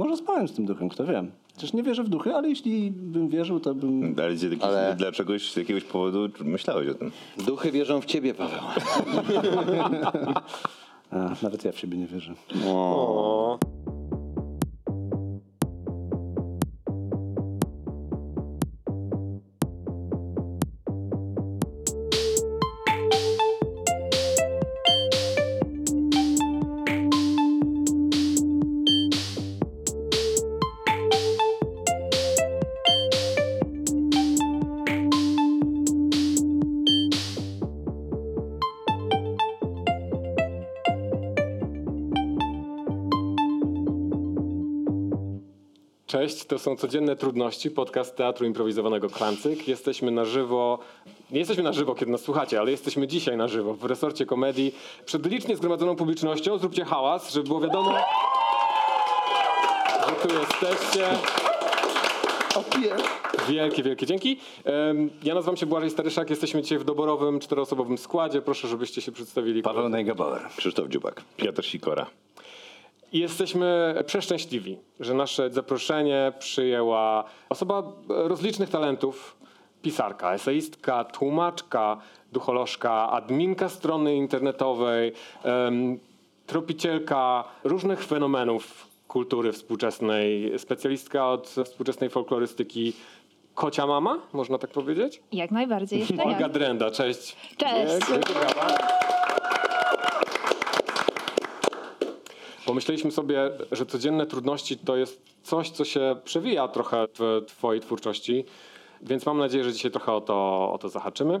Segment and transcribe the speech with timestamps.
[0.00, 1.24] może spałem z tym duchem, kto wie.
[1.52, 4.14] Przecież nie wierzę w duchy, ale jeśli bym wierzył, to bym...
[4.18, 7.10] Ale, z jakiegoś- Ale- dla czegoś, z jakiegoś powodu myślałeś o tym.
[7.46, 8.60] Duchy wierzą w ciebie, Paweł.
[11.10, 12.34] A, nawet ja w siebie nie wierzę.
[12.66, 13.58] O.
[46.50, 49.68] to są Codzienne Trudności, podcast Teatru Improwizowanego Klancyk.
[49.68, 50.78] Jesteśmy na żywo,
[51.30, 54.74] nie jesteśmy na żywo, kiedy nas słuchacie, ale jesteśmy dzisiaj na żywo w resorcie komedii
[55.04, 56.58] przed licznie zgromadzoną publicznością.
[56.58, 57.94] Zróbcie hałas, żeby było wiadomo,
[60.08, 61.08] że tu jesteście.
[63.48, 64.38] Wielkie, wielkie dzięki.
[65.22, 68.42] Ja nazywam się Błażej Staryszak, jesteśmy dzisiaj w doborowym czteroosobowym składzie.
[68.42, 69.62] Proszę, żebyście się przedstawili.
[69.62, 70.42] Paweł Nejgabauer.
[70.56, 71.22] Krzysztof Dziubak.
[71.36, 72.06] Piotr Sikora.
[73.12, 79.36] I jesteśmy przeszczęśliwi, że nasze zaproszenie przyjęła osoba rozlicznych talentów,
[79.82, 81.96] pisarka, eseistka, tłumaczka,
[82.32, 85.12] ducholożka, adminka strony internetowej,
[86.46, 92.92] tropicielka różnych fenomenów kultury współczesnej, specjalistka od współczesnej folklorystyki.
[93.54, 95.22] Kocia mama, można tak powiedzieć?
[95.32, 96.48] Jak najbardziej, Olga ja.
[96.48, 97.36] Drenda, cześć.
[97.56, 98.10] Cześć.
[98.10, 98.34] Wielkie
[102.70, 108.44] Pomyśleliśmy sobie, że codzienne trudności to jest coś, co się przewija trochę w Twojej twórczości,
[109.02, 111.40] więc mam nadzieję, że dzisiaj trochę o to, o to zahaczymy.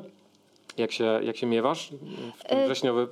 [0.76, 1.90] Jak się, jak się miewasz
[2.38, 3.08] w ten E, wrześniowy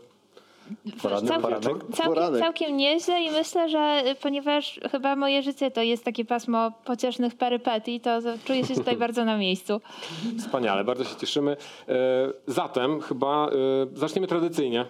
[1.02, 1.72] Poradny, Całkiem, poradek?
[1.72, 2.40] całkiem, Poranek.
[2.40, 7.34] całkiem nieźle i myślę, że y, ponieważ chyba moje życie to jest takie pasmo pociesznych
[7.34, 9.80] perypetii, to czuję się tutaj bardzo na miejscu.
[10.38, 11.56] Wspaniale, bardzo się cieszymy.
[11.88, 11.94] E,
[12.46, 13.48] Zatem chyba
[13.94, 14.86] zaczniemy tradycyjnie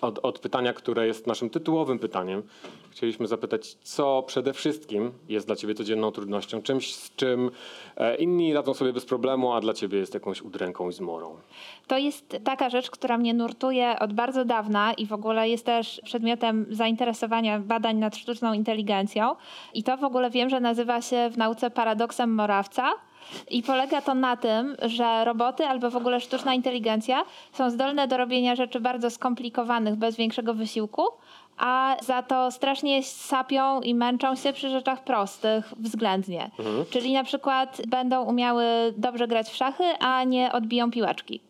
[0.00, 2.42] od, od pytania, które jest naszym tytułowym pytaniem.
[2.90, 7.50] Chcieliśmy zapytać, co przede wszystkim jest dla ciebie codzienną trudnością, czymś, z czym
[7.96, 11.36] e, inni radzą sobie bez problemu, a dla ciebie jest jakąś udręką i zmorą.
[11.86, 16.00] To jest taka rzecz, która mnie nurtuje od bardzo dawna i w ogóle jest też
[16.04, 19.36] przedmiotem zainteresowania badań nad sztuczną inteligencją.
[19.74, 22.92] I to w ogóle wiem, że nazywa się w nauce paradoksem Morawca.
[23.50, 28.16] I polega to na tym, że roboty albo w ogóle sztuczna inteligencja są zdolne do
[28.16, 31.02] robienia rzeczy bardzo skomplikowanych bez większego wysiłku,
[31.58, 36.50] a za to strasznie sapią i męczą się przy rzeczach prostych względnie.
[36.90, 38.64] Czyli na przykład będą umiały
[38.96, 41.40] dobrze grać w szachy, a nie odbiją piłeczki.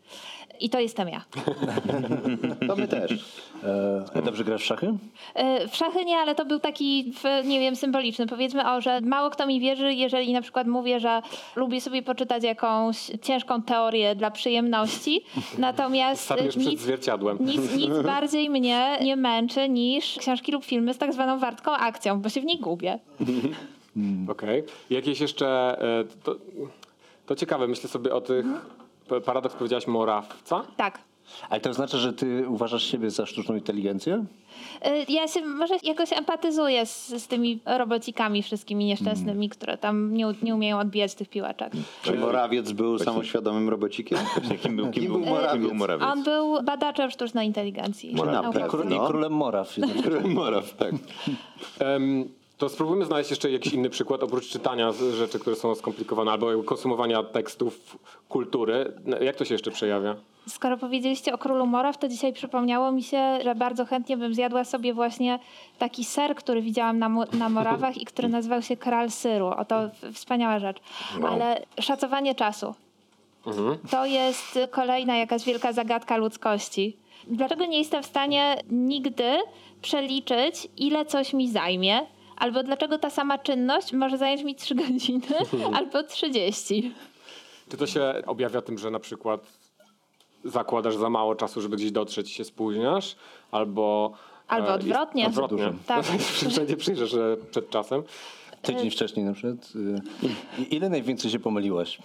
[0.60, 1.25] I to jestem ja.
[2.69, 3.12] To my też.
[4.15, 4.94] E, dobrze grasz w szachy?
[5.34, 8.26] E, W szachy nie, ale to był taki, w- nie wiem, symboliczny.
[8.26, 11.22] Powiedzmy, o, że mało kto mi wierzy, jeżeli na przykład mówię, że
[11.56, 15.25] lubię sobie poczytać jakąś ciężką teorię dla przyjemności.
[15.59, 17.38] Natomiast Stawiesz przed nic, zwierciadłem.
[17.41, 22.20] nic, nic bardziej mnie nie męczy niż książki lub filmy z tak zwaną wartką akcją,
[22.20, 22.99] bo się w nich gubię.
[24.28, 24.62] Okej.
[24.91, 25.47] Jakieś jeszcze,
[26.00, 26.37] e, to,
[27.26, 28.47] to ciekawe, myślę sobie o tych,
[29.25, 30.62] paradoks powiedziałaś Morawca?
[30.76, 30.98] Tak.
[31.50, 34.25] Ale to znaczy, że ty uważasz siebie za sztuczną inteligencję?
[34.87, 40.34] Y, Ja się może jakoś empatyzuję z, z tymi robocikami wszystkimi nieszczęsnymi, które tam nie,
[40.43, 41.72] nie umieją odbijać tych piłeczek.
[42.03, 44.19] Czy Morawiec był samoświadомym robocikiem?
[44.34, 45.53] Właśnie kim był, kim Kim był, Morawiec?
[45.53, 46.09] kim był Morawiec?
[46.09, 48.15] On był badaczem sztucznej inteligencji.
[48.15, 48.53] Na Naukowcem.
[48.53, 48.69] pewno.
[48.69, 49.76] Król, I królem Moraw.
[50.25, 50.93] Moraw, tak.
[52.60, 57.22] To spróbujmy znaleźć jeszcze jakiś inny przykład, oprócz czytania rzeczy, które są skomplikowane, albo konsumowania
[57.22, 57.98] tekstów
[58.28, 58.93] kultury.
[59.21, 60.16] Jak to się jeszcze przejawia?
[60.48, 64.65] Skoro powiedzieliście o królu Moraw, to dzisiaj przypomniało mi się, że bardzo chętnie bym zjadła
[64.65, 65.38] sobie właśnie
[65.78, 69.47] taki ser, który widziałam na, na Morawach i który nazywał się kral syru.
[69.47, 70.81] Oto wspaniała rzecz.
[71.28, 72.75] Ale szacowanie czasu.
[73.91, 76.97] To jest kolejna jakaś wielka zagadka ludzkości.
[77.26, 79.38] Dlaczego nie jestem w stanie nigdy
[79.82, 82.06] przeliczyć, ile coś mi zajmie?
[82.40, 85.26] Albo dlaczego ta sama czynność może zająć mi 3 godziny
[85.78, 86.94] albo 30?
[87.70, 89.40] Czy to się objawia tym, że na przykład
[90.44, 93.16] zakładasz za mało czasu, żeby gdzieś dotrzeć i się spóźniasz?
[93.50, 94.12] Albo...
[94.48, 95.22] Albo e, odwrotnie.
[95.22, 95.78] Jest, odwrotnie.
[95.87, 96.04] Tak.
[96.50, 98.02] Wszędzie przyjrzysz że przed czasem.
[98.62, 99.72] Tydzień wcześniej na przykład.
[100.60, 101.98] Y, Ile najwięcej się pomyliłaś?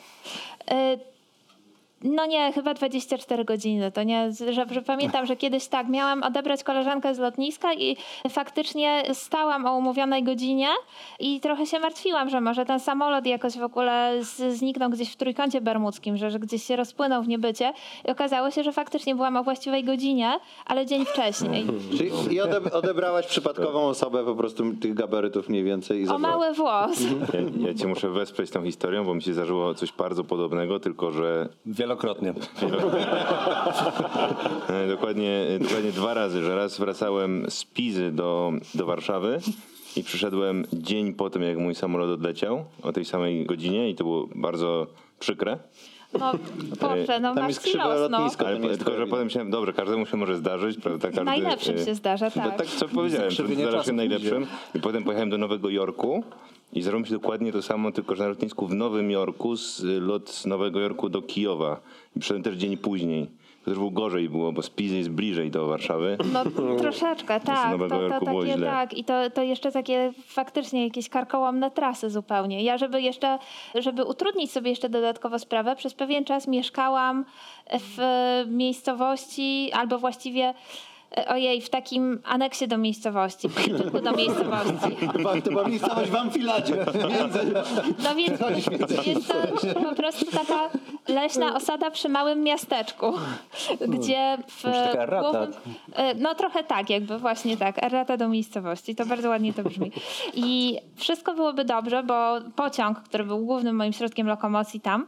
[2.05, 3.91] No nie, chyba 24 godziny.
[3.91, 7.97] To nie, że, że pamiętam, że kiedyś tak, miałam odebrać koleżankę z lotniska i
[8.29, 10.67] faktycznie stałam o umówionej godzinie
[11.19, 15.15] i trochę się martwiłam, że może ten samolot jakoś w ogóle z, zniknął gdzieś w
[15.15, 17.73] trójkącie bermudzkim, że, że gdzieś się rozpłynął w niebycie.
[18.07, 20.31] I okazało się, że faktycznie byłam o właściwej godzinie,
[20.65, 21.65] ale dzień wcześniej.
[21.97, 26.53] Czyli i ode- odebrałaś przypadkową osobę po prostu tych gabarytów mniej więcej i O mały
[26.53, 27.01] włos.
[27.61, 31.11] Ja, ja cię muszę wesprzeć tą historią, bo mi się zdarzyło coś bardzo podobnego, tylko
[31.11, 31.49] że
[31.95, 32.29] Wielokrotnie.
[34.69, 39.39] e, dokładnie, dokładnie dwa razy, że raz wracałem z Pizy do, do Warszawy
[39.95, 44.03] i przyszedłem dzień po tym, jak mój samolot odleciał o tej samej godzinie i to
[44.03, 44.87] było bardzo
[45.19, 45.57] przykre.
[46.19, 46.31] No
[46.81, 47.95] Boże, no Tam masz jest krzywe no.
[47.95, 48.43] lotnisko.
[48.43, 51.07] To Ale jest tylko, że potem się, dobrze, każdemu się może zdarzyć, prawda?
[51.07, 52.57] Każdy, Najlepszym e, się zdarza, No tak.
[52.57, 54.47] tak, co powiedziałem, zdarza się najlepszym.
[54.75, 56.23] I potem pojechałem do Nowego Jorku
[56.73, 59.83] i zrobiło mi się dokładnie to samo, tylko że na lotnisku w Nowym Jorku, z,
[59.83, 61.79] lot z Nowego Jorku do Kijowa.
[62.15, 63.27] I przyszedłem też dzień później.
[63.65, 66.17] To też było gorzej było, bo z Pizy jest bliżej do Warszawy.
[66.33, 66.43] No
[66.81, 67.79] troszeczkę, tak.
[67.79, 67.87] To,
[68.19, 68.97] to takie, tak.
[68.97, 72.63] I to, to jeszcze takie faktycznie jakieś karkołomne trasy zupełnie.
[72.63, 73.39] Ja, żeby jeszcze,
[73.75, 77.25] żeby utrudnić sobie jeszcze dodatkowo sprawę, przez pewien czas mieszkałam
[77.79, 77.97] w
[78.47, 80.53] miejscowości, albo właściwie
[81.27, 84.97] Ojej, w takim aneksie do miejscowości, w przyczynku do miejscowości.
[85.43, 86.85] To była miejscowość w Amfiladzie.
[88.03, 88.39] No więc
[89.07, 89.27] jest
[89.73, 90.69] to po prostu taka
[91.07, 93.13] leśna osada przy małym miasteczku,
[93.87, 94.63] gdzie w
[95.21, 95.53] głównym,
[95.93, 99.91] e, no trochę tak, jakby właśnie tak, errata do miejscowości, to bardzo ładnie to brzmi.
[100.33, 105.05] I wszystko byłoby dobrze, bo pociąg, który był głównym moim środkiem lokomocji tam,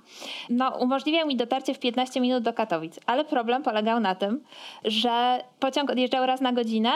[0.50, 4.44] no umożliwiał mi dotarcie w 15 minut do Katowic, ale problem polegał na tym,
[4.86, 6.91] że pociąg odjeżdżał raz na godzinę,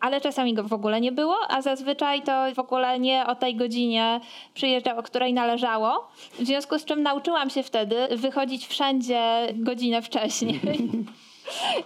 [0.00, 3.56] ale czasami go w ogóle nie było, a zazwyczaj to w ogóle nie o tej
[3.56, 4.20] godzinie
[4.54, 6.08] przyjeżdżał, o której należało.
[6.38, 10.60] W związku z czym nauczyłam się wtedy wychodzić wszędzie godzinę wcześniej.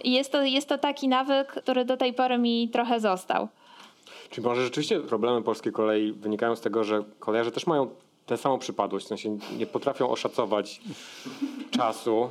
[0.03, 3.47] I jest to, jest to taki nawyk, który do tej pory mi trochę został.
[4.29, 7.89] Czy może rzeczywiście problemy polskiej kolei wynikają z tego, że kolejarze też mają
[8.25, 10.81] tę samą przypadłość, w sensie nie potrafią oszacować
[11.71, 12.29] czasu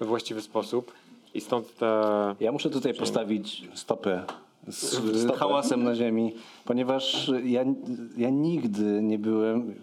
[0.00, 0.92] we właściwy sposób
[1.34, 2.02] i stąd te...
[2.40, 4.24] Ja muszę tutaj postawić stopę
[4.68, 6.34] z, z hałasem na ziemi,
[6.64, 7.64] ponieważ ja,
[8.16, 9.74] ja nigdy nie byłem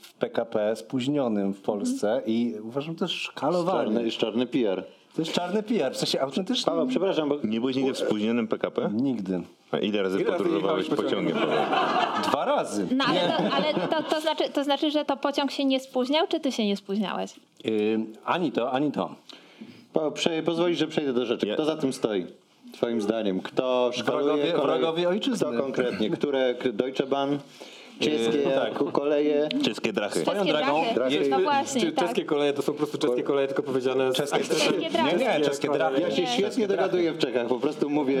[0.00, 3.84] w PKP spóźnionym w Polsce i uważam to jest szkalowanie.
[3.84, 4.84] Czarny, jest czarny PR.
[5.14, 8.48] To jest czarny PR, w sensie autentycznie Paweł, przepraszam, bo Nie byłeś nigdy w spóźnionym
[8.48, 8.90] PKP?
[8.94, 9.42] nigdy.
[9.70, 11.36] A ile razy Ile razy podróżowałeś jechałeś pociągiem?
[12.28, 12.86] Dwa razy.
[12.96, 16.26] No ale, to, ale to, to, znaczy, to znaczy, że to pociąg się nie spóźniał,
[16.26, 17.34] czy ty się nie spóźniałeś?
[17.64, 19.14] Yy, ani to, ani to.
[19.94, 21.46] Paweł, prze, pozwolisz, że przejdę do rzeczy.
[21.54, 22.26] Kto za tym stoi?
[22.72, 23.40] Twoim zdaniem.
[23.40, 24.78] Kto szkaluje Wrogowie- kolej?
[24.80, 25.46] wrogowie ojczyzny.
[25.52, 26.10] Kto konkretnie?
[26.10, 26.54] Które?
[26.72, 27.36] Deutsche Bahn?
[28.00, 28.92] Czeskie tak.
[28.92, 29.48] koleje?
[29.64, 30.24] Czeskie drachy.
[30.24, 31.14] Czeskie drogą, drachy.
[31.14, 32.04] jest- No właśnie, Czy tak.
[32.06, 35.16] czeskie koleje to są po prostu czeskie koleje, tylko powiedziane z Czeskie- Czeskie drachy.
[35.18, 36.00] Nie, nie, czeskie drachy.
[36.00, 36.28] Ja się Nie.
[36.28, 37.46] świetnie dogaduję w Czechach.
[37.46, 38.16] Po prostu mówię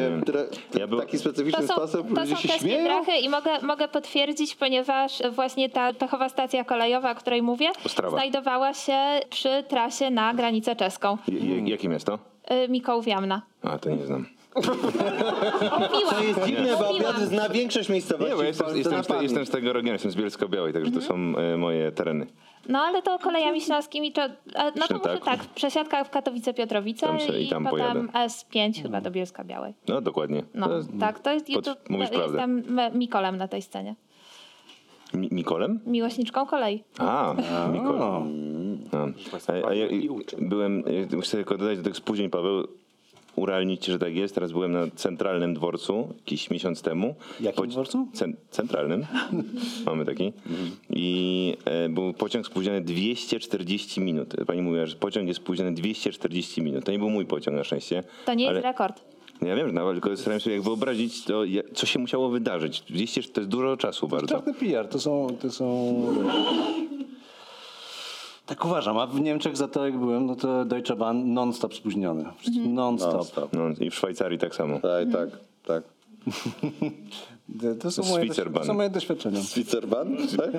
[0.86, 2.14] był- w taki To specyficzny są, sposób.
[2.14, 2.84] to Ludzie są się czeskie śmieją.
[2.84, 8.16] drachy i mogę, mogę potwierdzić, ponieważ właśnie ta pechowa stacja kolejowa, o której mówię, Ostrawa.
[8.16, 8.98] znajdowała się
[9.30, 11.18] przy trasie na granicę czeską.
[11.28, 12.18] J- j- jakie miasto?
[12.64, 13.42] Y, Mikołów Jamna.
[13.62, 14.26] A, to nie znam.
[14.54, 16.10] Mówiłam.
[16.10, 17.16] To jest dziwne, bo Mówiłam.
[17.16, 20.10] Obiad zna większość miejscowości Nie, bo jestem, jestem, z, te, jestem z tego regionu, jestem
[20.10, 22.26] z Bielska-Białej, także to są e, moje tereny.
[22.68, 25.24] No ale to kolejami śląskimi, to, e, no to może tak?
[25.24, 28.28] tak, przesiadka w Katowice-Piotrowice Tam se- i i, tam potem pojadę.
[28.28, 29.74] S5 chyba do Bielska Białej.
[29.88, 30.42] No dokładnie.
[30.54, 32.26] No To jest tak, to jest, pod- to, mówisz prawdę.
[32.38, 33.94] jestem M- Mikolem na tej scenie.
[35.14, 35.80] Mi- Mikolem?
[35.86, 36.84] Miłośniczką kolei.
[36.98, 37.34] A,
[37.72, 37.98] Mikol.
[37.98, 38.22] No.
[39.62, 42.66] A, a ja, i- byłem, ja chcę tylko dodać do tych spóźnień, Paweł,
[43.36, 44.34] urealnić, że tak jest.
[44.34, 47.14] Teraz byłem na centralnym dworcu jakiś miesiąc temu.
[47.40, 48.08] Jakim dworcu?
[48.12, 49.06] Cen, centralnym.
[49.86, 50.32] Mamy taki.
[50.90, 54.34] I e, był pociąg spóźniony 240 minut.
[54.46, 56.84] Pani mówiła, że pociąg jest spóźniony 240 minut.
[56.84, 58.02] To nie był mój pociąg na szczęście.
[58.26, 59.00] To nie ale- jest rekord.
[59.42, 62.28] No Ja wiem, że nawet tylko staram się jak wyobrazić, to, ja- co się musiało
[62.28, 62.80] wydarzyć.
[62.90, 64.26] 200 to jest dużo czasu bardzo.
[64.26, 65.26] czarny PR, to są...
[65.40, 65.94] To są...
[68.46, 72.24] Tak uważam, a w Niemczech za to jak byłem, no to Deutsche Bahn non-stop spóźniony.
[72.66, 73.12] Non-stop.
[73.14, 73.52] Non-stop.
[73.52, 74.80] No, I w Szwajcarii tak samo.
[74.80, 75.28] Tak, tak,
[75.66, 75.82] tak.
[77.80, 79.40] To, są moje, to są moje doświadczenia.
[79.42, 80.16] Switzerban?
[80.36, 80.50] Tak?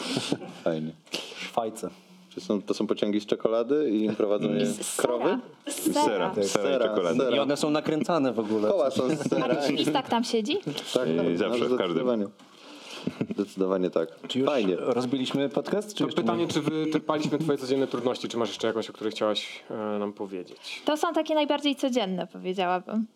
[0.64, 0.90] Fajnie.
[1.36, 1.90] Szwajce.
[2.30, 5.38] Czy są, to są pociągi z czekolady i prowadzenie Z krowy?
[5.68, 5.94] sera.
[6.04, 6.34] Sera, sera.
[6.34, 7.18] sera i Sera, czekolady.
[7.18, 7.36] sera.
[7.36, 8.68] I one są nakręcane w ogóle.
[8.70, 9.56] Koła są z sera.
[9.58, 10.58] A świstak tam siedzi?
[10.94, 12.28] Tak, Yy, tak, zawsze, w każdym.
[13.34, 13.90] Zdecydowanie.
[13.90, 14.08] Tak.
[14.28, 14.76] Czy już Fajnie.
[14.78, 15.94] rozbiliśmy podcast?
[15.94, 16.48] Czy To pytanie, nie?
[16.48, 20.82] czy wyczerpaliśmy twoje codzienne trudności, czy masz jeszcze jakąś, o której chciałaś e, nam powiedzieć?
[20.84, 23.06] To są takie najbardziej codzienne, powiedziałabym.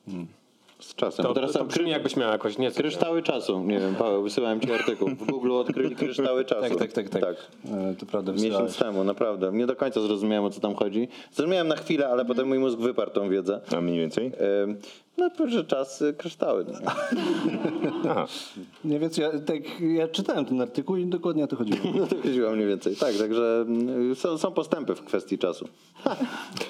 [0.81, 1.25] Z czasem.
[1.27, 2.77] To, teraz to tam brzmi jakbyś miał jakoś nieco.
[2.77, 3.61] kryształy czasu.
[3.65, 5.09] Nie wiem, Paweł, wysyłałem ci artykuł.
[5.09, 6.77] W Google odkryli kryształy czasu.
[6.79, 7.37] Tak, tak, tak, tak.
[7.73, 8.77] E, To prawda, Miesiąc wysyłałeś.
[8.77, 9.51] temu, naprawdę.
[9.53, 11.09] Nie do końca zrozumiałem, o co tam chodzi.
[11.33, 13.61] Zrozumiałem na chwilę, ale potem mój mózg wyparł tą wiedzę.
[13.77, 14.33] A mniej więcej?
[15.19, 16.65] No, że czas kryształy.
[18.11, 18.27] Aha.
[18.85, 21.79] Nie, więc ja, tak, ja czytałem ten artykuł i dokładnie o to chodziło.
[22.01, 22.97] No to chodziło mniej więcej.
[22.97, 23.65] Tak, także
[24.11, 25.69] y, są, są postępy w kwestii czasu.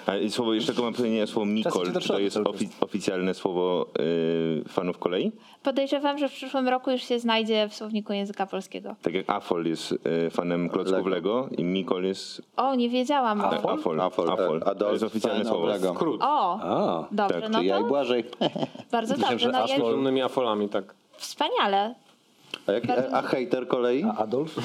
[0.07, 1.47] A słowo, jeszcze tylko mam pytanie, słowo
[1.93, 5.33] do czy to jest ofi- oficjalne słowo y, fanów kolei?
[5.63, 8.97] Podejrzewam, że w przyszłym roku już się znajdzie w słowniku języka polskiego.
[9.03, 9.93] Tak jak Afol jest
[10.27, 11.09] y, fanem klocków Lego.
[11.09, 12.43] Lego i Mikol jest...
[12.57, 13.41] O, nie wiedziałam.
[13.41, 14.01] Afol.
[14.01, 14.41] Afol, tak.
[14.41, 14.61] Afol.
[14.61, 15.67] To Adolf jest oficjalne słowo.
[15.67, 15.95] Lego.
[15.95, 16.21] Skrót.
[16.23, 18.25] O, A, dobrze, tak, no Czy ja i to Błażej.
[18.91, 19.39] Bardzo dobrze.
[19.39, 20.95] że No, Asmol- ja, Ogromnymi afolami, tak.
[21.17, 21.95] wspaniale.
[22.67, 24.05] A, jak, a, a hejter kolei?
[24.05, 24.57] a Adolf?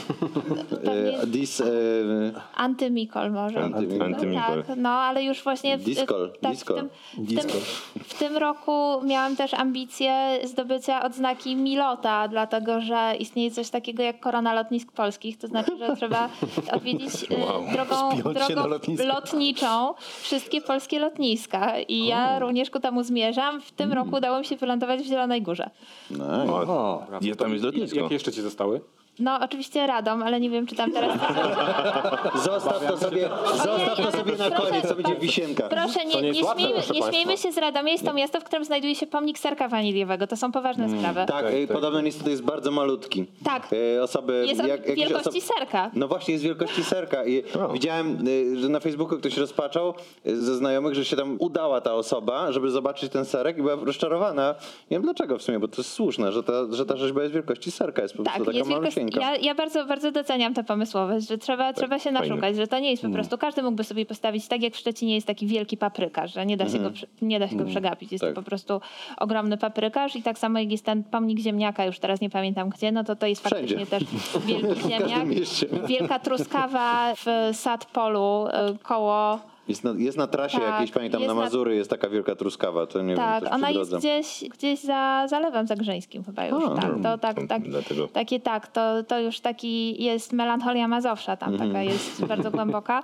[1.23, 1.59] Y, Dis...
[1.59, 3.59] y, antymikol może.
[3.59, 4.63] Anty- No Antymikol.
[4.63, 6.75] Tak, no ale już właśnie w, Discol, tak, discol.
[6.77, 7.61] W, tym, w, tym,
[8.03, 14.19] w tym roku miałam też ambicje zdobycia odznaki Milota, dlatego że istnieje coś takiego jak
[14.19, 16.29] korona lotnisk polskich, to znaczy, że trzeba
[16.75, 17.63] odwiedzić e, Wow.
[17.73, 18.67] drogą, drogą
[19.07, 23.61] lotniczą wszystkie polskie lotniska i ja również ku temu zmierzam.
[23.61, 25.69] W tym roku udało mi się wylądować w Zielonej Górze.
[26.11, 26.25] no,
[26.73, 27.99] O, Ja tam jest lotnisko.
[27.99, 28.81] Jakie jeszcze ci zostały?
[29.19, 31.17] No oczywiście Radom, ale nie wiem, czy tam teraz...
[32.45, 35.69] Zostaw to sobie, zostaw to sobie na koniec, to będzie wisienka.
[35.69, 37.91] Proszę, nie, nie śmiejmy, nie śmiejmy się z Radomia.
[37.91, 40.27] Jest to miasto, w którym znajduje się pomnik serka waniliowego.
[40.27, 41.25] To są poważne sprawy.
[41.27, 43.25] Tak, y, podobno niestety jest bardzo malutki.
[43.43, 43.73] Tak.
[43.73, 45.91] Y, Osoby, Jest jakieś wielkości serka.
[45.93, 47.25] No właśnie, jest wielkości serka.
[47.25, 47.43] I
[47.73, 49.93] widziałem, y, że na Facebooku ktoś rozpaczał
[50.25, 54.55] ze znajomych, że się tam udała ta osoba, żeby zobaczyć ten serek i była rozczarowana.
[54.91, 57.33] Nie wiem dlaczego w sumie, bo to jest słuszne, że ta, że ta rzeźba jest
[57.33, 58.69] wielkości serka, jest po prostu Tak, taka jest
[59.21, 62.19] ja, ja bardzo, bardzo doceniam tę pomysłowość, że trzeba, trzeba się fajne.
[62.19, 65.15] naszukać, że to nie jest po prostu, każdy mógłby sobie postawić, tak jak w Szczecinie
[65.15, 68.11] jest taki wielki paprykarz, że nie da się, go, prze- nie da się go przegapić.
[68.11, 68.35] Jest Tak.
[68.35, 68.81] to po prostu
[69.17, 72.91] ogromny paprykarz i tak samo jak jest ten pomnik ziemniaka, już teraz nie pamiętam gdzie,
[72.91, 73.77] no to to jest Wszędzie.
[73.85, 75.27] faktycznie też wielki ziemniak.
[75.87, 81.27] Wielka truskawa w Sadpolu y, koło Jest na, jest na trasie Tak, jakiejś, pamiętam, jest
[81.27, 84.79] na na- Mazury jest taka wielka truskawa, to nie wiem, Tak, ona jest gdzieś, gdzieś
[84.79, 86.63] za Zalewem Zagrzeńskim chyba już.
[86.63, 88.07] tak, to, tak, to tak, dlatego.
[88.07, 93.03] takie tak, to, to już taki jest melancholia Mazowsza tam taka jest bardzo głęboka.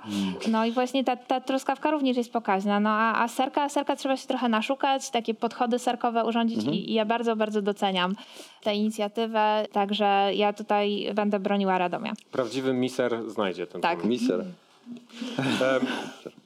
[0.50, 2.80] No i właśnie ta, ta truskawka również jest pokaźna.
[2.80, 6.94] No a, a serka, serka trzeba się trochę naszukać, takie podchody serkowe urządzić i, i
[6.94, 8.14] ja bardzo, bardzo doceniam
[8.62, 12.12] tę inicjatywę, także ja tutaj będę broniła Radomia.
[12.32, 13.98] Prawdziwy miser znajdzie ten Tak.
[14.00, 14.20] pomnik.
[14.20, 14.44] Miser.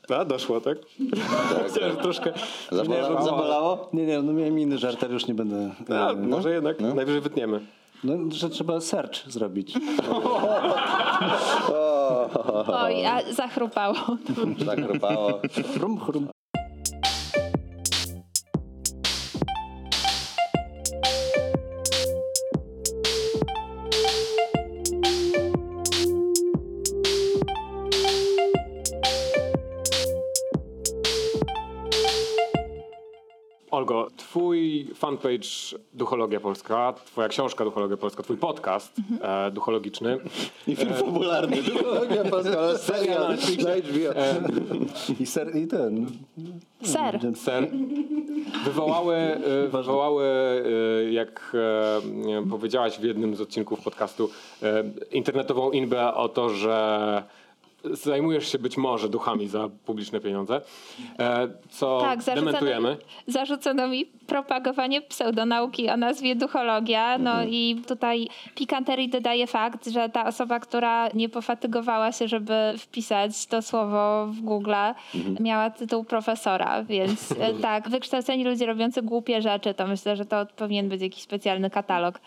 [0.09, 0.79] A, doszło, tak?
[1.65, 2.33] Myślałem, że troszkę...
[2.73, 3.25] Zabolało?
[3.25, 3.89] Zabolało?
[3.93, 5.71] nie, nie, no miałem inny żart, ale już nie będę...
[5.91, 7.61] A, e, może jednak, najwyżej wytniemy.
[8.05, 9.75] No, że trzeba search zrobić.
[12.67, 13.97] Oj, a zachrupało.
[14.65, 15.41] Zakropało.
[15.75, 16.29] Chrum, chrum.
[34.35, 40.19] Twój fanpage Duchologia Polska, twoja książka Duchologia Polska, twój podcast e, duchologiczny
[40.67, 41.63] I film fabularny.
[41.63, 44.21] Duchologia polska, ale serial na HBO.
[45.21, 46.07] I, ser, I ten...
[46.83, 47.21] Ser.
[47.37, 47.69] Ser.
[48.65, 54.31] Wywołały, e, wywołały e, jak e, wiem, powiedziałaś w jednym z odcinków podcastu,
[54.63, 57.23] e, internetową inbę o to, że
[57.93, 60.61] zajmujesz się być może duchami za publiczne pieniądze,
[61.19, 62.97] e, co Tak, zarzucono dementujemy.
[63.27, 67.19] zarzucono mi propagowanie pseudonauki o nazwie duchologia.
[67.19, 73.47] No i tutaj pikanterii dodaje fakt, że ta osoba, która nie pofatygowała się, żeby wpisać
[73.47, 74.75] to słowo w Google,
[75.41, 76.83] miała tytuł profesora.
[76.83, 81.23] Więc e, tak, wykształceni ludzie robiący głupie rzeczy, to myślę, że to powinien być jakiś
[81.23, 82.21] specjalny katalog.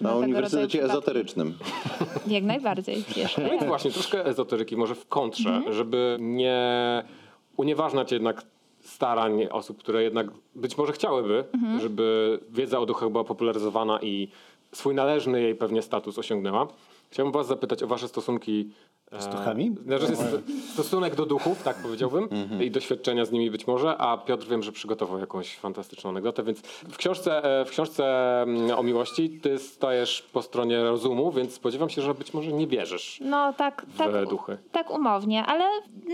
[0.00, 0.84] Na Uniwersytecie.
[0.84, 1.58] Ezoterycznym.
[2.26, 3.04] Jak najbardziej.
[3.16, 7.02] Jeszcze No więc właśnie, troszkę ezoteryki może w kontrze, żeby nie
[7.56, 8.42] unieważniać jednak
[8.98, 11.44] starań osób, które jednak być może chciałyby,
[11.80, 14.28] żeby wiedza o duchach była popularyzowana i
[14.72, 16.68] swój należny jej pewnie status osiągnęła.
[17.10, 18.70] Chciałbym was zapytać o wasze stosunki
[19.18, 19.74] z duchami?
[19.86, 20.06] Znaczy,
[20.72, 22.28] stosunek do duchów, tak powiedziałbym,
[22.60, 26.60] i doświadczenia z nimi być może, a Piotr wiem, że przygotował jakąś fantastyczną anegdotę, więc
[26.62, 28.04] w książce, e, w książce
[28.42, 32.66] mm, o miłości ty stajesz po stronie rozumu, więc spodziewam się, że być może nie
[32.66, 34.58] wierzysz No tak, tak, w duchy.
[34.72, 35.64] tak umownie, ale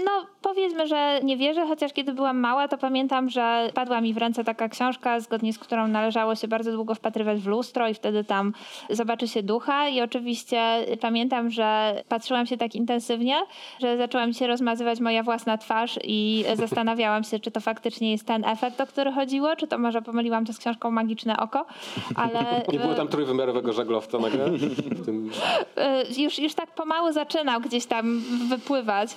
[0.05, 0.11] no
[0.43, 4.45] powiedzmy, że nie wierzę, chociaż kiedy byłam mała, to pamiętam, że padła mi w ręce
[4.45, 8.53] taka książka, zgodnie z którą należało się bardzo długo wpatrywać w lustro i wtedy tam
[8.91, 13.37] zobaczy się ducha i oczywiście pamiętam, że patrzyłam się tak intensywnie,
[13.81, 18.27] że zaczęła mi się rozmazywać moja własna twarz i zastanawiałam się, czy to faktycznie jest
[18.27, 21.67] ten efekt, o który chodziło, czy to może pomyliłam to z książką Magiczne Oko,
[22.15, 22.45] ale...
[22.73, 24.51] Nie było tam trójwymiarowego żaglowca nagle?
[25.05, 25.31] Tym...
[26.19, 29.11] Y, już, już tak pomału zaczynał gdzieś tam wypływać.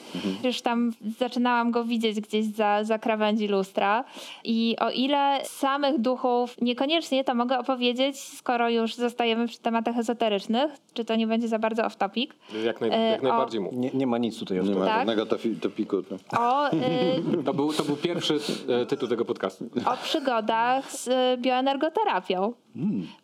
[0.43, 4.03] Już tam zaczynałam go widzieć gdzieś za, za krawędzi lustra.
[4.43, 10.71] I o ile samych duchów niekoniecznie to mogę opowiedzieć, skoro już zostajemy przy tematach ezoterycznych,
[10.93, 12.31] czy to nie będzie za bardzo off topic.
[12.65, 13.73] Jak, naj, E, jak najbardziej mów.
[13.73, 14.97] Nie, nie ma nic tutaj Nie ma Tak?
[14.97, 15.97] żadnego tofi- topiku.
[16.11, 16.17] No.
[16.39, 19.65] O, y, To był, to był pierwszy e, tytuł tego podcastu.
[19.93, 22.53] o przygodach z y, bioenergoterapią.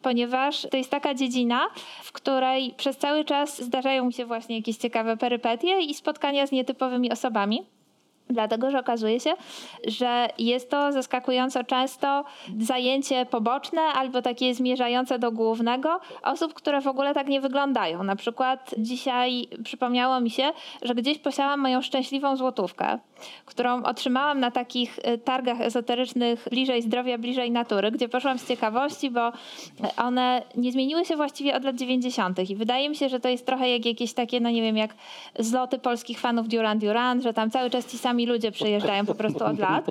[0.02, 1.68] Ponieważ to jest taka dziedzina,
[2.04, 6.52] w której przez cały czas zdarzają mi się właśnie jakieś ciekawe perypetie i spotkania z
[6.52, 7.64] nietypowymi osobami.
[8.30, 9.34] Dlatego, że okazuje się,
[9.88, 12.26] że jest to zaskakująco często
[12.60, 18.04] zajęcie poboczne albo takie zmierzające do głównego osób, które w ogóle tak nie wyglądają.
[18.04, 20.52] Na przykład dzisiaj przypomniało mi się,
[20.82, 23.00] że gdzieś posiałam moją szczęśliwą złotówkę,
[23.46, 29.12] którą otrzymałam na takich y, targach ezoterycznych bliżej zdrowia, bliżej natury, gdzie poszłam z ciekawości,
[29.12, 29.32] bo
[29.98, 32.50] one nie zmieniły się właściwie od lat 90.
[32.50, 34.96] I wydaje mi się, że to jest trochę jak jakieś takie, no nie wiem, jak
[35.40, 39.46] zloty polskich fanów Duran Duran, że tam cały czas ci sami ludzie przyjeżdżają po prostu
[39.46, 39.88] od lat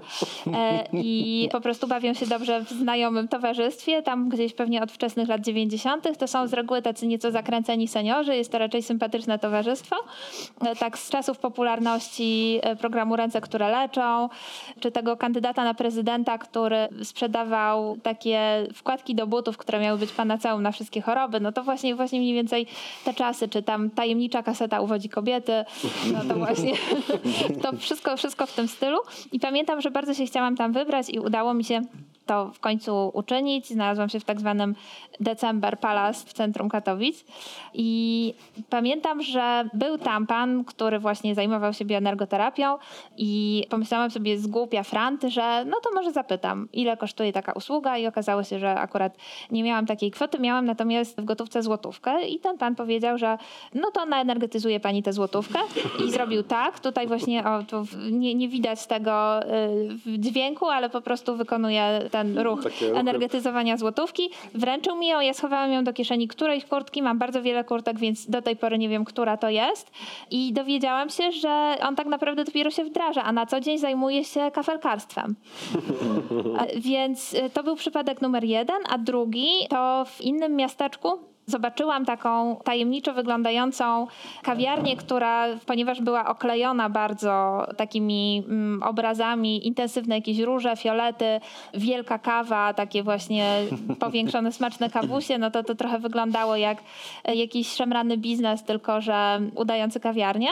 [0.55, 5.29] e, i po prostu bawią się dobrze w znajomym towarzystwie, tam gdzieś pewnie od wczesnych
[5.29, 6.19] lat 90.
[6.19, 9.97] To są z reguły tacy nieco zakręceni seniorzy, jest to raczej sympatyczne towarzystwo.
[10.61, 14.29] E, Tak z czasów popularności e, programu Ręce, które leczą,
[14.81, 20.63] czy tego kandydata na prezydenta, który sprzedawał takie wkładki do butów, które miały być panaceum
[20.63, 22.67] na wszystkie choroby, no to właśnie, właśnie mniej więcej
[23.05, 25.65] te czasy, czy tam tajemnicza kaseta uwodzi kobiety,
[26.13, 26.73] no to właśnie
[27.63, 28.99] to wszystko, wszystko w tym stylu.
[29.33, 31.83] I pamiętam, że bardzo się chciałam tam wybrać i udało mi się
[32.27, 33.69] to w końcu uczynić.
[33.69, 34.75] Znalazłam się w tak zwanym
[35.21, 37.25] December Palace w centrum Katowic.
[37.75, 38.35] I
[38.71, 42.79] pamiętam, że był tam pan, który właśnie zajmował się bioenergoterapią
[43.17, 47.99] i pomyślałam sobie z głupia frant, że no to może zapytam, ile kosztuje taka usługa?
[47.99, 49.17] I okazało się, że akurat
[49.51, 52.27] nie miałam takiej kwoty, miałam natomiast w gotówce złotówkę.
[52.27, 53.39] I ten pan powiedział, że
[53.75, 55.59] no to naenergetyzuje pani tę złotówkę.
[56.07, 57.63] I zrobił tak, tutaj właśnie o,
[58.11, 59.49] nie, nie widać tego y,
[60.07, 63.01] w dźwięku, ale po prostu wykonuje ten ruch Takie ruchy.
[63.01, 64.31] energetyzowania złotówki.
[64.55, 68.31] Wręczył mi ją, ja schowałam ją do kieszeni którejś kurtki, mam bardzo wiele kurtek, więc
[68.31, 69.91] do tej pory nie wiem, która to jest.
[70.31, 74.25] I dowiedziałam się, że on tak naprawdę dopiero się wdraża, a na co dzień zajmuje
[74.25, 75.35] się kafelkarstwem.
[76.59, 82.05] A, Więc y, to był przypadek numer jeden, a drugi to w innym miasteczku Zobaczyłam
[82.05, 84.07] taką tajemniczo wyglądającą
[84.43, 91.41] kawiarnię, która, ponieważ była oklejona bardzo takimi mm, obrazami, intensywne jakieś róże, fiolety,
[91.75, 93.57] wielka kawa, takie właśnie
[94.01, 96.79] powiększone smaczne kawusie, no to to trochę wyglądało jak
[97.25, 100.51] e, jakiś szemrany biznes, tylko że udający kawiarnię.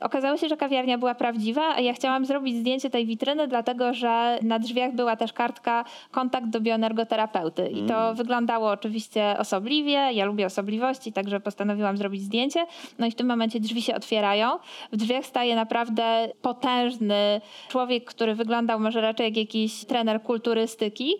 [0.00, 4.38] Okazało się, że kawiarnia była prawdziwa, a ja chciałam zrobić zdjęcie tej witryny, dlatego że
[4.42, 7.68] na drzwiach była też kartka kontakt do bioenergoterapeuty.
[7.68, 10.12] I to wyglądało oczywiście osobliwie.
[10.12, 12.66] Ja lubię osobliwości, także postanowiłam zrobić zdjęcie.
[12.98, 14.58] No i w tym momencie drzwi się otwierają.
[14.92, 21.14] W drzwiach staje naprawdę potężny człowiek, który wyglądał może raczej jak jakiś trener kulturystyki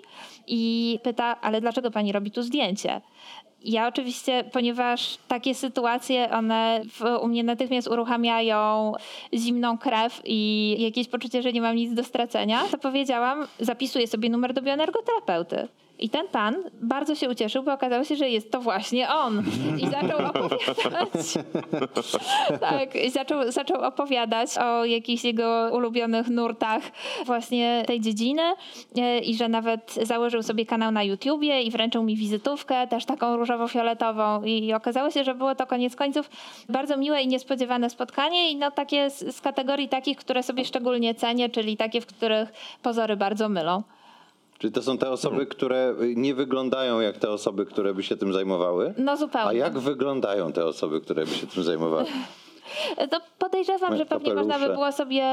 [0.46, 3.00] i pyta, ale dlaczego pani robi tu zdjęcie?
[3.64, 8.92] Ja oczywiście, ponieważ takie sytuacje, one w, u mnie natychmiast uruchamiają
[9.35, 14.31] zimną krew i jakieś poczucie, że nie mam nic do stracenia, to powiedziałam, zapisuję sobie
[14.31, 15.68] numer do bioenergoterapeuty.
[15.98, 19.42] I ten pan bardzo się ucieszył, bo okazało się, że jest to właśnie on.
[19.78, 21.38] I zaczął opowiadać.
[22.61, 26.82] tak, i zaczął, zaczął opowiadać o jakichś jego ulubionych nurtach
[27.26, 28.42] właśnie tej dziedziny
[28.96, 33.37] e, i że nawet założył sobie kanał na YouTubie i wręczył mi wizytówkę, też taką
[33.37, 34.44] różowo-fioletową.
[34.44, 36.30] I okazało się, że było to koniec końców
[36.68, 41.14] bardzo miłe i niespodziewane spotkanie i no takie z, z kategorii takich, które sobie szczególnie
[41.14, 43.82] cenię, czyli takie, w których pozory bardzo mylą.
[44.59, 48.33] Czyli to są te osoby, które nie wyglądają jak te osoby, które by się tym
[48.33, 48.94] zajmowały?
[48.99, 49.49] No zupełnie.
[49.49, 52.05] A jak wyglądają te osoby, które by się tym zajmowały?
[53.11, 54.48] To podejrzewam, że pewnie Kapelusze.
[54.48, 55.24] można by było sobie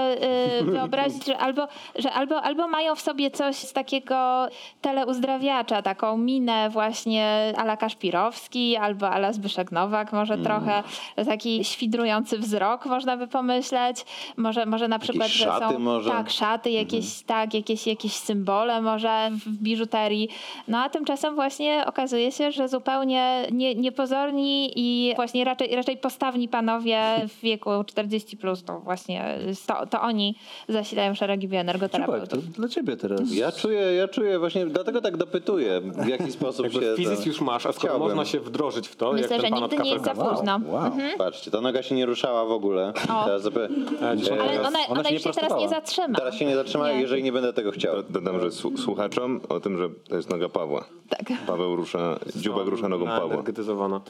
[0.60, 4.48] y, wyobrazić, że, albo, że albo, albo mają w sobie coś z takiego
[4.82, 10.46] teleuzdrawiacza, taką minę właśnie ala Kaszpirowski, albo ala Zbyszek Nowak, może Mm.
[10.46, 10.84] trochę
[11.26, 14.06] taki świdrujący wzrok, można by pomyśleć.
[14.38, 16.10] Może, może na przykład, że szaty są może?
[16.10, 20.30] tak, szaty, jakieś, tak, jakieś, jakieś symbole może w biżuterii.
[20.68, 26.48] No a tymczasem właśnie okazuje się, że zupełnie nie, niepozorni i właśnie raczej, raczej postawni
[26.48, 30.36] panowie w wieku 40+, plus, to właśnie to, to oni
[30.70, 32.30] zasilają szeregi bioenergoterapeutów.
[32.30, 33.34] to dla ciebie teraz.
[33.34, 36.80] Ja czuję, ja czuję właśnie, dlatego tak dopytuję, w jaki sposób się...
[36.98, 38.08] Fizyk to- już masz, a skoro Chciałbym.
[38.18, 40.12] można się wdrożyć w to, Myślę, jak że ten pan od nigdy nie jest za
[40.16, 40.60] późno.
[40.68, 40.92] Wow.
[41.18, 42.94] Patrzcie, ta noga się nie ruszała w ogóle.
[43.26, 43.70] Teraz, zapy...
[44.02, 46.18] E, Ale teraz- ona, ona ona, się się teraz nie zatrzyma.
[46.18, 47.02] Teraz się nie zatrzyma, Nie.
[47.02, 47.96] jeżeli nie będę tego chciał.
[48.10, 50.86] Dodam, że słu- słuchaczom o tym, że to jest noga Pawła.
[51.10, 51.22] Tak.
[51.48, 53.44] Paweł rusza, dziubak rusza nogą Pawła.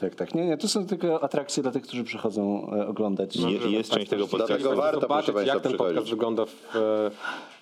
[0.00, 0.34] Tak, tak.
[0.34, 3.36] Nie, nie, to są tylko atrakcje dla tych, którzy przychodzą e, oglądać.
[3.36, 4.54] Je, jest część tego podcastu.
[4.58, 6.10] Dlatego warto, zobaczyć, Państwa, jak ten podcast przychodzić.
[6.10, 7.10] wygląda w e,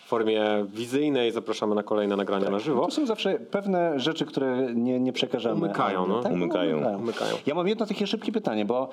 [0.07, 1.33] formie wizyjnej.
[1.33, 2.85] Zapraszamy na kolejne nagrania na żywo.
[2.85, 5.55] To są zawsze pewne rzeczy, które nie, nie przekażemy.
[5.55, 6.23] Umykają, no.
[6.23, 6.99] Tak, Umykają.
[6.99, 7.35] Umykają.
[7.47, 8.89] Ja mam jedno takie szybkie pytanie, bo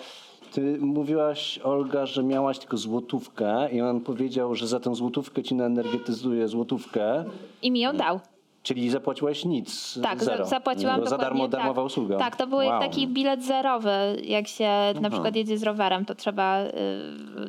[0.51, 5.55] ty mówiłaś, Olga, że miałaś tylko złotówkę i on powiedział, że za tę złotówkę ci
[5.55, 7.25] naenergetyzuje złotówkę,
[7.61, 8.19] I mi ją dał.
[8.63, 10.37] Czyli zapłaciłaś nic, Tak, zero.
[10.45, 11.85] za- zapłaciłam za darmo, darmowa tak.
[11.85, 12.17] usługa.
[12.17, 12.67] Tak, to był Wow.
[12.67, 13.91] jak taki bilet zerowy,
[14.23, 14.69] jak się
[15.01, 16.69] na przykład jedzie z rowerem, to trzeba, y,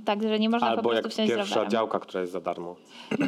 [0.05, 1.70] tak, że nie można po Albo prostu jak wsiąść z pierwsza rowerem.
[1.70, 2.77] działka, która jest za darmo.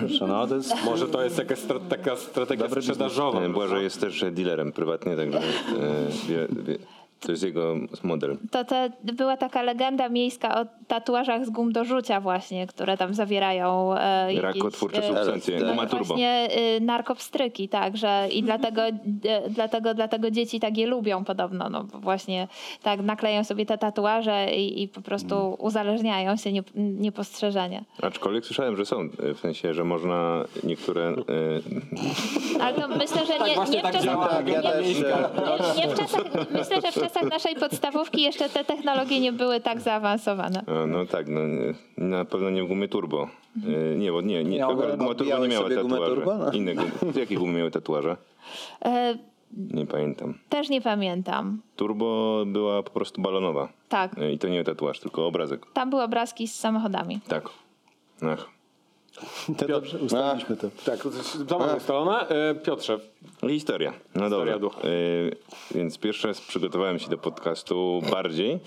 [0.01, 0.75] Proszę, no, to jest...
[0.91, 3.49] Może to jest jakaś stra- taka strategia sprzedażowa.
[3.49, 5.43] Błażej jest też dealerem prywatnie, także e,
[6.29, 6.77] wie, wie,
[7.27, 8.37] to jest jego model.
[8.51, 13.15] To te, była taka legenda miejska o tatuażach z gum do rzucia właśnie, które tam
[13.15, 16.05] zawierają e, Rakotwórcze e, substancje, guma turbo.
[16.05, 18.95] Właśnie y, narkopstryki, tak, że i dlatego, y,
[19.51, 22.49] dlatego, dlatego dzieci tak je lubią podobno, no bo właśnie
[22.83, 25.55] tak nakleją sobie te tatuaże i, i po prostu Mm.
[25.59, 27.85] uzależniają się nie, niepostrzeżenie.
[28.03, 31.03] Aczkolwiek słyszałem, że są, e, w sensie, że można niektóre...
[31.09, 31.15] e,
[32.61, 34.87] Ale to myślę, że nie, właśnie nie, w tak czasach, działa Tak, ja nie, też...
[34.87, 35.29] e,
[35.77, 39.61] nie, nie w czasach, myślę, że w czasach naszej podstawówki jeszcze te technologie nie były
[39.61, 40.63] tak zaawansowane.
[40.67, 43.29] a, no tak, no, nie- na pewno nie w gumie turbo.
[43.93, 46.15] E, Nie, bo nie, nie, Miał- guma turbo nie miała tatuaży.
[46.15, 46.35] turbo?
[46.39, 46.53] No.
[46.53, 46.91] Inne gumy.
[47.21, 48.17] Jakie gumy miały tatuaże?
[48.85, 49.19] E,
[49.57, 50.35] Nie pamiętam.
[50.49, 51.63] też nie pamiętam.
[51.77, 53.69] Turbo była po prostu balonowa.
[53.89, 55.67] Tak, E, I to nie tatuaż, tylko obrazek.
[55.73, 57.21] tam były obrazki z samochodami.
[57.29, 57.49] Tak.
[58.23, 58.49] Ach.
[59.59, 60.71] To dobrze, ustaliliśmy to.
[60.85, 60.99] Tak,
[61.49, 62.29] to mamy ustalone.
[62.29, 62.99] E, Piotrze,
[63.43, 63.93] No Historia.
[64.15, 64.55] No dobra.
[64.85, 65.37] Y,
[65.75, 68.59] więc pierwszy raz przygotowałem się do podcastu bardziej.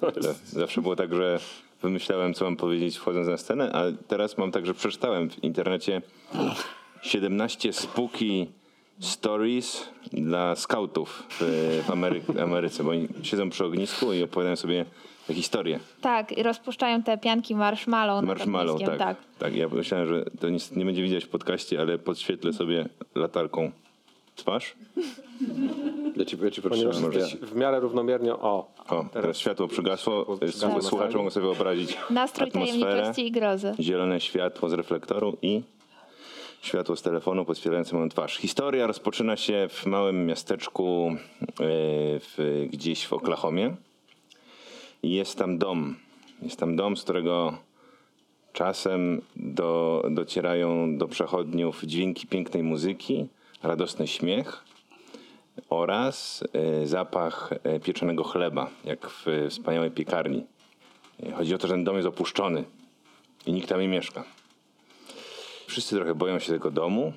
[0.46, 1.38] Zawsze było tak, że
[1.82, 6.02] wymyślałem, co mam powiedzieć wchodząc na scenę, a teraz mam tak, że przeczytałem w internecie
[7.02, 8.46] 17 spooky
[9.00, 11.40] stories dla skautów w,
[11.86, 14.84] w Amery- Ameryce, bo oni siedzą przy ognisku i opowiadają sobie
[15.26, 15.80] te historie.
[16.00, 18.24] Tak, i rozpuszczają te pianki marshmallow.
[18.24, 19.54] Marshmallow, ogniskiem, tak, tak.
[19.56, 23.70] Ja myślałem, że to nic nie będzie widać w podcaście, ale podświetlę sobie latarką
[24.36, 24.74] twarz.
[26.16, 27.12] Ja ci, ja ci ponieważ potrzebam.
[27.12, 28.32] jesteś w miarę równomiernie...
[28.32, 30.36] O, O, teraz światło przygasło.
[30.36, 30.82] przygasło.
[30.82, 33.74] Słuchacze mogą sobie wyobrazić Nastrój atmosferę, tajemniczości i grozy.
[33.80, 35.62] zielone światło z reflektoru i
[36.62, 38.36] światło z telefonu podświetlające moją twarz.
[38.36, 41.16] Historia rozpoczyna się w małym miasteczku e,
[42.20, 43.76] w, gdzieś w Oklahomie.
[45.06, 45.96] Jest tam dom.
[46.42, 47.58] Jest tam dom, z którego
[48.52, 53.26] czasem do, docierają do przechodniów dźwięki pięknej muzyki,
[53.62, 54.64] radosny śmiech
[55.70, 60.46] oraz e, zapach e, pieczonego chleba, jak w wspaniałej piekarni.
[61.22, 62.64] E, Chodzi o to, że ten dom jest opuszczony
[63.46, 64.24] i nikt tam nie mieszka.
[65.66, 67.12] Wszyscy trochę boją się tego domu.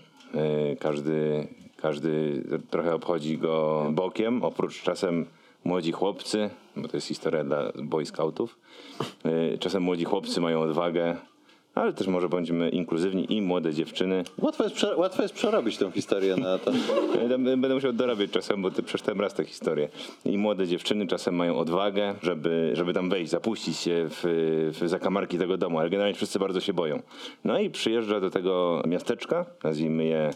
[0.80, 1.48] Każdy,
[1.78, 5.26] każdy trochę obchodzi go bokiem, oprócz czasem
[5.64, 8.60] młodzi chłopcy, bo to jest historia dla boy scoutów.
[9.26, 11.18] E, Czasem młodzi chłopcy mają odwagę,
[11.76, 14.24] ale też może bądźmy inkluzywni i młode dziewczyny.
[14.38, 16.72] Łatwo jest, prze, łatwo jest przerobić tę historię na to.
[17.14, 19.90] Będę będę musiał dorabiać czasem, bo ty przeczytałem raz tę historię.
[20.26, 24.22] I młode dziewczyny czasem mają odwagę, żeby, żeby tam wejść, zapuścić się w,
[24.82, 27.02] w zakamarki tego domu, ale generalnie wszyscy bardzo się boją.
[27.44, 30.34] No i przyjeżdża do tego miasteczka, nazwijmy je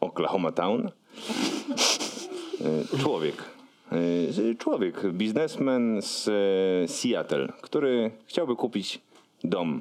[0.00, 0.90] Oklahoma Town,
[2.94, 3.55] Y, człowiek.
[3.92, 9.00] Y, Człowiek, biznesmen z y, Seattle, który chciałby kupić
[9.44, 9.80] dom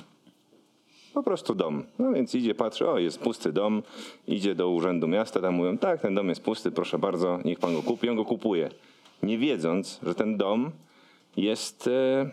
[1.15, 1.83] po prostu dom.
[1.99, 3.83] No więc idzie, patrzy, o jest pusty dom,
[4.27, 7.73] idzie do urzędu miasta, tam mówią, tak, ten dom jest pusty, proszę bardzo, niech pan
[7.73, 8.09] go kupi.
[8.09, 8.69] On go kupuje,
[9.23, 10.71] nie wiedząc, że ten dom
[11.37, 12.29] jest e,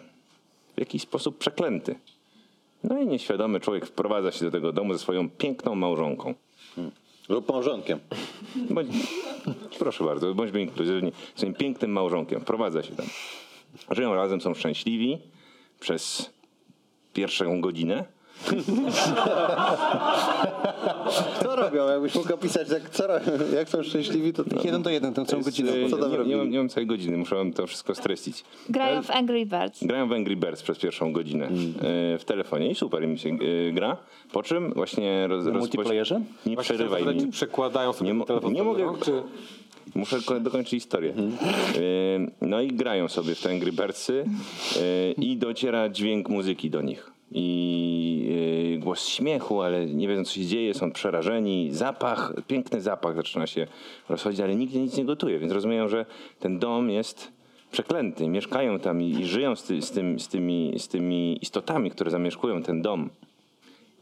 [0.77, 1.95] w jakiś sposób przeklęty.
[2.85, 6.35] No i nieświadomy człowiek wprowadza się do tego domu ze swoją piękną małżonką.
[7.29, 7.99] Lub małżonkiem.
[8.71, 8.89] Bądź,
[9.83, 11.13] proszę bardzo, bądźmy inkluzywni.
[11.35, 13.07] Swoim pięknym małżonkiem wprowadza się tam.
[13.91, 15.19] Żyją razem, są szczęśliwi
[15.81, 16.31] przez
[17.15, 18.05] pierwszą godzinę.
[21.43, 21.89] Co robią?
[21.89, 24.43] Jakbyś mógł opisać, jak, co robią, jak są szczęśliwi, to...
[24.65, 25.73] Jeden do jeden, tę całą Jest, godzinę.
[25.73, 28.45] e, Co tam nie, nie, mam, nie mam całej godziny, muszę to wszystko streścić.
[28.69, 29.85] Grają w Angry Birds.
[29.85, 31.75] Grają w Angry Birds przez pierwszą godzinę Mm.
[32.15, 33.29] e, w telefonie i super im się
[33.69, 33.97] e, gra.
[34.33, 36.21] Po czym właśnie roz, Na rozpoś- multiplayerze?
[36.47, 37.27] Nie Właśnie przerywaj mi.
[37.33, 39.23] przekładają sobie Nie mo- telefon nie mogę- czy...
[39.95, 41.15] Muszę ko- dokończyć historię.
[41.77, 44.25] Y, No i grają sobie w te Angry Birdsy
[44.77, 47.11] y, i dociera dźwięk muzyki do nich.
[47.35, 51.69] I y, głos śmiechu, ale nie wiedzą co się dzieje, są przerażeni.
[51.73, 53.67] Zapach, piękny zapach zaczyna się
[54.09, 56.07] rozchodzić, ale nikt nic nie gotuje, więc rozumieją, że
[56.41, 57.33] ten dom jest
[57.71, 58.29] przeklęty.
[58.29, 62.11] Mieszkają tam i, i żyją z, ty, z, tym, z, tymi, z tymi istotami, które
[62.11, 63.11] zamieszkują ten dom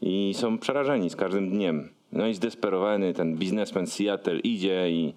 [0.01, 1.89] i są przerażeni z każdym dniem.
[2.11, 5.13] No i zdesperowany ten biznesmen Seattle idzie i,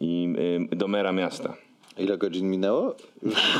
[0.00, 1.56] i y, do mera miasta.
[1.98, 2.94] Ile godzin minęło?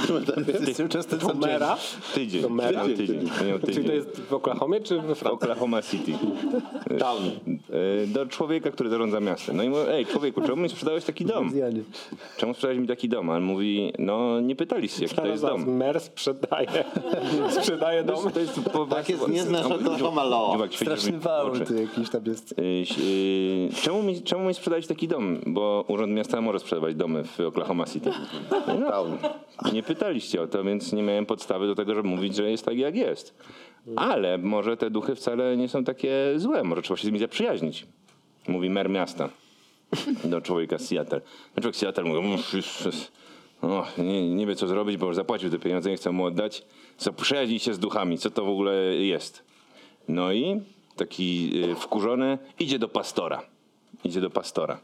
[0.03, 0.89] W tym etapie?
[0.89, 1.77] Często Do mera?
[2.15, 2.43] Tydzień.
[2.43, 2.79] Do mera?
[2.87, 3.31] Miał tydzień.
[3.39, 3.85] Czyli tydzień.
[3.85, 5.35] to jest w Oklahomie czy we Francji?
[5.35, 6.13] Oklahoma City.
[6.99, 7.23] Town.
[7.25, 9.57] Y, Do człowieka, który zarządza miastem.
[9.57, 11.53] No i mówi, ej człowieku, czemu mi sprzedałeś taki dom?
[12.37, 13.31] Czemu sprzedałeś mi taki dom?
[13.31, 15.77] A on mówi, no nie pytaliście, jaki to jest Zaraz, dom.
[15.77, 16.85] mer sprzedaje,
[17.61, 18.31] sprzedaje dom.
[18.31, 20.53] To jest po Tak jest, nie znasz Oklahoma Law.
[20.53, 21.65] Dziubak, świecisz Straszny w wał oczy.
[21.67, 22.53] tu jakiś tam jest.
[22.53, 25.39] Y, y, Czemu mi, czemu mi sprzedać taki dom?
[25.47, 28.11] Bo Urząd Miasta może sprzedawać domy w Oklahoma City.
[29.73, 32.77] Nie pytaliście o to, więc nie miałem podstawy do tego, żeby mówić, że jest tak
[32.77, 33.35] jak jest.
[33.97, 37.87] Ale może te duchy wcale nie są takie złe, może trzeba się z nimi zaprzyjaźnić.
[38.49, 39.29] Mówi mer miasta
[40.25, 41.21] do człowieka z Seattle.
[41.57, 42.95] No człowiek z Seattle mówi, "Uff, już, już,
[43.63, 46.63] o, nie, nie wie co zrobić, bo już zapłacił te pieniądze, nie chce mu oddać.
[46.99, 49.43] Zaprzyjaźnić się z duchami, co to w ogóle jest.
[50.09, 50.61] No i
[50.97, 53.43] taki y, wkurzony idzie do pastora.
[54.05, 54.81] Idzie do pastora.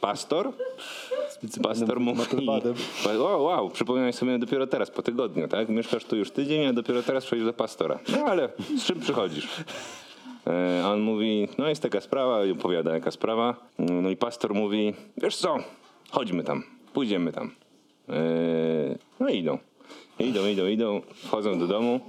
[0.00, 0.52] Pastor?
[1.62, 2.20] Pastor mówi,
[3.20, 5.68] o wow, przypominaj sobie dopiero teraz, po tygodniu, tak?
[5.68, 7.98] Mieszkasz tu już tydzień, a dopiero teraz przejdziesz do pastora.
[8.12, 9.48] No ale z czym przychodzisz?
[10.46, 13.56] E, A on mówi, no jest taka sprawa, i opowiada jaka sprawa.
[13.78, 15.56] No i pastor mówi, wiesz co,
[16.10, 17.50] chodźmy tam, pójdziemy tam.
[18.08, 18.14] E,
[19.20, 19.58] No i idą.
[20.18, 22.00] Idą, idą, idą, wchodzą do domu.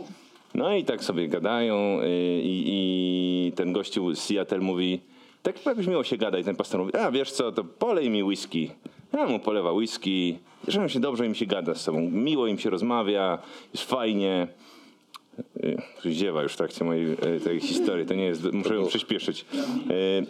[0.53, 5.01] No i tak sobie gadają y, i, i ten gościu z Seattle mówi,
[5.43, 8.23] tak jakoś miło się gada i ten pastor mówi, a wiesz co, to polej mi
[8.23, 8.71] whisky.
[9.15, 12.69] Ja mu polewa whisky, że się dobrze im się gada z sobą, miło im się
[12.69, 13.37] rozmawia,
[13.73, 14.47] jest fajnie.
[15.63, 19.45] Y, Ziewa już w trakcie mojej y, tej historii, to nie jest, muszę ją przyspieszyć.
[19.91, 20.25] Y,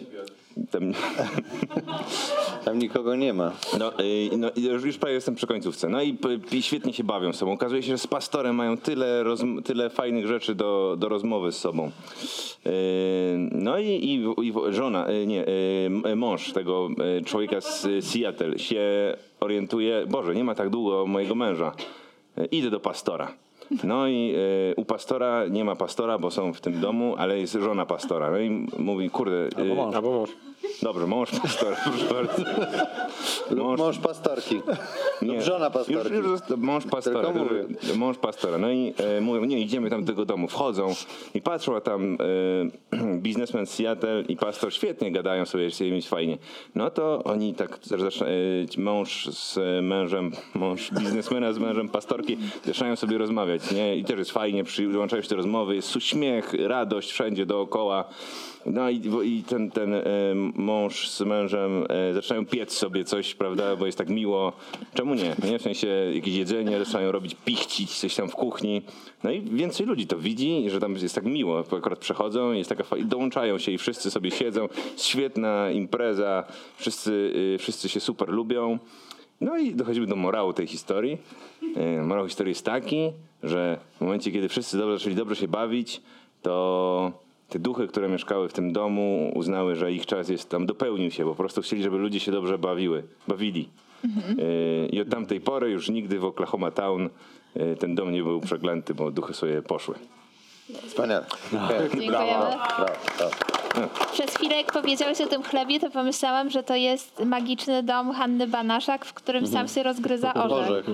[0.70, 0.92] Tam,
[2.66, 3.52] Tam nikogo nie ma.
[3.78, 5.88] no, y, no już, już prawie jestem przy końcówce.
[5.88, 6.18] No i,
[6.52, 7.52] i świetnie się bawią sobą.
[7.52, 9.24] Okazuje się, że z pastorem mają tyle,
[9.64, 11.90] tyle fajnych rzeczy do, do rozmowy z sobą.
[12.66, 12.70] Y,
[13.52, 15.44] No i, i, i żona, y, nie,
[16.16, 16.88] mąż tego
[17.24, 18.82] człowieka z Seattle się
[19.40, 21.72] orientuje, Boże, nie ma tak długo mojego męża.
[22.50, 23.32] Idę do pastora.
[23.84, 24.34] No i
[24.70, 28.30] y, u pastora nie ma pastora, bo są w tym domu, ale jest żona pastora.
[28.30, 29.50] No i mówi, kurde, y,
[29.94, 30.30] Albo mąż.
[30.82, 32.42] Dobrze, mąż pastora, proszę bardzo.
[33.50, 34.60] Lub mąż pastorki.
[35.22, 36.14] Lub żona pastorki.
[36.14, 37.32] Już, już mąż pastora.
[37.96, 38.58] Mąż pastora.
[38.58, 40.48] No i e, mówią, nie, idziemy tam do tego domu.
[40.48, 40.94] Wchodzą
[41.34, 42.18] i patrzą, a tam
[42.92, 46.38] e, biznesmen z Seattle i pastor świetnie gadają sobie, jest im fajnie.
[46.74, 47.78] No to oni tak,
[48.76, 53.96] e, mąż z mężem, mąż biznesmena z mężem pastorki zaczynają sobie rozmawiać, nie?
[53.96, 58.04] I też jest fajnie, przyłączają się te rozmowy, jest uśmiech, radość wszędzie dookoła.
[58.66, 60.02] No i, i ten, ten e,
[60.54, 64.52] mąż z mężem e, zaczynają piec sobie coś, prawda, bo jest tak miło.
[64.94, 65.34] Czemu nie?
[65.50, 65.58] nie?
[65.58, 68.82] W sensie jakieś jedzenie, zaczynają robić, pichcić coś tam w kuchni.
[69.24, 71.64] No i więcej ludzi to widzi, że tam jest tak miło.
[71.78, 74.68] Akurat przechodzą, jest taka dołączają się i wszyscy sobie siedzą.
[74.96, 76.44] Świetna impreza,
[76.76, 77.12] wszyscy,
[77.54, 78.78] y, wszyscy się super lubią.
[79.40, 81.18] No i dochodzimy do morału tej historii.
[81.76, 86.00] E, Morał historii jest taki, że w momencie, kiedy wszyscy dobrze, zaczęli dobrze się bawić,
[86.42, 91.10] to te duchy, które mieszkały w tym domu, uznały, że ich czas jest tam, dopełnił
[91.10, 93.68] się, po prostu chcieli, żeby ludzie się dobrze bawiły, bawili.
[94.38, 97.08] E, I od tamtej pory już nigdy w Oklahoma Town
[97.54, 99.94] e, ten dom nie był przeklęty, bo duchy sobie poszły.
[100.88, 101.26] Wspaniale.
[101.66, 101.78] Okej.
[101.80, 102.10] Dziękujemy.
[102.10, 102.56] Brawo,
[103.18, 103.32] brawo.
[104.12, 108.46] Przez chwilę, jak powiedziałeś o tym chlebie, to pomyślałam, że to jest magiczny dom Hanny
[108.46, 110.68] Banaszak, w którym sam się rozgryza orzech.
[110.68, 110.86] Orzech.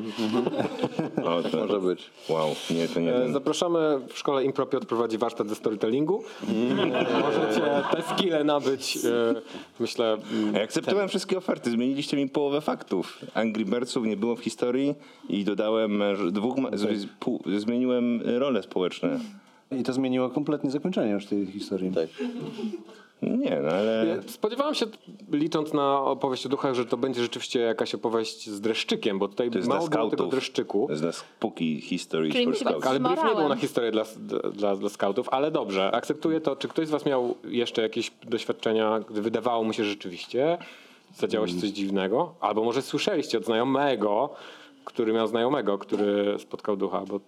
[1.25, 2.11] O, to, Może być.
[2.29, 3.33] Wow, nie, to nie E, ten.
[3.33, 6.25] Zapraszamy w szkole Impro Piotr prowadzi warsztat ze storytellingu.
[6.49, 6.53] E,
[7.23, 7.61] Możecie
[7.93, 9.01] te skille nabyć, e,
[9.81, 13.19] myślę, mm, Ja akceptowałem wszystkie oferty, zmieniliście mi połowę faktów.
[13.35, 14.95] Angry Birdsów nie było w historii
[15.29, 19.19] i dodałem męż- dwóch, ma- z- pół, zmieniłem role społeczne.
[19.79, 21.91] I to zmieniło kompletnie zakończenie już tej historii.
[21.91, 22.09] Tak.
[23.23, 24.23] Nie, no ale...
[24.27, 24.87] Spodziewałem się,
[25.33, 29.51] licząc na opowieść o duchach, że to będzie rzeczywiście jakaś opowieść z dreszczykiem, bo tutaj
[29.51, 30.87] To jest mało było tego dreszczyku.
[30.87, 32.87] To jest dla spooky history Czyli for być scouts.
[32.87, 34.05] Ale brief nie był na historię dla,
[34.53, 36.57] dla, dla skautów, ale dobrze, akceptuję to.
[36.57, 40.59] Czy ktoś z was miał jeszcze jakieś doświadczenia, gdy wydawało mu się że rzeczywiście,
[41.17, 42.35] zadziało się coś dziwnego?
[42.41, 44.31] Albo może słyszeliście od znajomego,
[44.85, 47.21] który miał znajomego, który spotkał ducha, bo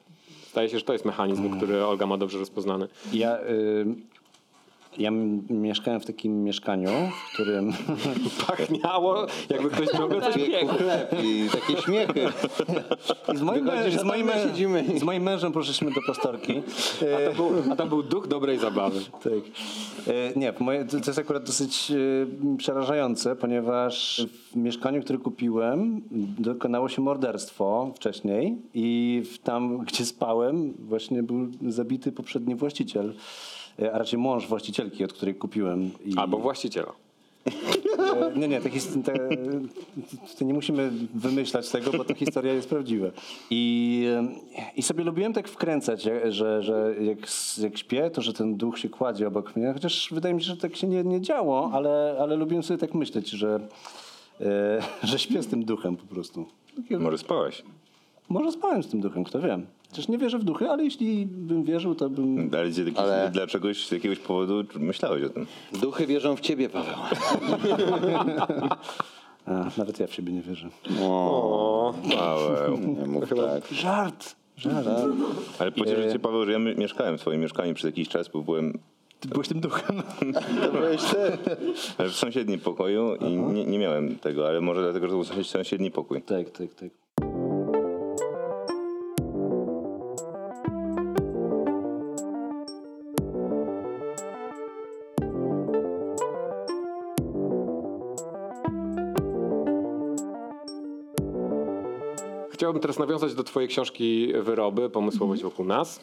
[0.55, 2.88] zdaje się, że to jest mechanizm, który Olga ma dobrze rozpoznany.
[3.12, 3.87] Ja y,
[4.99, 5.11] Ja
[5.51, 6.89] mieszkałem w takim mieszkaniu,
[7.31, 7.73] w którym
[8.47, 10.35] Pachniało, jakby ktoś ciągle coś
[10.79, 12.21] chleb i takie śmiechy.
[13.35, 14.29] I z moim, a z, moim,
[14.97, 16.63] z moim mężem poszliśmy do pastorki.
[17.15, 19.01] A tam, był, a tam był duch dobrej zabawy.
[19.11, 19.33] Tak.
[20.07, 26.03] E, Nie, to to jest akurat dosyć e, przerażające, ponieważ w mieszkaniu, które kupiłem,
[26.39, 33.15] dokonało się morderstwo wcześniej i tam, gdzie spałem, właśnie był zabity poprzedni właściciel, e,
[33.79, 35.91] a raczej mąż właścicielki, od której kupiłem.
[36.05, 36.93] I, Albo właściciela.
[37.99, 38.71] E, Nie, nie, te,
[39.05, 39.29] te,
[40.39, 43.07] te nie musimy wymyślać tego, bo ta historia jest prawdziwa.
[43.51, 44.07] I,
[44.57, 47.19] e, I sobie lubiłem tak wkręcać, że, że, jak,
[47.59, 50.57] jak śpię, to że ten duch się kładzie obok mnie, chociaż wydaje mi się, że
[50.57, 53.61] tak się nie, nie działo, ale, ale lubiłem sobie tak myśleć, że,
[54.41, 56.47] e, że śpię z tym duchem po prostu.
[56.91, 57.63] Może spałaś.
[58.29, 59.59] Może spałem z tym duchem, kto wie.
[59.95, 62.51] Przecież nie wierzę w duchy, ale jeśli bym wierzył, to bym...
[62.55, 65.47] Ale, z jakiś, Ale- dla czegoś, z jakiegoś powodu myślałeś o tym.
[65.83, 66.95] Duchy wierzą w ciebie, Paweł.
[69.47, 70.69] A, nawet ja w siebie nie wierzę.
[71.03, 72.77] O, Paweł.
[72.79, 73.67] Nie mów tak.
[73.73, 74.37] Żart!
[74.57, 74.87] Żart.
[75.59, 78.43] Ale pocieszę cię, Paweł, że ja mi- mieszkałem w twoim mieszkaniu przez jakiś czas, bo
[78.43, 78.79] byłem
[79.21, 80.03] Ty byłeś tym duchem.
[80.63, 81.17] To byłeś ty.
[81.99, 85.25] ale w sąsiednim pokoju i nie, nie miałem tego, ale może dlatego, że to był
[85.25, 86.23] sąsied- sąsiedni pokój.
[86.23, 86.89] tak, tak, tak.
[102.55, 106.01] Chciałbym teraz nawiązać do twojej książki Wyroby, pomysłowość wokół nas,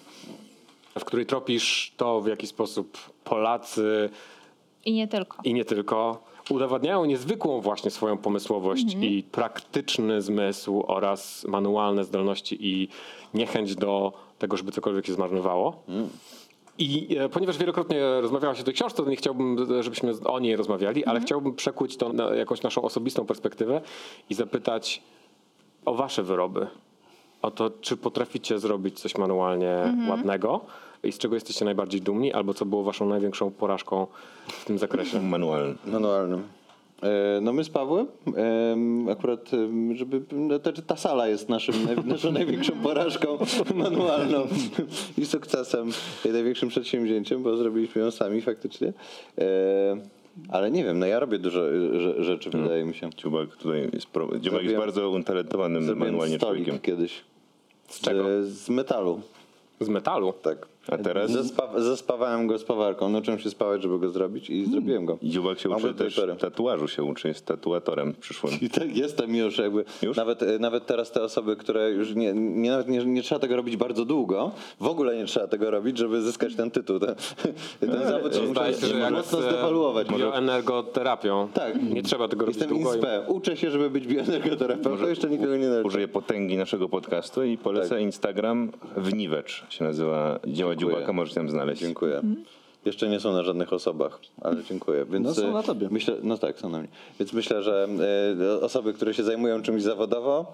[1.00, 4.10] w której tropisz to, w jaki sposób Polacy
[4.86, 5.38] I nie tylko.
[5.44, 6.24] i nie tylko.
[6.50, 12.88] Udowadniają niezwykłą właśnie swoją pomysłowość i praktyczny zmysł oraz manualne zdolności i
[13.34, 15.84] niechęć do tego, żeby cokolwiek się zmarnowało.
[16.78, 20.56] I e, ponieważ wielokrotnie rozmawiałaś o tej książce, to nie chciałbym, e, żebyśmy o niej
[20.56, 23.82] rozmawiali, ale chciałbym przekuć to na jakąś naszą osobistą perspektywę
[24.30, 25.02] i zapytać
[25.86, 26.68] o wasze wyroby.
[27.42, 30.62] O to, czy potraficie zrobić coś manualnie ładnego
[31.04, 34.08] i z czego jesteście najbardziej dumni, albo co było waszą największą porażką
[34.48, 35.22] w tym zakresie.
[35.30, 35.76] Manualny.
[35.86, 36.44] Manualnym.
[37.04, 39.52] E, No my z Pawłem, em, akurat,
[39.94, 43.38] żeby, no ta sala jest naszym, naszą największą porażką
[43.76, 44.48] manualną
[45.18, 45.90] i sukcesem,
[46.26, 48.94] i największym przedsięwzięciem, bo zrobiliśmy ją sami faktycznie.
[50.50, 53.10] Ale nie wiem, no ja robię dużo y, rze- rzeczy, wydaje mi się.
[53.18, 54.40] Dziubak tutaj jest, pro...
[54.40, 56.80] Dziubak jest bardzo utalentowanym manualnie stolik człowiekiem.
[56.80, 57.22] kiedyś.
[57.88, 58.24] Z czego?
[58.44, 59.22] Z metalu,
[59.80, 60.34] Z metalu.
[60.42, 60.68] tak.
[60.88, 65.06] A teraz Zespa- zespawałem go z pawarką, nauczyłem się spawać, żeby go zrobić i zrobiłem
[65.06, 65.18] go.
[65.24, 66.36] Dziubak się uczy też pory.
[66.36, 68.54] tatuażu się uczy, jest tatuatorem przyszłym.
[68.62, 69.84] I tak jestem już jakby.
[70.02, 70.18] Już?
[70.18, 73.56] Nawet, e, nawet teraz te osoby, które już nie, nie, nawet nie, nie trzeba tego
[73.56, 77.00] robić bardzo długo, w ogóle nie trzeba tego robić, żeby zyskać ten tytuł.
[77.00, 77.16] Ten,
[77.80, 80.08] ten zawód się jak mocno z zdewaluować.
[80.08, 81.48] bioenergoterapią.
[81.54, 81.84] Tak.
[81.84, 82.94] Nie trzeba tego robić Jestem długo.
[82.94, 83.22] i- INSPE.
[83.28, 85.88] Uczę się, żeby być bioenergoterapeutą, jeszcze nikogo nie nauczę.
[85.88, 88.00] Użyję potęgi naszego podcastu i polecę Tak.
[88.02, 90.96] Instagram Wniwecz się nazywa dzieła Dziękuję.
[90.96, 91.82] Dziubaka, możecie tam znaleźć.
[91.82, 92.22] Dziękuję.
[92.86, 95.06] Jeszcze nie są na żadnych osobach, ale dziękuję.
[95.10, 95.88] Więc No, są e, na tobie.
[95.92, 96.88] Myślę, no tak, są na mnie.
[97.20, 97.88] Więc myślę, że
[98.62, 100.54] e, osoby, które się zajmują czymś zawodowo,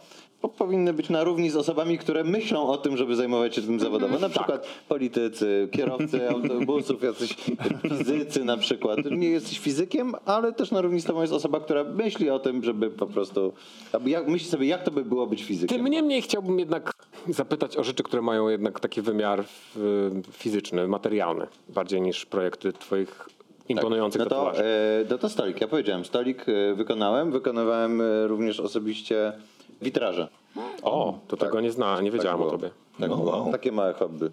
[0.54, 4.20] powinny być na równi z osobami, które myślą o tym, żeby zajmować się tym zawodowo.
[4.20, 7.36] Na przykład politycy, kierowcy autobusów, jacyś
[7.90, 9.00] fizycy na przykład.
[9.12, 12.64] Nie jesteś fizykiem, ale też na równi z tobą jest osoba, która myśli o tym,
[12.64, 13.54] żeby po prostu,
[14.06, 15.78] jak, myśli sobie, jak to by było być fizykiem.
[15.78, 16.92] Tym niemniej chciałbym jednak
[17.30, 19.44] zapytać o rzeczy, które mają jednak taki wymiar
[20.32, 23.30] fizyczny, materialny, bardziej niż projekty twoich
[23.70, 24.64] imponujących no to, tatuaży.
[24.64, 25.62] e, no to stolik.
[25.62, 27.32] Ja powiedziałem, stolik e, wykonałem.
[27.32, 29.34] Wykonywałem e, również osobiście
[29.82, 30.28] witraże.
[30.84, 32.52] o, to tego nie zna, nie wiedziałam Tak o było.
[32.52, 32.70] tobie.
[33.00, 33.52] Tak No, wow.
[33.52, 34.30] Takie małe hobby.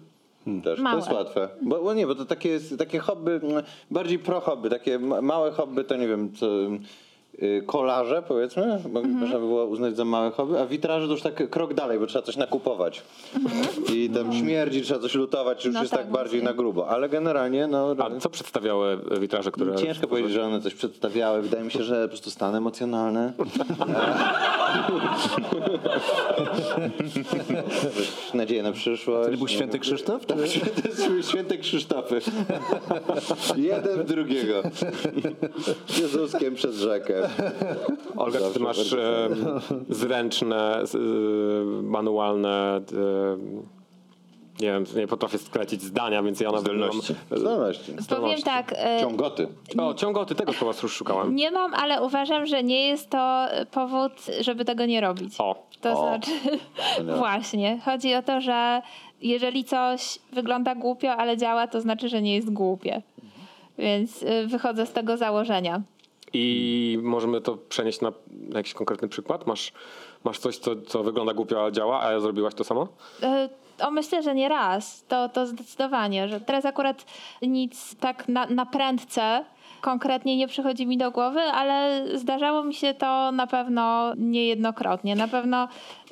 [0.63, 0.79] Też.
[0.79, 1.01] Małe.
[1.01, 1.49] To jest łatwe.
[1.61, 5.21] Bo, bo nie, bo to takie, jest- takie hobby, mm, bardziej pro hobby, takie ma-
[5.21, 6.45] małe hobby to nie wiem, co,
[7.43, 11.21] y, kolarze powiedzmy, bo można by było uznać za małe hobby, a witraże to już
[11.21, 13.01] tak krok dalej, bo trzeba coś nakupować.
[13.93, 16.55] I tam śmierdzi, trzeba coś lutować, już No jest tak, tak, bardziej mocniej.
[16.55, 16.87] na grubo.
[16.89, 17.95] Ale generalnie, no...
[17.99, 19.75] A co przedstawiały witraże, które...
[19.75, 21.41] Ciężko powiedzieć, że one coś przedstawiały.
[21.41, 23.33] Wydaje mi się, że po prostu stan emocjonalny.
[28.33, 29.31] Nadzieję na przyszłość.
[29.31, 30.25] To był święty Krzysztof?
[30.25, 30.37] Tak,
[30.93, 32.19] są święte Krzysztofy.
[33.55, 34.63] Jeden w drugiego.
[36.01, 37.29] Jezuskiem przez rzekę.
[38.17, 39.29] Olga, czy ty masz e,
[39.89, 40.97] zręczne, e,
[41.81, 42.81] manualne...
[42.93, 43.74] E,
[44.59, 47.13] nie wiem, nie potrafię sklecić zdania, więc ja nawet Zdolności.
[47.31, 47.39] mam...
[47.39, 47.93] Zdolności.
[48.09, 49.47] Powiem tak, e, Ciągoty.
[49.77, 51.35] O, ciągoty, tego słowa już szukałem.
[51.35, 55.33] nie mam, ale uważam, że nie jest to powód, żeby tego nie robić.
[55.39, 55.95] O, To O.
[56.07, 56.31] znaczy,
[57.17, 58.81] właśnie, chodzi o to, że
[59.21, 63.01] jeżeli coś wygląda głupio, ale działa, to znaczy, że nie jest głupie.
[63.77, 65.81] Więc y, wychodzę z tego założenia.
[66.33, 69.47] I możemy to przenieść na, na jakiś konkretny przykład?
[69.47, 69.71] Masz,
[70.23, 72.87] masz coś, co, co wygląda głupio, ale działa, a ja zrobiłaś to samo?
[73.23, 75.05] Y, O, myślę, że nie raz.
[75.07, 77.05] To, to zdecydowanie, że teraz akurat
[77.41, 79.45] nic tak na, na prędce
[79.81, 85.15] konkretnie nie przychodzi mi do głowy, ale zdarzało mi się to na pewno niejednokrotnie.
[85.15, 85.67] Na pewno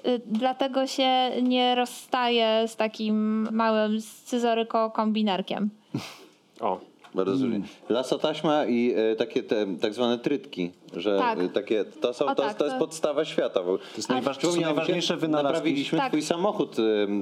[0.06, 5.70] y, dlatego się nie rozstaję z takim małym scyzoryko kombinerkiem.
[6.60, 6.80] O,
[7.16, 7.52] Bardzo Mm.
[7.62, 7.68] różnie.
[7.90, 11.40] Lasotaśma i e, takie te tak zwane trytki, że Tak.
[11.40, 13.60] e, takie, to, są, to, tak, to jest to- podstawa świata.
[13.60, 15.54] To jest najważ- to są najważniejsze wynalazki.
[15.54, 16.08] Naprawiliśmy Tak.
[16.08, 16.76] twój samochód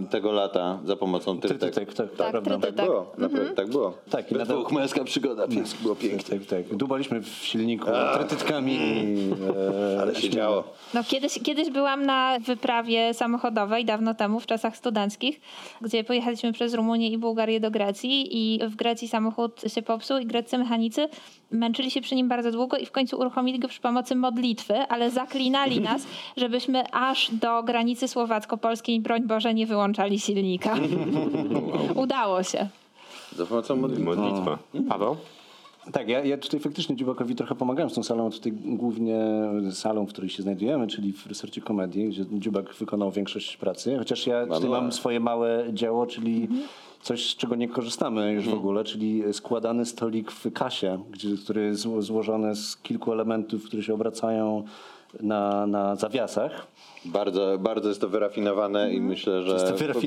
[0.10, 1.60] tego lata za pomocą trytek.
[1.60, 2.42] Trytytek, tak, Tak, prawda.
[2.50, 2.76] trytytek.
[2.76, 3.94] Tak było, naprawdę, tak było.
[4.10, 6.40] Tak, i dwóch męska przygoda, pies, było pięknie.
[6.40, 6.76] Tak, tak.
[6.78, 9.30] Dubaliśmy w silniku trytytkami i
[9.96, 10.64] e, Ale się działo.
[10.94, 15.42] No, kiedyś, kiedyś byłam na wyprawie samochodowej, dawno temu, w czasach studenckich,
[15.82, 20.26] gdzie pojechaliśmy przez Rumunię i Bułgarię do Grecji i w Grecji samochód się popsuł i
[20.26, 21.10] greccy mechanicy
[21.52, 25.12] męczyli się przy nim bardzo długo i w końcu uruchomili go przy pomocy modlitwy, ale
[25.12, 26.08] zaklinali nas,
[26.38, 30.76] żebyśmy aż do granicy słowacko-polskiej, broń Boże, nie wyłączali silnika.
[31.96, 32.68] Udało się.
[33.36, 34.06] Za pomocą modlitwy.
[34.06, 34.58] Modlitwa.
[34.90, 35.18] Paweł?
[35.94, 39.20] Tak, ja, ja tutaj faktycznie Dziubakowi trochę pomagałem z tą salą, tutaj głównie
[39.72, 44.28] salą, w której się znajdujemy, czyli w resorcie komedii, gdzie Dziubak wykonał większość pracy, chociaż
[44.28, 46.48] ja tutaj mam swoje małe dzieło, czyli
[47.02, 51.66] coś, z czego nie korzystamy już w ogóle, czyli składany stolik w kasie, gdzie, który
[51.66, 54.64] jest zło- złożony z kilku elementów, które się obracają
[55.20, 56.68] na, na zawiasach.
[57.06, 60.00] Bardzo, bardzo jest to wyrafinowane i myślę, że to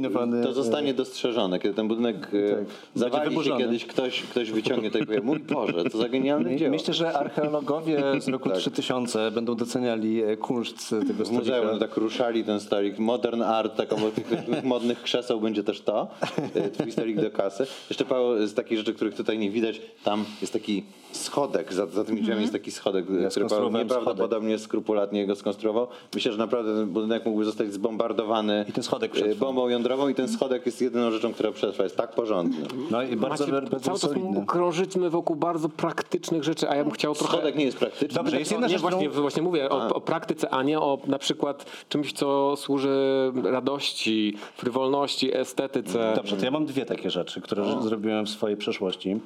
[0.44, 1.58] to zostanie dostrzeżone.
[1.58, 2.64] Kiedy ten budynek e, Tak.
[2.94, 6.56] zawali się kiedyś, ktoś, ktoś wyciągnie to i powie, mój Boże, to za genialne My-
[6.56, 6.70] dzieło.
[6.70, 8.58] Myślę, że archeologowie z roku Tak.
[8.58, 11.72] 3000 będą doceniali e, kunszt tego W muzeum stolika.
[11.72, 12.98] no, tak ruszali ten stolik.
[12.98, 14.26] Modern art, taką od tych,
[14.64, 16.08] modnych krzeseł będzie też to.
[16.54, 17.66] e, Twój stolik do kasy.
[17.90, 22.04] Jeszcze Paweł, z takich rzeczy, których tutaj nie widać, tam jest taki schodek, za, za
[22.04, 25.86] tymi drzwiami jest taki schodek, który Paweł nieprawdopodobnie skrupulatnie go skonstruował.
[26.14, 29.46] Myślę, że naprawdę ten budynek mógłby zostać zbombardowany I ten schodek e, przetrwa.
[29.46, 31.82] bombą jądrową i ten schodek jest jedyną rzeczą, która przetrwa.
[31.84, 32.66] Jest tak porządny.
[32.90, 34.44] No i bardzo, Macie, bardzo cały czas solidny.
[34.46, 37.32] krążymy wokół bardzo praktycznych rzeczy, a ja bym chciał trochę...
[37.36, 38.14] Schodek nie jest praktyczny.
[38.18, 41.18] Dobrze, jest jedna rzecz, właśnie, którą- właśnie mówię o, o praktyce, a nie o na
[41.18, 46.12] przykład czymś, co służy radości, frywolności, estetyce.
[46.16, 49.20] Dobrze, to ja mam dwie takie rzeczy, które że- zrobiłem w swojej przeszłości.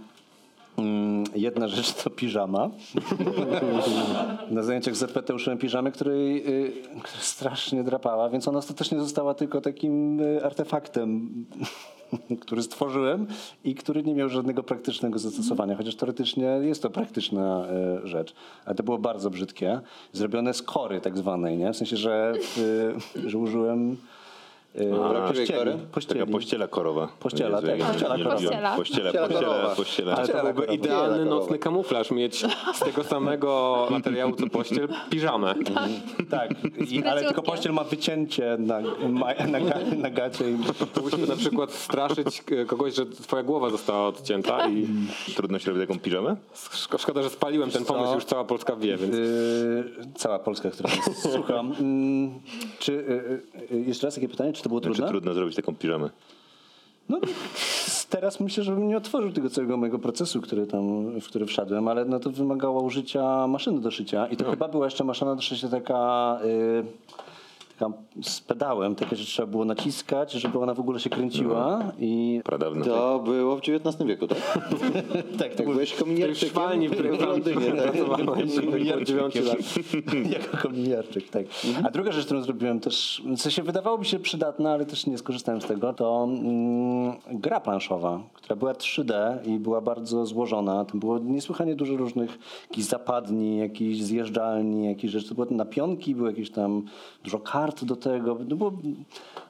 [0.79, 2.70] Mm, Jedna rzecz to piżama.
[4.51, 6.72] Na zajęciach ZPT uszyłem piżamę, której, y,
[7.03, 11.31] która strasznie drapała, więc ona ostatecznie została tylko takim y, artefaktem,
[12.43, 13.26] który stworzyłem
[13.64, 17.66] i który nie miał żadnego praktycznego zastosowania, chociaż teoretycznie jest to praktyczna
[18.05, 18.35] y, rzecz.
[18.64, 19.81] Ale to było bardzo brzydkie.
[20.12, 21.72] Zrobione z kory tak zwanej, nie?
[21.72, 22.33] W sensie, że,
[23.26, 23.97] że użyłem
[24.76, 24.90] y,
[25.52, 25.78] kory?
[25.92, 26.20] pościeli.
[26.20, 27.08] Taka pościela korowa.
[27.20, 27.88] Pościela, Jezu, tak.
[27.92, 28.24] Pościela nie.
[28.24, 28.76] Pościela.
[28.76, 30.16] Pościela, Pościela pościela.
[30.16, 32.44] Ale to byłby idealny nocny kamuflaż, mieć
[32.74, 35.54] z tego samego materiału co pościel piżamę.
[36.30, 36.50] Tak,
[36.90, 40.50] i, ale tylko pościel ma wycięcie na, ma, na, ga- na gacie.
[40.50, 40.56] I,
[40.96, 44.86] Mógłbyś na przykład straszyć e, kogoś, że twoja głowa została odcięta i
[45.36, 46.36] Trudno się robi taką piżamę?
[46.54, 49.14] szko- szkoda, że spaliłem ten pomysł, już cała Polska wie, więc...
[49.14, 49.84] yy,
[50.16, 51.60] cała Polska, która nas słucha.
[51.60, 52.30] Mm,
[52.78, 55.09] czy, yy, yy, jeszcze raz takie pytanie, czy to było Czy trudne?
[55.09, 56.11] trudno zrobić taką piżamę?
[57.09, 57.18] No,
[58.11, 61.88] teraz myślę, że bym nie otworzył tego całego mojego procesu, który tam, w który wszedłem,
[61.88, 65.42] ale no to wymagało użycia maszyny do szycia i to chyba była jeszcze maszyna do
[65.42, 66.38] szycia taka...
[66.44, 66.84] Yy,
[68.22, 72.85] z pedałem, takie, że trzeba było naciskać, żeby ona w ogóle się kręciła i Pradawno.
[72.85, 74.39] To było w XIX wieku, tak?
[75.41, 77.72] tak, to byłeś kominiarczykiem szwalni, w której w Londynie.
[77.72, 77.93] Tak?
[78.70, 79.59] kominiarczyk dziewiąciu lat.
[80.39, 81.47] jako kominiarczyk, tak.
[81.85, 85.18] A druga rzecz, którą zrobiłem też, co się wydawało mi się przydatna, ale też nie
[85.18, 89.12] skorzystałem z tego, to mm, gra planszowa, która była 3D
[89.47, 90.85] i była bardzo złożona.
[90.85, 92.39] Tam było niesłychanie dużo różnych
[92.70, 95.29] jakichś zapadni, jakichś zjeżdżalni, jakichś rzeczy.
[95.29, 96.83] To były napionki, było jakieś tam
[97.24, 98.38] dużo kart do tego.
[98.48, 98.72] No było,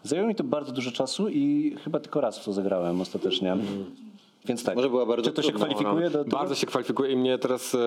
[0.02, 3.56] zajęło mi to bardzo dużo czasu i chyba tylko raz w to zagrałem ostatecznie.
[4.44, 4.76] Więc tak.
[4.76, 5.66] Może była bardzo Czy to się trudna.
[5.66, 6.36] kwalifikuje do tego?
[6.36, 7.78] Bardzo się kwalifikuje i mnie teraz e,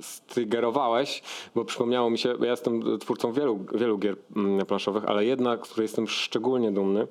[0.00, 1.22] stygerowałeś,
[1.54, 5.56] bo przypomniało mi się, bo ja jestem twórcą wielu, wielu gier mm, planszowych, ale jedna,
[5.56, 7.06] z której jestem szczególnie dumny,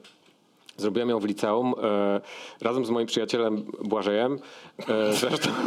[0.77, 2.21] Zrobiłem ją w liceum e,
[2.61, 4.39] razem z moim przyjacielem Błażejem.
[4.89, 5.49] E, zresztą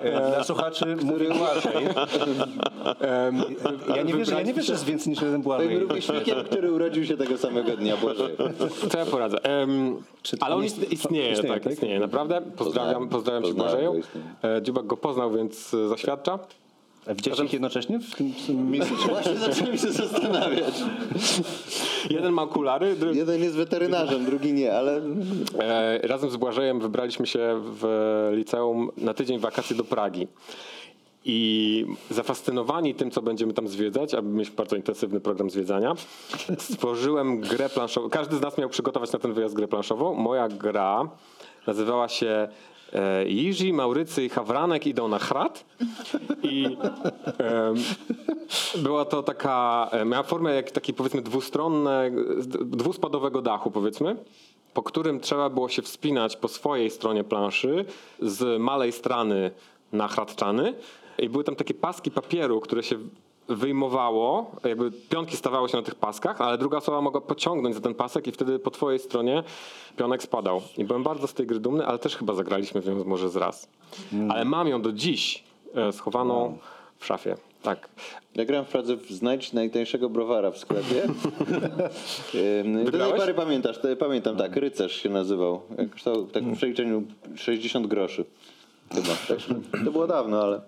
[0.00, 1.84] E, Dla słuchaczy który Błażej.
[3.96, 5.78] Ja nie wierzę, ja nie wierzę, że jest więcej niż jeden Błażej.
[5.78, 8.30] rówieśnikiem, który urodził się tego samego dnia, Boże.
[8.90, 9.38] co ja poradzę.
[10.40, 11.72] Ale on istnieje, istnieje, tak, tak?
[11.72, 12.40] istnieje, naprawdę.
[12.56, 14.00] Pozdrawiam, pozdrawiam Poznałem Błażeju.
[14.44, 16.38] E, Dziubak go poznał, więc e, zaświadcza.
[17.06, 18.72] A widziałeś ich jednocześnie w tym, w tym?
[19.08, 20.74] Właśnie zacząłem się zastanawiać.
[22.10, 23.18] Jeden ma okulary, drugi...
[23.18, 25.00] Jeden jest weterynarzem, drugi nie, ale
[25.58, 30.28] E, razem z Błażejem wybraliśmy się w liceum na tydzień wakacji do Pragi.
[31.24, 35.94] I zafascynowani tym, co będziemy tam zwiedzać, a mieliśmy bardzo intensywny program zwiedzania,
[36.58, 38.10] stworzyłem grę planszową.
[38.10, 40.14] Każdy z nas miał przygotować na ten wyjazd grę planszową.
[40.14, 41.08] Moja gra
[41.66, 42.48] nazywała się
[42.94, 45.64] e, Maurycy i Hawranek idą na chrat.
[46.42, 46.76] I
[48.78, 52.10] była to taka, miała formę jak taki powiedzmy dwustronne,
[52.64, 54.16] dwuspadowego dachu powiedzmy
[54.74, 57.84] po którym trzeba było się wspinać po swojej stronie planszy
[58.20, 59.50] z malej strony
[59.92, 60.74] na chratczany
[61.18, 62.96] i były tam takie paski papieru, które się
[63.48, 67.94] wyjmowało, jakby pionki stawały się na tych paskach, ale druga osoba mogła pociągnąć za ten
[67.94, 69.42] pasek i wtedy po twojej stronie
[69.96, 70.62] pionek spadał.
[70.78, 73.36] I byłem bardzo z tej gry dumny, ale też chyba zagraliśmy w nią może z
[73.36, 73.68] raz.
[74.28, 76.58] Ale mam ją do dziś e, schowaną
[76.98, 77.36] w szafie.
[77.62, 77.88] Tak.
[78.34, 81.02] ja grałem w Pradze w Znajdź najtańszego browara w sklepie.
[82.84, 85.60] Do tej pory pamiętasz, to, pamiętam, tak, rycerz się nazywał.
[85.92, 87.02] Kosztował tak w przeliczeniu
[87.36, 88.24] 60 groszy.
[88.94, 89.08] Chyba.
[89.28, 89.38] Tak,
[89.84, 90.60] to było dawno, ale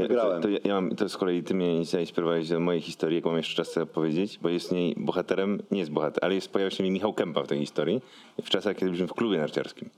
[0.00, 0.42] tak, grałem.
[0.42, 3.24] To, to, ja, ja mam, to z kolei ty mnie zainspirowałeś do mojej historii, jak
[3.24, 6.70] mam jeszcze czas sobie powiedzieć, bo jest niej bohaterem, nie jest bohater, ale jest, pojawia
[6.70, 8.00] się mi Michał Kępa w tej historii,
[8.42, 9.90] w czasach, kiedy byliśmy w klubie narciarskim.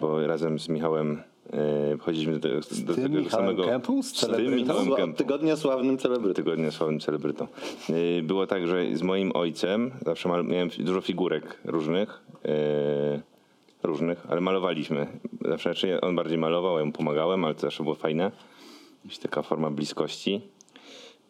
[0.00, 1.22] Bo razem z Michałem
[1.52, 3.64] e, chodziliśmy do, tego- do tym tego Michałem samego...
[3.64, 4.02] Kępą?
[4.02, 4.54] Z Z tym?
[4.54, 6.34] Michałem Kępą Tygodnia sławnym celebrytą.
[6.34, 7.46] tygodnia sławnym celebrytą.
[7.88, 12.50] Yy, Było tak, że z moim ojcem zawsze mal- miałem dużo figurek różnych, yy,
[13.82, 15.06] różnych, ale malowaliśmy.
[15.48, 18.30] Zawsze znaczy on bardziej malował, ja mu pomagałem, ale to zawsze było fajne.
[19.08, 20.40] Jakaś taka forma bliskości.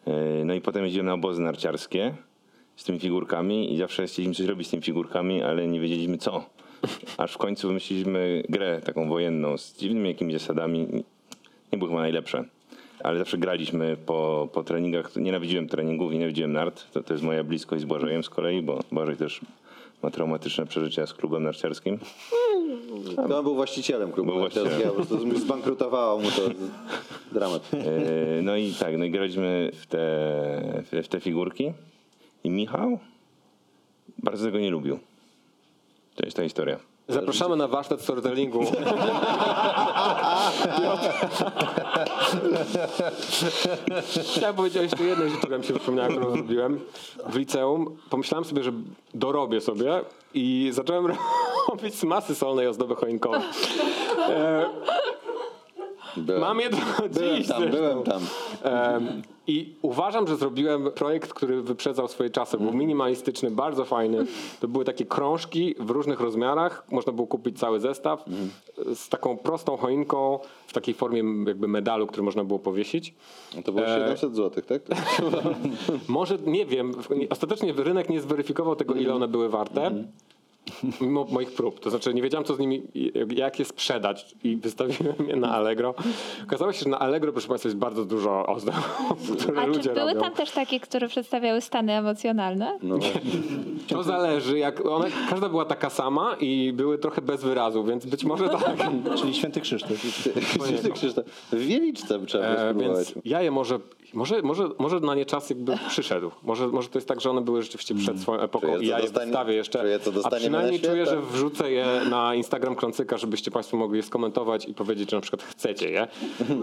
[0.07, 2.15] Yy, No i potem jeździłem na obozy narciarskie
[2.75, 6.45] z tymi figurkami i zawsze chcieliśmy coś robić z tymi figurkami, ale nie wiedzieliśmy co.
[7.17, 10.87] Aż w końcu wymyśliliśmy grę taką wojenną z dziwnymi jakimiś zasadami.
[11.71, 12.45] Nie były chyba najlepsze
[13.03, 15.15] ale zawsze graliśmy po, po treningach.
[15.15, 16.91] Nienawidziłem treningów, nienawidziłem nart.
[16.91, 19.41] To, to jest moja bliskość z Błażejem z kolei, bo Błażej też
[20.03, 21.99] ma traumatyczne przeżycia z klubem narciarskim.
[23.15, 24.31] To on był właścicielem klubu.
[24.31, 24.71] Był właścicielem.
[24.71, 26.41] narciarskiego, Po prostu zbankrutowało mu to
[27.31, 27.69] dramat.
[27.73, 31.73] E, No i tak, no i graliśmy w te, w te figurki
[32.43, 32.99] i Michał
[34.17, 34.99] bardzo tego nie lubił.
[36.15, 36.79] To jest ta historia.
[37.09, 38.65] Zapraszamy na warsztat storytellingu.
[44.33, 46.79] Chciałem powiedzieć jeszcze jednej rzeczy, która mi się przypomniała, którą zrobiłem.
[47.25, 48.71] W liceum pomyślałem sobie, że
[49.13, 50.01] dorobię sobie
[50.33, 51.07] i zacząłem
[51.69, 53.41] robić z masy solnej ozdoby choinkowe.
[56.19, 57.77] Byłem, Mam je do byłem dziś tam, zresztą.
[57.77, 58.21] byłem tam.
[58.63, 62.57] Em, I uważam, że zrobiłem projekt, który wyprzedzał swoje czasy.
[62.57, 64.25] Był minimalistyczny, bardzo fajny.
[64.59, 66.83] To były takie krążki w różnych rozmiarach.
[66.91, 68.25] Można było kupić cały zestaw
[68.95, 73.13] z taką prostą choinką w takiej formie jakby medalu, który można było powiesić.
[73.55, 74.81] No to było 700 zł, tak?
[76.07, 76.93] Może, nie wiem,
[77.29, 80.03] ostatecznie rynek nie zweryfikował tego, ile one były warte.
[81.01, 81.79] Mimo moich prób.
[81.79, 82.83] To znaczy nie wiedziałem, co z nimi,
[83.35, 85.93] jak je sprzedać i wystawiłem je na Allegro.
[86.43, 88.73] Okazało się, że na Allegro, proszę Państwa, jest bardzo dużo ozdób,
[89.39, 90.21] które A ludzie czy były robią.
[90.21, 92.79] tam też takie, które przedstawiały stany emocjonalne?
[92.83, 92.99] No.
[93.87, 94.59] To zależy.
[94.59, 98.77] Jak one, każda była taka sama i były trochę bez wyrazu, więc być może tak.
[99.21, 99.97] Czyli święty Krzysztof.
[100.65, 101.25] Święty Krzysztof.
[101.51, 103.79] W Wieliczce trzeba było E, więc ja je może,
[104.13, 106.31] może, może, może na nie czas jakby przyszedł.
[106.43, 108.97] Może, może to jest tak, że one były rzeczywiście przed swoją epoką Czuję, i ja
[108.99, 109.79] je dostanie- wstawię jeszcze.
[109.79, 114.03] czuję, A przynajmniej na czuję, że wrzucę je na Instagram Klącyka, żebyście Państwo mogli je
[114.03, 116.07] skomentować i powiedzieć, że na przykład chcecie je.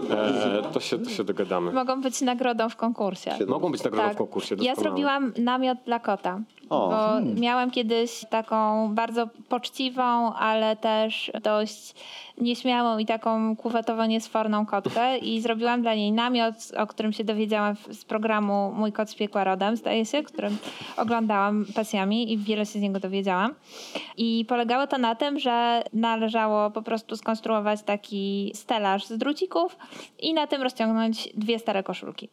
[0.09, 1.71] E, to, się, to się dogadamy.
[1.71, 3.31] Mogą być nagrodą w konkursie.
[3.47, 4.13] Mogą być nagrodą Tak.
[4.15, 4.55] w konkursie.
[4.55, 4.81] Ja doskonale.
[4.83, 6.39] zrobiłam namiot dla kota.
[6.69, 6.89] O.
[6.89, 11.93] Bo miałam kiedyś taką bardzo poczciwą, ale też dość
[12.37, 17.75] nieśmiałą i taką kuwetowo niesforną kotkę i zrobiłam dla niej namiot, o którym się dowiedziałam
[17.91, 20.49] z programu Mój kot z piekła rodem, zdaje się, który
[20.97, 23.53] oglądałam pasjami i wiele się z niego dowiedziałam.
[24.17, 29.77] I polegało to na tym, że należało po prostu skonstruować taki stelaż z drucików
[30.19, 32.29] i na tym rozciągnąć dwie stare koszulki.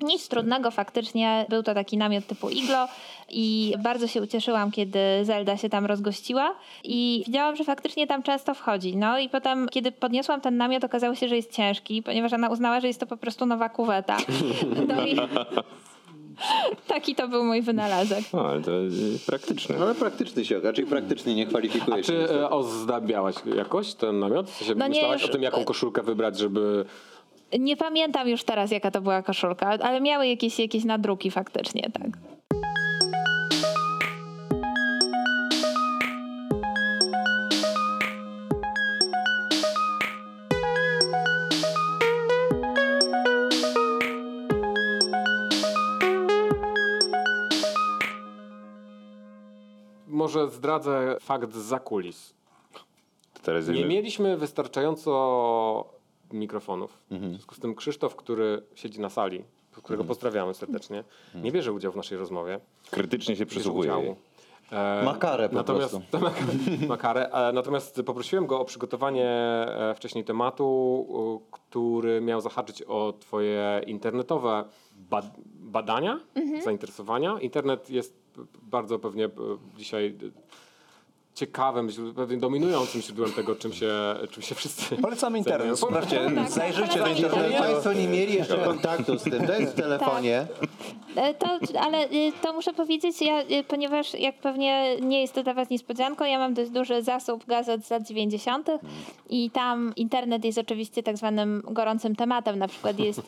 [0.00, 2.88] Nic trudnego faktycznie, był to taki namiot typu iglo
[3.28, 8.54] i bardzo się ucieszyłam, kiedy Zelda się tam rozgościła i widziałam, że faktycznie tam często
[8.54, 8.96] wchodzi.
[8.96, 12.80] No i potem, kiedy podniosłam ten namiot, okazało się, że jest ciężki, ponieważ ona uznała,
[12.80, 14.16] że jest to po prostu nowa kuweta.
[14.88, 15.16] No i
[16.86, 18.24] taki to był mój wynalazek.
[18.32, 19.76] No, ale to jest praktyczne.
[19.78, 22.02] No ale praktyczny się okaże, czyli praktycznie nie kwalifikuje A się.
[22.02, 24.50] czy e, ozdabiałaś jakoś ten namiot?
[24.50, 26.84] W sensie No nie, myślałaś już- o tym, jaką koszulkę wybrać, żeby...
[27.52, 32.10] Nie pamiętam już teraz, jaka to była koszulka, ale miały jakieś, jakieś nadruki faktycznie, tak.
[50.06, 52.34] Może zdradzę fakt z zakulis.
[53.72, 55.95] Nie mieliśmy wystarczająco
[56.32, 56.98] mikrofonów.
[57.10, 57.30] Mhm.
[57.30, 60.08] W związku z tym Krzysztof, który siedzi na sali, którego Mhm.
[60.08, 61.04] pozdrawiamy serdecznie,
[61.34, 62.60] nie bierze udziału w naszej rozmowie.
[62.90, 64.16] krytycznie się przysłuchuje.
[64.72, 66.18] E, Ma karę po natomiast, prostu.
[66.80, 72.82] Ma, ma karę, e, natomiast poprosiłem go o przygotowanie e, wcześniej tematu, który miał zahaczyć
[72.82, 74.64] o twoje internetowe
[74.96, 76.20] bad, badania,
[76.64, 77.36] zainteresowania.
[77.40, 78.16] Internet jest
[78.62, 79.30] bardzo pewnie e,
[79.76, 80.30] dzisiaj e,
[81.36, 83.90] ciekawym, pewnie dominującym źródłem tego, czym się,
[84.30, 87.50] czym się wszyscy Polecamy internet, sprawdźcie, tak, zajrzyjcie do polecam internetu.
[87.50, 90.46] Jeżeli Państwo nie mieli jeszcze kontaktu z tym, to jest w telefonie.
[91.16, 91.46] E, To,
[91.80, 95.70] ale y, to muszę powiedzieć, ja, y, ponieważ jak pewnie nie jest to dla Was
[95.70, 98.68] niespodzianką, ja mam dość duży zasób gazet z lat 90.
[99.30, 102.58] i tam internet jest oczywiście tak zwanym gorącym tematem.
[102.58, 103.22] Na przykład jest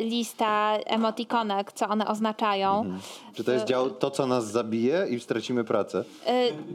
[0.00, 2.98] lista emotikonek, co one oznaczają.
[3.34, 6.04] Czy to jest dział to, co nas zabije i stracimy pracę?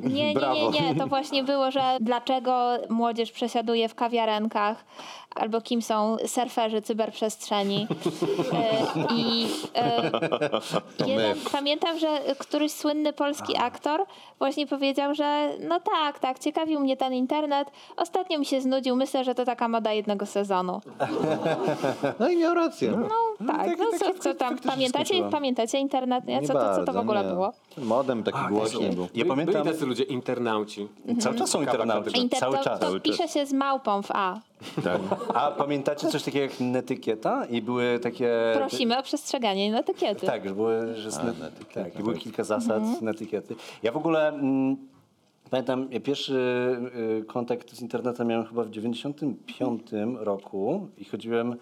[0.03, 0.95] Y, Nie, nie, nie.
[0.95, 4.85] To właśnie było, że dlaczego młodzież przesiaduje w kawiarenkach,
[5.35, 7.87] albo kim są surferzy cyberprzestrzeni.
[7.89, 9.45] Y, I
[11.05, 12.07] y, jeden, pamiętam, że
[12.39, 14.05] któryś słynny polski aktor
[14.39, 17.71] właśnie powiedział, że no tak, tak, ciekawił mnie ten internet.
[17.97, 18.95] Ostatnio mi się znudził.
[18.95, 20.81] Myślę, że to taka moda jednego sezonu.
[22.19, 22.91] No i miał rację.
[22.91, 26.25] No tak, taki- no co, co tam, pamiętacie, pamiętacie internet?
[26.25, 26.39] Nie?
[26.39, 27.29] Nie Co, to, co to w ogóle nie.
[27.29, 27.53] było?
[27.77, 29.07] Modem taki głośny był.
[29.15, 30.87] Ja pamiętam, Byli tacy ludzie, internauci.
[31.19, 32.79] cały czas są internauci, Inter, cały czas.
[32.79, 34.39] to pisze się z małpą w A.
[34.83, 35.01] Tak.
[35.33, 37.45] A pamiętacie coś takiego jak netykieta?
[37.45, 38.53] I były takie...
[38.57, 40.25] Prosimy o przestrzeganie netykiety.
[40.25, 41.39] Tak, że były, że net...
[41.39, 43.55] netykieta, tak, były kilka zasad netykiety.
[43.83, 44.77] Ja w ogóle mm,
[45.49, 46.33] pamiętam, ja pierwszy
[47.21, 49.81] y, kontakt z internetem miałem chyba w 95
[50.19, 51.55] roku i chodziłem...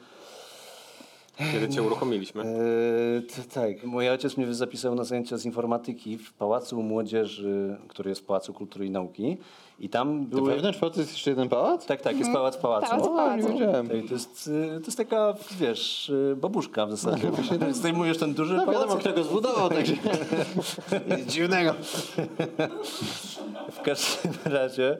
[1.52, 2.44] Kiedy cię uruchomiliśmy.
[2.44, 8.10] E, t- tak, mój ojciec mnie zapisał na zajęcia z informatyki w Pałacu Młodzieży, który
[8.10, 9.38] jest w Pałacu Kultury i Nauki.
[9.84, 10.52] I tam To były...
[10.54, 11.86] wewnątrz pałacu jest jeszcze jeden pałac?
[11.86, 12.88] Tak, tak, jest pałac w pałacu.
[12.90, 13.48] Pałac w O, nie pałacu.
[13.54, 13.88] wiedziałem.
[13.88, 17.32] Tak, to, jest, y, to jest taka, wiesz, y, babuszka w zasadzie.
[17.72, 18.82] Zdejmujesz ten duży No pałac.
[18.82, 19.94] wiadomo, kto go zbudował, także
[21.18, 21.74] nic dziwnego.
[23.72, 24.98] W każdym razie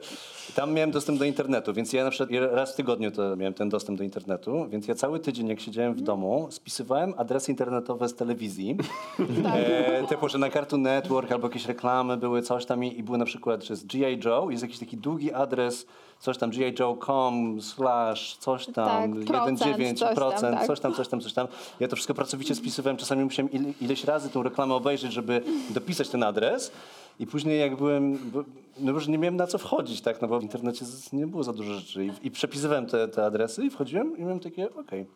[0.54, 3.68] tam miałem dostęp do internetu, więc ja na przykład raz w tygodniu to miałem ten
[3.68, 8.14] dostęp do internetu, więc ja cały tydzień jak siedziałem w domu, spisywałem adresy internetowe z
[8.14, 8.76] telewizji,
[9.54, 13.18] e, typu, że na Cartoon Network albo jakieś reklamy były, coś tam i, i były
[13.18, 14.20] na przykład, że z G.I.
[14.24, 15.86] Joe jest jakiś taki długi adres,
[16.20, 20.66] coś tam gijoe.com slash coś tam, Tak, procent, 1,9 coś tam, procent, tak.
[20.66, 21.48] coś tam, coś tam, coś tam.
[21.80, 26.08] Ja to wszystko pracowicie spisywałem, czasami musiałem ile, ileś razy tą reklamę obejrzeć, żeby dopisać
[26.08, 26.72] ten adres.
[27.20, 28.44] I później jak byłem, bo-
[28.78, 31.52] no już nie miałem na co wchodzić, tak, no bo w internecie nie było za
[31.52, 32.04] dużo rzeczy.
[32.06, 35.06] I, i przepisywałem te, te adresy i wchodziłem i miałem takie, okej.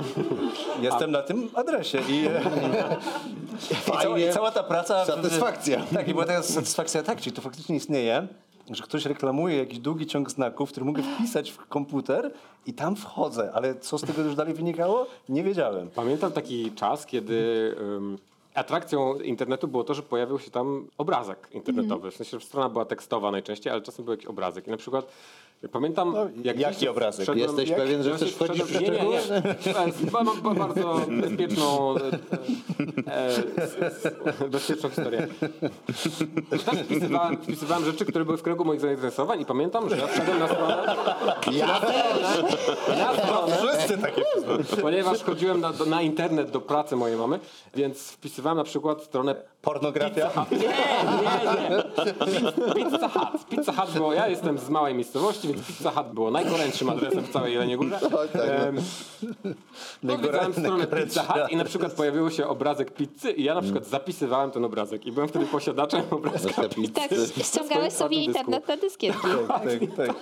[0.82, 2.24] Jestem na tym adresie i,
[3.88, 5.04] i, cała, i cała ta praca...
[5.04, 5.82] Satysfakcja.
[5.94, 8.26] Tak, i była taka satysfakcja, tak, czyli to faktycznie istnieje,
[8.70, 12.32] że ktoś reklamuje jakiś długi ciąg znaków, który mogę wpisać w komputer
[12.66, 15.90] i tam wchodzę, ale co z tego już dalej wynikało, nie wiedziałem.
[15.90, 18.18] Pamiętam taki czas, kiedy um,
[18.54, 22.10] atrakcją internetu było to, że pojawił się tam obrazek internetowy.
[22.10, 24.66] W sensie, że strona była tekstowa najczęściej, ale czasem był jakiś obrazek.
[24.66, 25.06] I na przykład
[25.68, 26.14] pamiętam...
[26.44, 27.22] jak jaki obrazek?
[27.22, 29.42] wszedłem- Jesteś Jak- pewien, że chcesz wchodzić w wszedłem- nie, nie, szczegóły?
[29.86, 29.92] nie.
[30.04, 32.00] Chyba mam ba- bardzo bezpieczną, e,
[33.12, 33.26] e,
[33.86, 34.08] s-
[34.50, 35.26] bezpieczną historię.
[36.66, 40.38] Tak wpisywałem, wpisywałem rzeczy, które były w kręgu moich zainteresowań i pamiętam, że ja wszedłem
[40.38, 40.96] na stronę,
[41.52, 41.66] Ja
[43.12, 44.22] na stronę Wszyscy takie
[44.82, 47.38] Ponieważ chodziłem na, do, na internet do pracy mojej mamy,
[47.74, 50.30] więc wpisywałem na przykład stronę Pornografia?
[50.50, 51.82] Nie, nie, nie.
[52.24, 53.44] Pizza, Pizza Hut.
[53.50, 57.32] Pizza Hut było, ja jestem z małej miejscowości, więc Pizza Hut było najgorętszym adresem w
[57.32, 58.00] całej Jeleniej Górze.
[58.34, 58.76] Em,
[60.14, 63.86] Odwiedzałem stronę Pizza Hut i na przykład pojawił się obrazek pizzy i ja na przykład
[63.86, 66.92] zapisywałem ten obrazek i byłem wtedy posiadaczem obrazka pizzy.
[66.92, 67.10] Tak,
[67.52, 69.28] ściągałeś sobie internet na dyskietki.
[69.48, 70.16] tak, tak.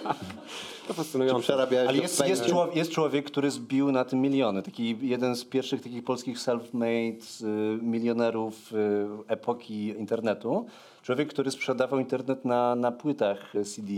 [0.89, 1.43] To fascynujące.
[1.43, 4.62] przerabiałeś Ale to jest, jest, człowiek, jest człowiek, który zbił na tym miliony.
[4.62, 10.66] Taki jeden z pierwszych takich polskich self-made y, milionerów y, epoki internetu.
[11.03, 13.93] Człowiek, który sprzedawał internet na, na płytach y, CD.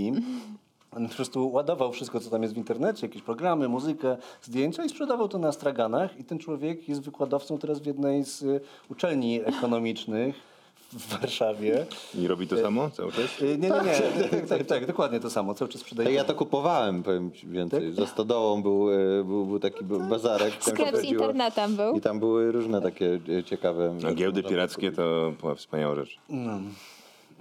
[0.96, 4.88] On po prostu ładował wszystko, co tam jest w internecie, jakieś programy, muzykę, zdjęcia i
[4.88, 6.20] sprzedawał to na straganach.
[6.20, 10.34] I ten człowiek jest wykładowcą teraz w jednej z y, uczelni ekonomicznych
[10.92, 11.86] w Warszawie.
[12.14, 13.42] I robi to samo cały czas?
[13.42, 14.28] Y, Nie, nie, nie.
[14.28, 15.54] Tak, tak, tak, dokładnie to samo.
[15.54, 16.06] Cały czas sprzedaje.
[16.08, 17.92] Tak, ja to kupowałem, powiem ci więcej.
[17.92, 18.86] Za stodołą był,
[19.24, 20.52] był, był taki bazarek.
[20.60, 21.96] Sklep z internetem był.
[21.96, 23.94] I tam były różne takie ciekawe...
[24.02, 26.18] No, giełdy pirackie to była wspaniała rzecz.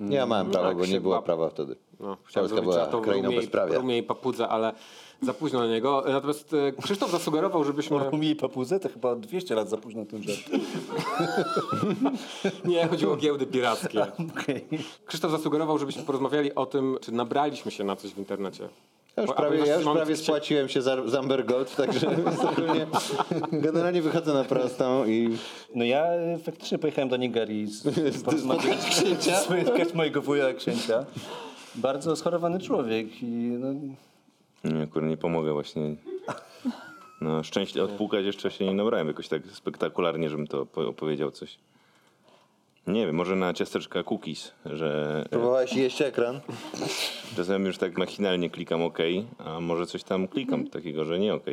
[0.09, 1.75] Ja miałem prawo, bo Tak nie było prawa wtedy.
[2.01, 3.75] No, chciałem Polska zrobić była żart o krainą Rumie i- bezprawia.
[3.77, 4.73] Rumie i Papudze, ale
[5.21, 6.03] za późno na niego.
[6.07, 7.99] Natomiast e, Krzysztof zasugerował, żebyśmy...
[8.09, 10.39] Rumie i papuzę to chyba 200 lat za późno ten żart.
[12.65, 14.01] Nie, chodziło o giełdy pirackie.
[14.41, 14.67] Okej.
[15.05, 18.69] Krzysztof zasugerował, żebyśmy porozmawiali o tym, czy nabraliśmy się na coś w internecie.
[19.17, 22.07] Ja już prawie, ja już prawie spłaciłem się za, za Amber Gold, także
[22.51, 22.87] ogólnie
[23.51, 25.37] generalnie wychodzę na prostą i
[25.75, 27.81] No ja e, faktycznie pojechałem do Nigerii z,
[28.41, 29.39] spotkać księcia.
[29.39, 31.05] Spotkać mojego wuja księcia.
[31.75, 33.25] Bardzo schorowany człowiek i
[33.59, 33.73] no,
[34.63, 35.95] Nie, kurwa, nie pomogę właśnie.
[37.21, 41.57] No, szczęście odpukać jeszcze się nie nabrałem jakoś tak spektakularnie, żebym to po- opowiedział coś.
[42.87, 46.39] Nie wiem, może na ciasteczka cookies, że próbowałeś jeść ekran.
[47.35, 48.97] czasem już tak machinalnie klikam OK,
[49.37, 51.45] a może coś tam klikam takiego, że nie OK.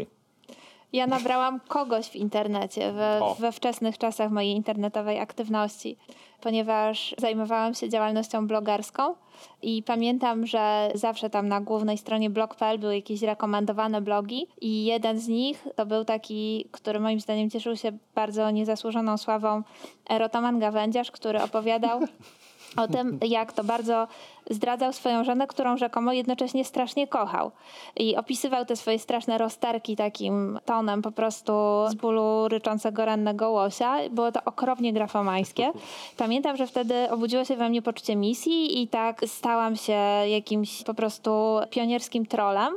[0.92, 5.96] Ja nabrałam kogoś w internecie we, we wczesnych czasach mojej internetowej aktywności,
[6.40, 9.14] ponieważ zajmowałam się działalnością blogerską
[9.62, 15.18] i pamiętam, że zawsze tam na głównej stronie blog.pl były jakieś rekomendowane blogi i jeden
[15.18, 19.62] z nich to był taki, który moim zdaniem cieszył się bardzo niezasłużoną sławą
[20.10, 22.00] Erotoman Gawędziarz, który opowiadał
[22.76, 24.08] o tym, jak to bardzo
[24.50, 27.50] zdradzał swoją żonę, którą rzekomo jednocześnie strasznie kochał.
[27.96, 31.52] I opisywał te swoje straszne rozterki takim tonem po prostu
[31.88, 33.96] z bólu ryczącego rannego łosia.
[34.10, 35.72] Było to okropnie grafomańskie.
[36.16, 39.92] Pamiętam, że wtedy obudziło się we mnie poczucie misji i tak stałam się
[40.28, 42.74] jakimś po prostu pionierskim trolem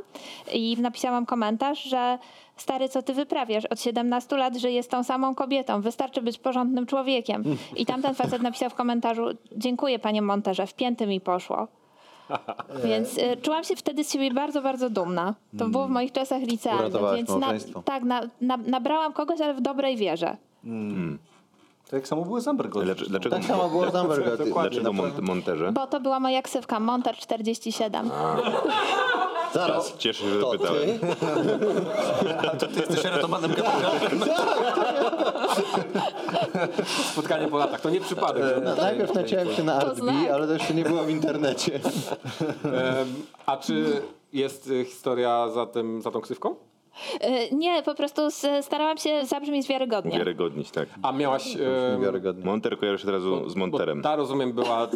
[0.52, 2.18] i napisałam komentarz, że
[2.56, 3.64] Stary, co ty wyprawiasz?
[3.64, 5.80] Od 17 lat żyję z tą samą kobietą.
[5.80, 7.44] Wystarczy być porządnym człowiekiem.
[7.76, 9.24] I tamten facet napisał w komentarzu:
[9.56, 11.68] Dziękuję, panie Monterze, w pięty mi poszło.
[12.84, 15.34] Więc y, czułam się wtedy z siebie bardzo, bardzo dumna.
[15.58, 16.92] To było w moich czasach licealnych.
[17.16, 17.52] Więc na,
[17.84, 20.36] tak, na, na, nabrałam kogoś, ale w dobrej wierze.
[21.90, 22.86] to jak samo było z Amber Gold.
[22.86, 24.52] Dlaczego, dlaczego, Tak samo było z Amber Gold.
[24.52, 25.72] dlaczego mont, monterze?
[25.72, 28.10] Bo to była moja ksywka Monter 47.
[29.54, 29.96] Zaraz.
[29.98, 30.82] Cieszę się, że To zapytałem.
[30.82, 30.98] ty?
[32.74, 33.54] Ty jesteś Erotomanem
[37.12, 38.44] Spotkanie po latach, to nie przypadek.
[38.64, 41.80] No, najpierw naciąłem się na To Artbi, ale to jeszcze nie było w internecie.
[43.46, 46.54] A czy jest y, historia za, tym, za tą ksywką?
[47.24, 48.22] Y, Nie, po prostu
[48.62, 50.18] starałam się zabrzmieć wiarygodnie.
[50.18, 50.88] Wiarygodnić, tak.
[51.02, 51.56] A miałaś...
[51.92, 52.44] Niewiarygodne.
[52.44, 53.98] Monter kojarzy się od razu z Monterem.
[53.98, 54.88] Bo ta, rozumiem, była, e,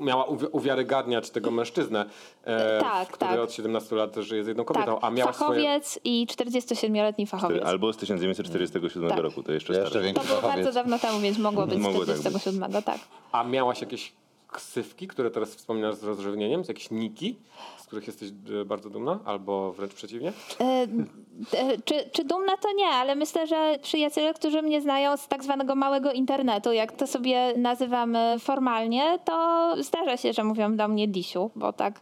[0.00, 2.04] miała uwi- uwiarygadniać tego mężczyznę,
[2.44, 3.40] e, Tak, który tak.
[3.40, 4.94] od 17 lat żyje z jedną kobietą.
[4.94, 5.48] Tak, A miałaś swoje...
[5.60, 7.64] fachowiec i 47-letni fachowiec.
[7.64, 9.18] Albo z 1947 Tak.
[9.18, 12.98] roku, to jeszcze Jeszcze To było bardzo dawno temu, więc mogło być tak 47, tak.
[13.32, 14.12] A miałaś jakieś
[14.50, 16.62] ksywki, które teraz wspominasz z rozrzewnieniem?
[16.68, 17.36] Jakieś niki,
[17.78, 18.28] z których jesteś
[18.60, 19.18] e, bardzo dumna?
[19.24, 20.32] Albo wręcz przeciwnie?
[20.60, 25.28] E, e, czy, czy dumna to nie, ale myślę, że przyjaciele, którzy mnie znają z
[25.28, 30.88] tak zwanego małego internetu, jak to sobie nazywamy formalnie, to zdarza się, że mówią do
[30.88, 32.00] mnie Disiu, bo tak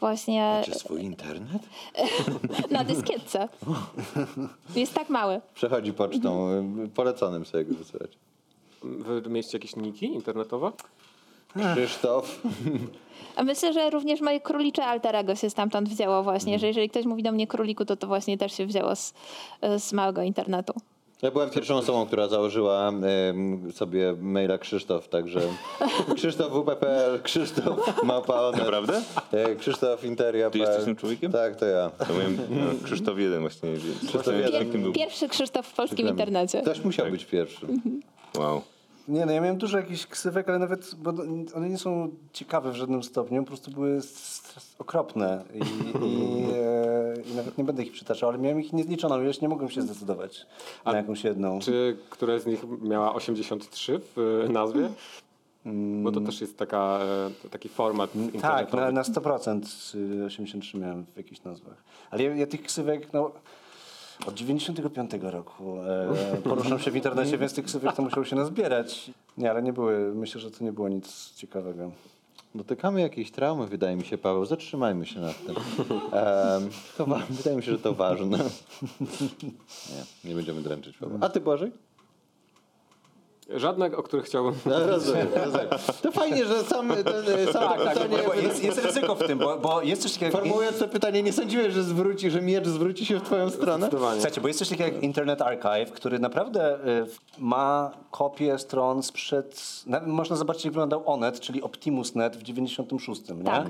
[0.00, 1.62] właśnie Czy swój internet?
[2.70, 3.48] na dyskietce.
[4.76, 5.40] Jest tak mały.
[5.54, 6.48] Przechodzi pocztą,
[6.94, 8.10] poleconym sobie go wysyłać.
[8.82, 10.72] Wy mieliście jakieś niki internetowe?
[11.74, 12.42] Krzysztof.
[13.36, 16.60] A myślę, że również moje królicze alterego się stamtąd wzięło właśnie, Mhm.
[16.60, 19.14] że jeżeli ktoś mówi do mnie króliku, to to właśnie też się wzięło z,
[19.78, 20.72] z małego internetu.
[21.22, 22.92] Ja byłem pierwszą osobą, która założyła
[23.72, 25.40] sobie maila Krzysztof, także
[26.16, 28.58] Krzysztof WP.pl, Krzysztof Małpa.onet.
[28.60, 29.02] Naprawdę?
[29.32, 30.50] E, Krzysztof Interia.
[30.50, 31.32] Ty jesteś tym człowiekiem?
[31.32, 31.90] Tak, to ja.
[32.08, 33.68] To miałem no, Krzysztof jeden właśnie.
[34.08, 34.82] Krzysztof jeden.
[34.82, 34.92] był.
[34.92, 36.62] Pierwszy Krzysztof w polskim internecie.
[36.62, 37.12] Ktoś musiał Tak.
[37.12, 37.66] być pierwszy.
[38.38, 38.62] Wow.
[39.08, 41.12] Nie, no ja miałem dużo jakichś ksywek, ale nawet, bo
[41.54, 44.00] one nie są ciekawe w żadnym stopniu, po prostu były
[44.78, 45.58] okropne i,
[46.06, 49.70] i, e, i nawet nie będę ich przytaczał, ale miałem ich niezliczoną ilość, nie mogłem
[49.70, 50.46] się zdecydować
[50.84, 51.58] na jakąś jedną.
[51.58, 54.88] Czy któraś z nich miała 83 w e, nazwie?
[56.02, 56.98] Bo to też jest taka,
[57.44, 58.82] e, taki format Tak, internetowy.
[58.82, 61.76] na, na 100% y, 83 miałem w jakichś nazwach.
[62.10, 63.30] Ale ja, ja tych ksywek, no
[64.26, 69.10] od 95 roku e, poruszam się w internecie, więc tych ksywek to musiało się nazbierać.
[69.38, 71.90] Nie, ale nie były, myślę, że to nie było nic ciekawego.
[72.54, 74.46] Dotykamy jakiejś traumy, wydaje mi się, Paweł.
[74.46, 75.54] Zatrzymajmy się nad tym.
[76.96, 78.38] To wydaje mi się, że to ważne.
[80.24, 81.18] Nie, nie będziemy dręczyć Paweł.
[81.20, 81.72] A ty, Bożej?
[83.54, 84.54] Żadne, o których chciałbym...
[84.66, 85.66] No, rozumiem, rozumiem.
[86.02, 88.22] To fajnie, że sam, ten, sam Tak, to tak, pytanie...
[88.26, 90.42] Bo jest, jest ryzyko w tym, bo, bo jest coś takiego jak...
[90.42, 93.88] Formułując to pytanie, nie sądziłeś, że zwróci, że miecz zwróci się w twoją stronę?
[94.12, 97.06] Słuchajcie, bo jest coś takiego jak Internet Archive, który naprawdę y,
[97.38, 99.62] ma kopię stron sprzed...
[99.86, 103.44] na- Można zobaczyć, jak wyglądał Onet, czyli Optimus.net w 96, nie?
[103.44, 103.66] Tak.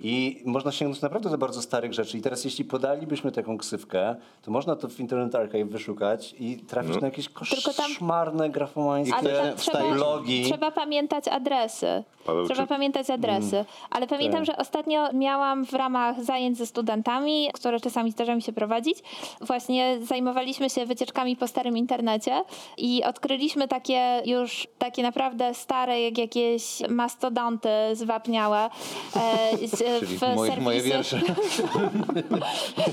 [0.00, 2.18] I można sięgnąć naprawdę do bardzo starych rzeczy.
[2.18, 7.00] I teraz jeśli podalibyśmy taką ksywkę, to można to w Internet Archive wyszukać i trafić
[7.00, 10.44] na jakieś koszmarne grafomańskie trzeba, blogi.
[10.44, 12.02] trzeba pamiętać adresy.
[12.26, 13.64] Paweł, trzeba czy- pamiętać adresy.
[13.90, 18.52] Ale pamiętam, że ostatnio miałam w ramach zajęć ze studentami, które czasami zdarza mi się
[18.52, 18.98] prowadzić,
[19.40, 22.44] właśnie zajmowaliśmy się wycieczkami po starym internecie
[22.78, 28.70] i odkryliśmy takie już takie naprawdę stare, jak jakieś mastodonty zwapniałe.
[29.16, 31.20] E, z- Czyli w moje, moje serwisy- wiersze.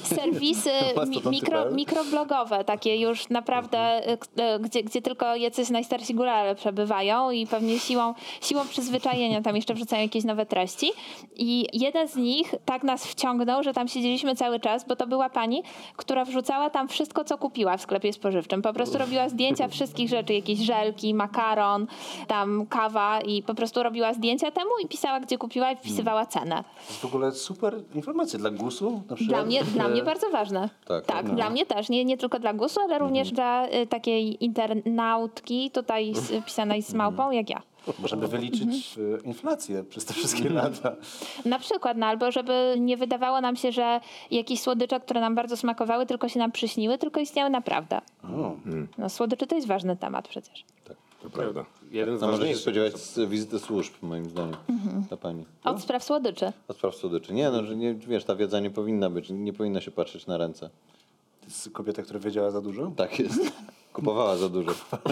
[0.15, 0.69] serwisy
[1.31, 7.47] mikro, mikroblogowe, takie już naprawdę, k- y, gdzie, gdzie tylko jacyś najstarsi górale przebywają i
[7.47, 10.91] pewnie siłą, siłą przyzwyczajenia tam jeszcze wrzucają jakieś nowe treści.
[11.35, 15.29] I jeden z nich tak nas wciągnął, że tam siedzieliśmy cały czas, bo to była
[15.29, 15.63] pani,
[15.97, 18.61] która wrzucała tam wszystko, co kupiła w sklepie spożywczym.
[18.61, 21.87] Po prostu robiła zdjęcia wszystkich rzeczy, jakieś żelki, makaron,
[22.27, 26.63] tam kawa i po prostu robiła zdjęcia temu i pisała, gdzie kupiła i wpisywała cenę.
[26.89, 28.91] W ogóle super informacja dla GUS-u.
[29.09, 29.39] na przykład.
[29.39, 30.69] Dla mnie, dla E, mnie bardzo ważne.
[30.85, 31.33] Tak, Tak, no.
[31.35, 31.89] dla mnie też.
[31.89, 36.93] Nie, nie tylko dla głosu, ale również dla y, takiej internautki, tutaj z, pisanej z
[36.93, 37.61] małpą, jak ja.
[37.99, 40.95] Możemy wyliczyć e, inflację przez te wszystkie lata.
[41.45, 43.99] Na przykład, no, albo żeby nie wydawało nam się, że
[44.31, 48.01] jakieś słodycze, które nam bardzo smakowały, tylko się nam przyśniły, tylko istniały naprawdę.
[48.97, 50.65] No, słodycze to jest ważny temat przecież.
[51.23, 51.65] To prawda.
[51.91, 54.55] Jeden z No, można się spodziewać z wizyty służb, moim zdaniem,
[55.07, 55.45] dla pani.
[55.63, 56.53] Od spraw słodyczy.
[56.67, 57.33] A spraw słodyczy.
[57.33, 60.37] Nie, no, że nie, wiesz, ta wiedza nie powinna być, nie powinna się patrzeć na
[60.37, 60.69] ręce.
[61.41, 62.91] To jest kobieta, która wiedziała za dużo?
[62.95, 63.39] Tak jest.
[63.93, 64.71] Kupowała za dużo.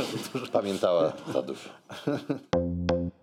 [0.54, 1.70] Pamiętała za dużo.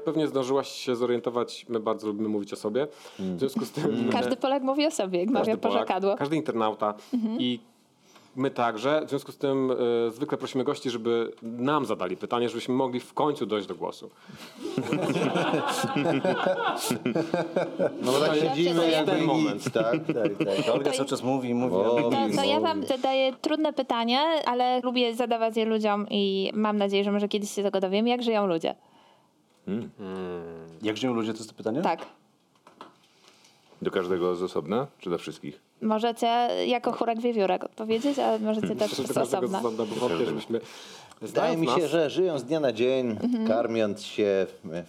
[0.00, 2.86] Jak pewnie zdążyłaś się zorientować, my bardzo lubimy mówić o sobie.
[3.18, 4.08] W związku z tym...
[4.12, 6.16] Każdy Polak mówi o sobie, jak mawia porzekadło.
[6.16, 6.94] Każdy internauta
[7.38, 7.60] i
[8.36, 9.02] my także.
[9.06, 13.14] W związku z tym e, zwykle prosimy gości, żeby nam zadali pytanie, żebyśmy mogli w
[13.14, 14.10] końcu dojść do głosu.
[18.02, 19.72] No bo tak siedzimy jakby ten nic, moment.
[19.72, 19.96] tak?
[20.06, 20.68] Tak, tak.
[20.74, 21.74] Olga cały czas mówi, mówi.
[21.74, 27.04] To, to ja wam zadaję trudne pytanie, ale lubię zadawać je ludziom i mam nadzieję,
[27.04, 28.08] że może kiedyś się tego dowiem.
[28.08, 28.74] Jak żyją ludzie?
[30.82, 31.82] Jak żyją ludzie, to jest to pytanie?
[31.82, 32.06] Tak.
[33.82, 35.60] Do każdego z osobna, czy dla wszystkich?
[35.82, 36.26] Możecie
[36.66, 39.62] jako chórek wiewiórek odpowiedzieć, ale możecie też z osobna.
[40.26, 40.60] żebyśmy...
[41.20, 43.48] Wydaje mi się, że żyją z dnia na dzień, Mhm.
[43.48, 44.46] karmiąc się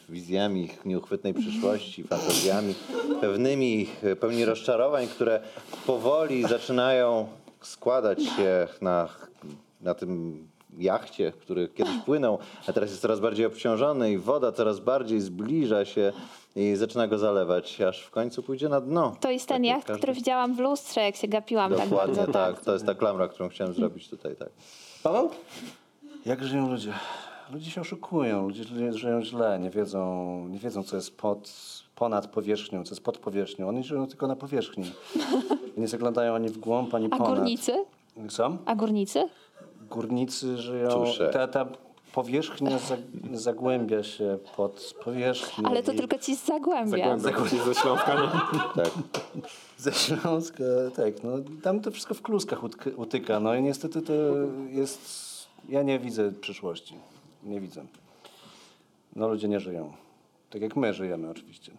[0.09, 2.75] wizjami ich nieuchwytnej przyszłości, fantazjami,
[3.21, 5.41] pewnymi ich pełni rozczarowań, które
[5.85, 7.27] powoli zaczynają
[7.61, 9.09] składać się na,
[9.81, 10.47] na tym
[10.77, 15.85] jachcie, który kiedyś płynął, a teraz jest coraz bardziej obciążony i woda coraz bardziej zbliża
[15.85, 16.11] się
[16.55, 19.15] i zaczyna go zalewać, aż w końcu pójdzie na dno.
[19.19, 21.89] To jest ten Tak jak jacht, każdy- który widziałam w lustrze, jak się gapiłam tak
[21.89, 22.31] Dokładnie bardzo.
[22.33, 22.59] tak.
[22.61, 24.49] To jest ta klamra, którą chciałem zrobić tutaj, tak.
[25.03, 25.29] Paweł?
[26.25, 26.93] Jak żyją ludzie?
[27.53, 31.51] Ludzie się oszukują, ludzie ży- żyją źle, nie wiedzą, nie wiedzą co jest pod,
[31.95, 33.67] ponad powierzchnią, co jest pod powierzchnią.
[33.69, 34.91] Oni żyją tylko na powierzchni.
[35.77, 37.27] Nie zaglądają ani w głąb, ani A ponad.
[37.35, 37.73] górnicy?
[38.29, 38.57] Co?
[38.65, 39.23] A górnicy?
[39.91, 41.03] Górnicy żyją...
[41.19, 41.29] E.
[41.29, 41.65] Ta, ta
[42.13, 42.97] powierzchnia za,
[43.33, 45.67] zagłębia się pod powierzchnię.
[45.67, 47.17] Ale to tylko ci Zagłębia.
[47.17, 48.29] Zagłębia ze Śląska, nie?
[48.83, 48.91] tak.
[49.77, 50.63] Ze Śląska,
[50.95, 51.23] tak.
[51.23, 51.31] No,
[51.63, 52.59] tam to wszystko w kluskach
[52.95, 53.39] utyka.
[53.39, 54.13] No i niestety to
[54.69, 55.31] jest...
[55.69, 56.95] Ja nie widzę przyszłości.
[57.43, 57.85] Nie widzę.
[59.15, 59.93] No ludzie nie żyją.
[60.49, 61.71] Tak jak my żyjemy oczywiście.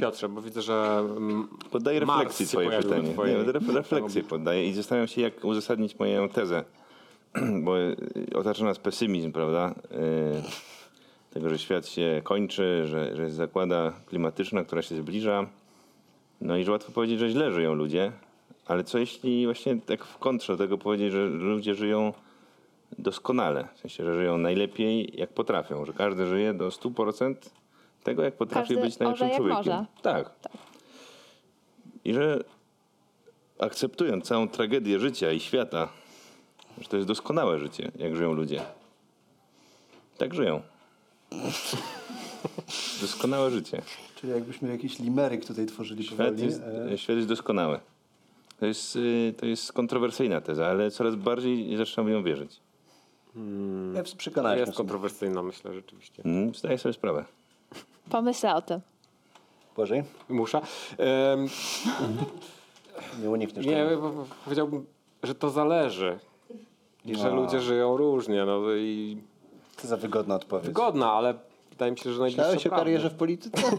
[0.00, 1.04] Piotrze, bo widzę, że
[1.70, 3.12] Poddaję refleksji twoje pytanie.
[3.12, 6.64] twojej- Nie, ref, refleksję poddaję i zastanawiam się, jak uzasadnić moją tezę.
[7.64, 7.96] Bo y,
[8.34, 9.74] otacza nas pesymizm, prawda?
[9.92, 10.70] Y,
[11.34, 15.46] Tego, że świat się kończy, że, że jest zakłada klimatyczna, która się zbliża.
[16.40, 18.12] No i że łatwo powiedzieć, że źle żyją ludzie.
[18.66, 22.12] Ale co jeśli właśnie tak w kontrze do tego powiedzieć, że ludzie żyją
[22.98, 23.68] doskonale?
[23.74, 25.84] W sensie, że żyją najlepiej jak potrafią.
[25.84, 27.34] Że każdy żyje do 100%
[28.04, 29.72] tego, jak potrafi Każdy być najlepszym orze człowiekiem.
[29.72, 29.86] może.
[30.02, 30.30] Tak.
[32.04, 32.44] I że
[33.58, 35.88] akceptując całą tragedię życia i świata,
[36.80, 38.62] że to jest doskonałe życie, jak żyją ludzie.
[40.18, 40.62] Tak żyją.
[43.00, 43.82] Doskonałe życie.
[44.16, 46.44] Czyli jakbyśmy jakiś limeryk tutaj tworzyli Świat powoli.
[46.44, 46.60] jest,
[46.92, 47.80] e, świat jest doskonały.
[48.60, 52.60] To jest, y, to jest kontrowersyjna teza, ale coraz bardziej zaczynam nią wierzyć.
[53.94, 56.22] Ja przekonałeś jest kontrowersyjna, myślę, rzeczywiście.
[56.24, 57.24] Mm, Zdaję sobie sprawę.
[58.10, 58.80] Pomyślę o tym.
[59.76, 60.02] Błażej?
[60.28, 60.60] Musza.
[60.98, 61.46] Em,
[63.22, 64.00] Nie unikniesz nie, tego.
[64.00, 64.86] bo- bo powiedziałbym,
[65.22, 66.18] że to zależy.
[67.04, 67.36] I że No.
[67.36, 68.44] ludzie żyją różnie.
[68.44, 69.16] No i
[69.82, 70.66] to za wygodna odpowiedź?
[70.66, 71.34] Wygodna, ale
[71.70, 73.62] wydaje mi się, że najbliższa Myślałeś o karierze w polityce?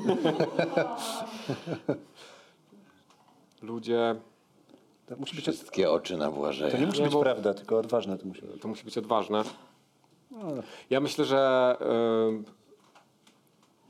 [3.62, 4.16] Ludzie,
[5.06, 6.80] To musi być, Wszystkie oczy na to Błażeja.
[6.80, 8.62] nie musi Nie, być bo- prawda, tylko odważne to musi być.
[8.62, 9.44] to musi być odważne.
[10.90, 12.61] Ja myślę, że, y,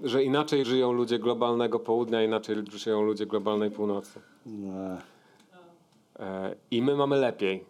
[0.03, 4.19] że inaczej żyją ludzie globalnego południa, inaczej żyją ludzie globalnej północy.
[4.45, 4.97] No.
[6.19, 7.65] E, I my mamy lepiej.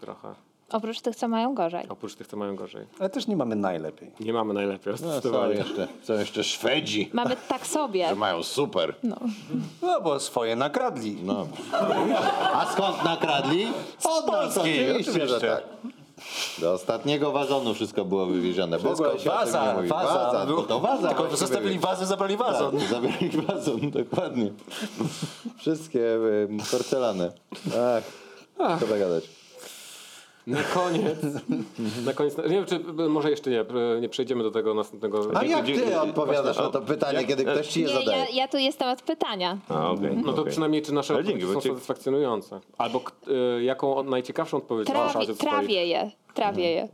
[0.00, 0.34] Trochę.
[0.72, 1.88] Oprócz tych, co mają gorzej.
[1.88, 2.86] Oprócz tych, co mają gorzej.
[2.98, 4.10] Ale też nie mamy najlepiej.
[4.20, 4.94] Nie mamy najlepiej.
[5.02, 8.08] No, są, jeszcze, są jeszcze Szwedzi, Mamy tak sobie.
[8.08, 8.94] że mają super.
[9.82, 11.16] No bo swoje nakradli.
[11.22, 11.46] No.
[12.54, 13.66] A skąd nakradli?
[14.04, 15.48] Od Polski, oczywiście, że oczywiście.
[15.48, 15.62] tak.
[16.58, 18.78] Do ostatniego wazonu wszystko było wywiezione.
[18.78, 19.88] W ogóle się o tym waza, nie mówi.
[19.88, 20.14] waza.
[20.14, 20.46] waza.
[20.46, 22.78] Był- To, waza Tylko zostawili wazę, zabrali wazon.
[22.78, 24.52] Tak, zabrali wazon, dokładnie.
[25.58, 26.18] Wszystkie
[26.70, 27.32] porcelany.
[28.58, 29.43] Ach, co gadać.
[30.46, 31.18] Na koniec.
[32.06, 32.36] na koniec.
[32.38, 32.78] Nie wiem, czy
[33.08, 33.64] może jeszcze nie,
[34.00, 35.30] nie przejdziemy do tego następnego.
[35.34, 38.18] A jak ty odpowiadasz na to pytanie, kiedy ktoś ci je Nie, zadaje?
[38.18, 39.58] ja, ja tu jestem od pytania.
[39.68, 40.16] A, okej.
[40.16, 40.50] No to okej.
[40.50, 42.60] przynajmniej czy nasze odpowiedzi dzięki, są satysfakcjonujące.
[42.78, 43.00] Albo
[43.58, 46.10] y, jaką najciekawszą odpowiedź Trawi, trawię je.
[46.34, 46.88] Trawię je.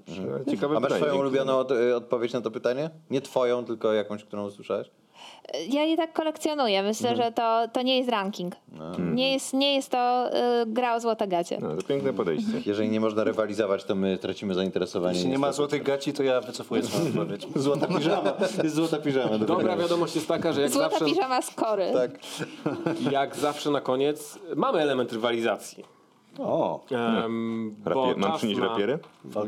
[0.51, 2.91] Ciekawe A masz swoją ulubioną od, y, odpowiedź na to pytanie?
[3.11, 4.91] Nie twoją, tylko jakąś, którą usłyszałeś?
[5.69, 6.83] Ja je tak kolekcjonuję.
[6.83, 8.55] Myślę, że to, to nie jest ranking.
[8.99, 10.31] Nie, jest, nie jest to
[10.63, 11.59] y, gra o złote gacie.
[11.61, 12.53] No, to piękne podejście.
[12.67, 15.15] Jeżeli nie można rywalizować, to my tracimy zainteresowanie.
[15.15, 17.47] Jeśli nie ma złotych gaci, to ja wycofuję swoją odpowiedź.
[17.57, 18.33] Złota piżama.
[18.63, 19.31] Jest złota piżama.
[19.31, 19.83] do Dobra wygrania.
[19.83, 21.91] wiadomość jest taka, że jak Złota zawsze, piżama z kory.
[21.95, 22.11] Tak.
[23.13, 25.85] jak zawsze na koniec mamy element rywalizacji.
[26.39, 28.99] O, Um, Rapie- mam przynieść rapiery?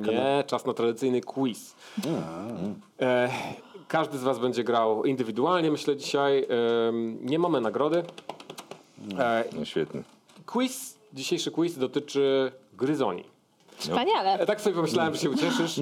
[0.02, 1.74] Nie, czas na tradycyjny quiz.
[3.00, 3.28] E,
[3.92, 6.46] każdy z was będzie grał indywidualnie, myślę dzisiaj.
[7.20, 8.02] Nie mamy nagrody.
[9.18, 10.02] E, No świetnie.
[10.46, 13.24] quiz, dzisiejszy quiz dotyczy gryzoni.
[13.76, 14.38] Wspaniale.
[14.38, 15.80] E, Tak sobie pomyślałem, że się ucieszysz.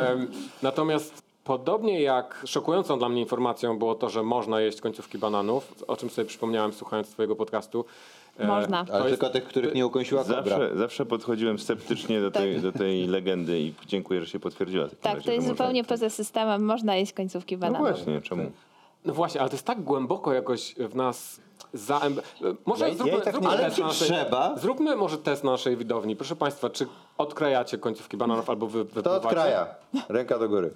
[0.62, 5.96] Natomiast podobnie jak szokującą dla mnie informacją było to, że można jeść końcówki bananów, o
[5.96, 7.84] czym sobie przypomniałem słuchając twojego podcastu.
[8.38, 8.84] E, Można.
[8.84, 10.42] to Ale jest- tylko tych, których nie ukąsiła kobra.
[10.42, 14.88] Zawsze, zawsze podchodziłem sceptycznie do tej, do tej legendy i dziękuję, że się potwierdziła.
[15.00, 16.64] Tak, razie, to jest że można- zupełnie poza systemem.
[16.64, 17.88] Można jeść końcówki No bananów.
[17.88, 18.50] właśnie, czemu?
[19.04, 21.40] No właśnie, ale to jest tak głęboko jakoś w nas
[21.74, 24.08] e, Może Ja- ja zróbmy, i tak zróbmy nie- test naszej...
[24.08, 24.56] trzeba?
[24.58, 26.16] Zróbmy może test na naszej widowni.
[26.16, 26.86] Proszę Państwa, czy
[27.18, 29.28] odkrajacie końcówki bananów albo wy, To wypływacie?
[29.28, 29.66] kraja.
[30.08, 30.70] Ręka do góry.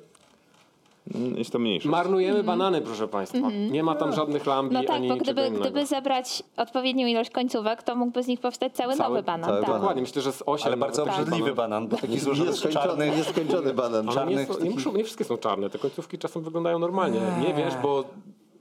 [1.14, 1.88] Mm, Jest to mniejsze.
[1.88, 3.48] Marnujemy banany, proszę Państwa.
[3.70, 5.60] Nie ma tam żadnych lambi No tak, ani bo gdyby, innego.
[5.60, 9.44] gdyby zebrać odpowiednią ilość końcówek, to mógłby z nich powstać cały, Cały- nowy banan.
[9.46, 9.66] cały tak.
[9.66, 9.80] banan.
[9.80, 13.16] Dokładnie, myślę, że z 8 ale bardzo obrzydliwy banan, bo taki złożony z Nieskończony, czarnych...
[13.16, 13.94] nieskończony banan.
[13.94, 17.20] Ale nie, czarnych są, nie, muszą, nie wszystkie są czarne, te końcówki czasem wyglądają normalnie.
[17.48, 18.04] Nie wiesz, bo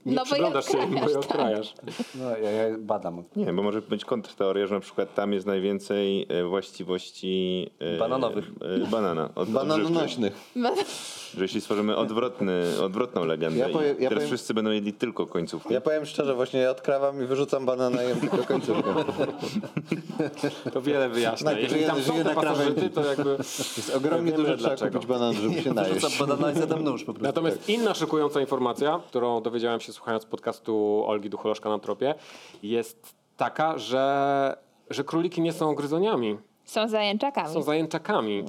[0.06, 1.74] nie No bo je przyglądasz się im, bo je odkrajasz.
[2.14, 3.24] No, ja, ja badam.
[3.36, 8.44] Nie, bo może być kontrteoria, że na przykład tam jest najwięcej e, właściwości e, Bananowych.
[8.84, 9.28] e, banana.
[9.34, 9.50] Od.
[9.50, 10.32] Bananonośnych.
[11.36, 15.26] Że jeśli stworzymy odwrotny, odwrotną legendę Ja powiem- ja teraz powiem- wszyscy będą jedli tylko
[15.26, 15.74] końcówki.
[15.74, 18.94] Ja powiem szczerze, właśnie ja odkrawam i wyrzucam banana i jem tylko końcówkę.
[20.72, 21.44] To wiele wyjaśnia.
[21.44, 22.90] Najpierw Jeśli tam żyje na krawędzi.
[22.90, 23.30] to jakby...
[23.76, 24.92] Jest ogromnie Wiemy dużo trzeba dlaczego.
[24.92, 26.18] kupić banan, żeby się najeść.
[26.18, 27.26] Banana i zadam nóż po prostu.
[27.26, 32.14] Natomiast inna szokująca informacja, którą dowiedziałem się słuchając podcastu Olgi Ducholoszka na Tropie,
[32.62, 34.56] jest taka, że,
[34.90, 37.54] że króliki nie są gryzoniami, Są zajęczakami.
[37.54, 38.44] są zajęczakami.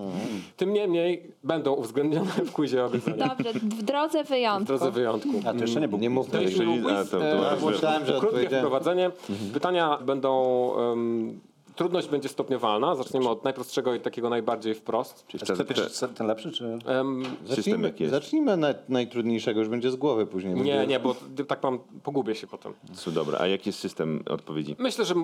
[0.57, 3.37] Tym niemniej będą uwzględnione w quizie o gryzoniach.
[3.37, 4.65] Dobrze, w drodze W wyjątku.
[4.67, 5.29] drodze wyjątku.
[5.45, 7.71] A to jeszcze nie był Nie mówmy To to- to ważne.
[7.71, 8.59] Myślałem, że Krótkie odpowiedziałem.
[8.65, 9.11] wprowadzenie.
[9.53, 10.71] Pytania będą...
[10.93, 11.39] em,
[11.77, 12.95] trudność będzie stopniowalna.
[12.95, 15.27] Zaczniemy od najprostszego i takiego najbardziej wprost.
[15.27, 16.79] Czyli kto pierwszy, ten lepszy, czy...
[16.85, 18.57] System Zacznijmy, zacznijmy
[18.89, 20.53] najtrudniejszego, już będzie z głowy później.
[20.55, 20.87] nie, będzie...
[20.87, 21.15] nie, bo
[21.47, 22.73] tak mam, pogubię się potem.
[22.93, 24.75] Co dobra, a jaki jest system odpowiedzi?
[24.79, 25.15] Myślę, że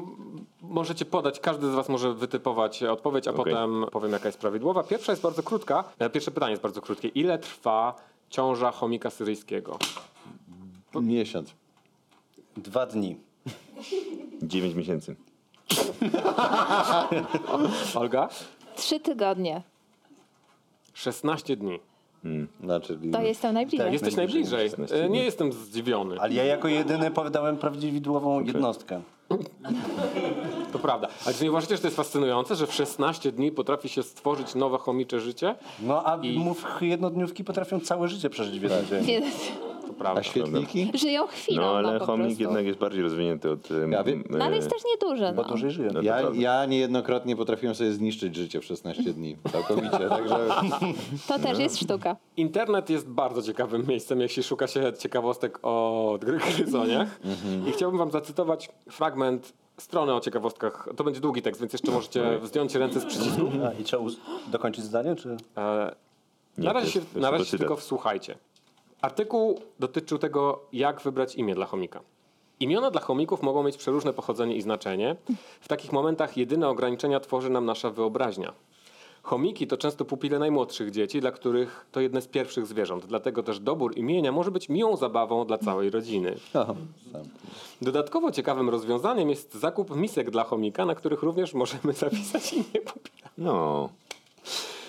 [0.62, 3.54] możecie podać, każdy z Was może wytypować odpowiedź, a Okej.
[3.54, 4.84] potem powiem, jaka jest prawidłowa.
[4.84, 5.84] Pierwsza jest bardzo krótka.
[6.00, 7.08] E, Pierwsze pytanie jest bardzo krótkie.
[7.08, 7.96] Ile trwa
[8.30, 9.78] ciąża chomika syryjskiego?
[11.02, 11.56] Miesiąc.
[12.58, 13.16] Dwa dni.
[14.44, 15.16] 9 miesięcy.
[17.96, 18.30] Olga?
[18.76, 19.62] Trzy tygodnie.
[20.94, 21.80] 16 dni.
[22.64, 23.94] Znaczy, To jestem najbliżej.
[23.94, 24.70] Jesteś najbliżej.
[24.92, 26.20] E, Nie jestem zdziwiony.
[26.20, 29.02] Ale ja jako jedyny podałem prawidłową jednostkę.
[30.72, 31.08] To prawda.
[31.26, 34.56] Ale czy nie uważacie, że to jest fascynujące, że w 16 dni potrafi się stworzyć
[34.56, 35.56] nowe chomicze życie?
[35.82, 39.22] No a I- mów, jednodniówki potrafią całe życie przeżyć w jeden dzień.
[40.04, 40.20] Prawda.
[40.20, 40.92] A świetliki?
[40.94, 41.62] Żyją chwilą.
[41.62, 42.44] No ale po chomik prostu.
[42.44, 43.70] jednak jest bardziej rozwinięty od...
[43.92, 44.24] Ja wiem.
[44.30, 45.34] No ale jest też nieduży.
[45.36, 45.48] Bo No.
[45.48, 45.88] dłużej żyją.
[45.94, 46.40] No to Ja, prawda.
[46.42, 49.38] ja niejednokrotnie potrafiłem sobie zniszczyć życie w 16 dni.
[49.52, 50.38] Całkowicie, także...
[51.28, 52.16] To też jest sztuka.
[52.38, 57.20] Internet jest bardzo ciekawym miejscem, jeśli szuka się ciekawostek o gry- gryzoniach.
[57.68, 60.90] I chciałbym wam zacytować fragment strony o ciekawostkach.
[60.98, 63.42] To będzie długi tekst, więc jeszcze możecie zdjąć ręce z przycisku.
[63.68, 64.04] A, I trzeba
[64.52, 65.38] dokończyć zdanie, czy...
[65.58, 65.96] E,
[66.58, 67.86] na razie się, na razie tylko się tylko cytat.
[67.86, 68.36] wsłuchajcie.
[69.04, 72.02] Artykuł dotyczył tego, jak wybrać imię dla chomika.
[72.60, 75.16] Imiona dla chomików mogą mieć przeróżne pochodzenie i znaczenie.
[75.62, 78.54] W takich momentach jedyne ograniczenia tworzy nam nasza wyobraźnia.
[79.24, 83.06] Chomiki to często pupile najmłodszych dzieci, dla których to jedne z pierwszych zwierząt.
[83.06, 86.36] Dlatego też dobór imienia może być miłą zabawą dla całej rodziny.
[87.82, 93.30] Dodatkowo ciekawym rozwiązaniem jest zakup misek dla chomika, na których również możemy zapisać imię pupila.
[93.38, 93.90] No.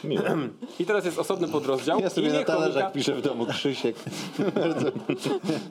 [0.04, 0.36] Miłe.
[0.80, 2.00] I teraz jest osobny podrozdział.
[2.00, 3.96] Ja sobie na talerzach chomika, piszę w domu Krzysiek.
[4.54, 4.90] bardzo,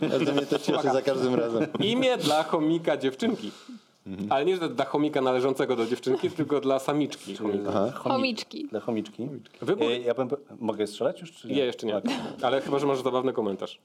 [0.09, 1.67] bardzo mnie to cieszy za każdym razem.
[1.79, 3.51] imię dla chomika dziewczynki.
[4.29, 7.35] Ale nie że dla chomika należącego do dziewczynki, tylko dla samiczki.
[7.37, 7.91] chomika.
[7.91, 8.67] Chomiczki.
[8.67, 9.27] Dla chomiczki.
[9.61, 10.29] Wybór- E, Ja bym,
[10.59, 11.31] mogę strzelać już?
[11.31, 11.97] Czy Nie, jeszcze nie.
[11.97, 12.11] Okej.
[12.41, 13.79] Ale chyba, że masz zabawny komentarz.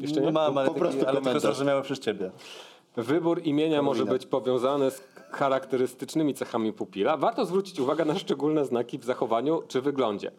[0.00, 0.26] Jeszcze nie?
[0.26, 1.42] No mam, ale, Po prostu taki, ale tylko komentarz.
[1.42, 2.30] zrozumiałe przez ciebie.
[2.96, 5.00] Wybór imienia może być powiązany z
[5.30, 7.16] charakterystycznymi cechami pupila.
[7.16, 10.30] Warto zwrócić uwagę na szczególne znaki w zachowaniu czy wyglądzie.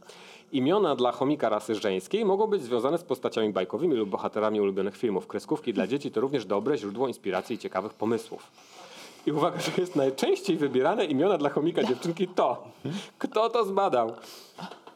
[0.51, 5.27] Imiona dla chomika rasy żeńskiej mogą być związane z postaciami bajkowymi lub bohaterami ulubionych filmów.
[5.27, 8.51] Kreskówki dla dzieci to również dobre źródło inspiracji i ciekawych pomysłów.
[9.25, 12.63] I uwaga, że jest najczęściej wybierane imiona dla chomika dziewczynki to.
[13.17, 14.11] Kto to zbadał?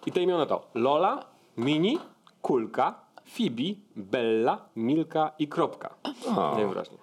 [0.06, 1.26] I te imiona to Lola,
[1.58, 2.00] Mini,
[2.42, 5.94] Kulka, Fibi, Bella, Milka i Kropka.
[6.56, 7.00] Najwyraźniej.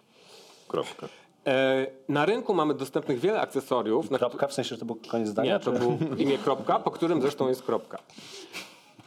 [0.68, 1.08] Kropka.
[1.48, 4.08] E, na rynku mamy dostępnych wiele akcesoriów.
[4.08, 5.52] Kropka, w sensie, że to był koniec zdania?
[5.52, 7.98] nie, to czy- był imię kropka, po którym zresztą jest kropka.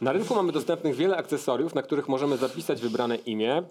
[0.00, 3.62] Na rynku mamy dostępnych wiele akcesoriów, na których możemy zapisać wybrane imię.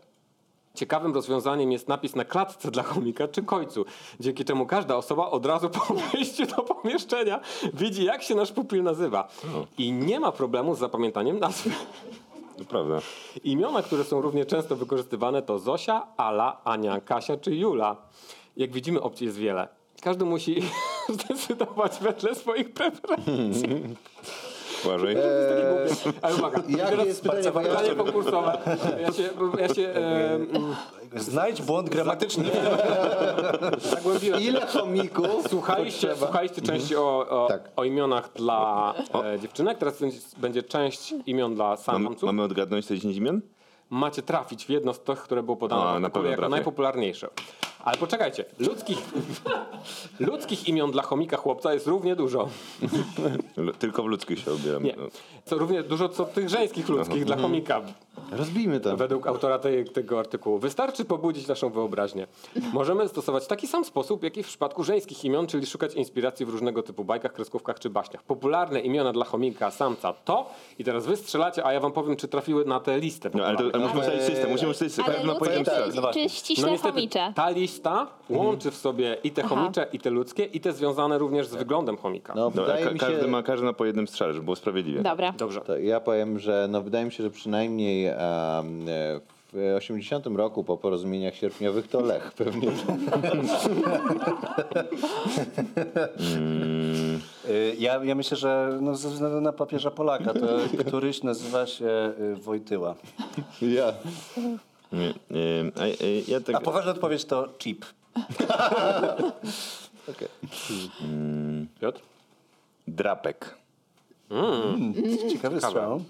[0.76, 3.86] Ciekawym rozwiązaniem jest napis na klatce dla chomika czy końcu,
[4.20, 7.40] dzięki czemu każda osoba od razu po wejściu do pomieszczenia
[7.74, 9.28] widzi, jak się nasz pupil nazywa.
[9.78, 11.70] I nie ma problemu z zapamiętaniem nazwy.
[12.58, 13.00] To prawda.
[13.44, 17.96] Imiona, które są równie często wykorzystywane to Zosia, Ala, Ania, Kasia czy Jula.
[18.58, 19.68] Jak widzimy, opcji jest wiele.
[20.02, 20.62] Każdy musi
[21.10, 23.70] zdecydować wedle swoich preferencji.
[24.86, 25.16] Uważaj.
[25.16, 26.18] Głupie.
[26.22, 28.58] Ale uwaga, teraz jest pytanie, pytanie konkursowe.
[29.02, 29.30] Ja się,
[29.60, 30.40] ja się e,
[31.16, 32.44] Znajdź błąd gramatyczny.
[33.96, 34.42] zagłębiłem.
[34.42, 37.70] Ile chomików Słuchaliście, słuchaliście części o, o, Tak.
[37.76, 38.94] o imionach dla
[39.36, 40.00] e, dziewczynek, teraz
[40.38, 42.24] będzie- część imion dla samców.
[42.24, 43.42] mamy odgadnąć te 10 imion?
[43.90, 46.50] macie trafić w jedno z tych, które było podane A, na jako trafię.
[46.50, 47.28] najpopularniejsze.
[47.84, 48.98] Ale poczekajcie, ludzkich,
[50.20, 52.50] ludzkich imion dla chomika chłopca jest równie dużo.
[53.80, 54.84] Tylko w ludzkich się odbieram.
[54.84, 54.96] Nie.
[55.46, 57.82] Co równie dużo co tych żeńskich ludzkich dla chomika,
[58.32, 58.98] Rozbijmy to.
[58.98, 60.60] według autora tej, tego artykułu.
[60.60, 62.28] Wystarczy pobudzić naszą wyobraźnię.
[62.74, 66.50] Możemy stosować taki sam sposób, jak i w przypadku żeńskich imion, czyli szukać inspiracji w
[66.50, 68.24] różnego typu bajkach, kreskówkach czy baśniach.
[68.24, 72.28] Popularne imiona dla chomika, samca to i teraz wy strzelacie, a ja wam powiem, czy
[72.28, 74.52] trafiły na tę listę No, ale, to, ale musimy ustalić system.
[74.52, 75.16] Musimy ustalić system.
[75.16, 75.66] Ale No, ludzkie powiem
[76.14, 77.34] czy, czy ściśle chomicze?
[77.36, 81.48] ta lista łączy w sobie i te chomicze, i te ludzkie, i te związane również
[81.48, 82.34] z wyglądem chomika.
[82.36, 84.56] No, No, wydaje ka- mi każdy się, ma każdy na po jednym strzale, żeby było
[84.56, 85.02] sprawiedliwie.
[85.02, 85.32] Dobra.
[85.38, 85.62] Dobrze.
[85.62, 89.20] to ja powiem, że no, wydaje mi się, że przynajmniej em, e,
[89.54, 92.70] w 80 roku po porozumieniach sierpniowych to Lech pewnie.
[97.50, 100.48] Y, Ja, ja myślę, że no, ze względu na papieża Polaka, to
[100.88, 102.96] któryś nazywa się y, Wojtyła.
[103.62, 103.94] Ja.
[104.92, 105.88] Nie, nie, a,
[106.28, 107.86] ja tak, A poważna odpowiedź to chip.
[110.12, 110.28] Okej.
[111.82, 112.02] Piotr?
[112.88, 113.58] drapek.
[115.32, 116.04] Ciekawy strzał.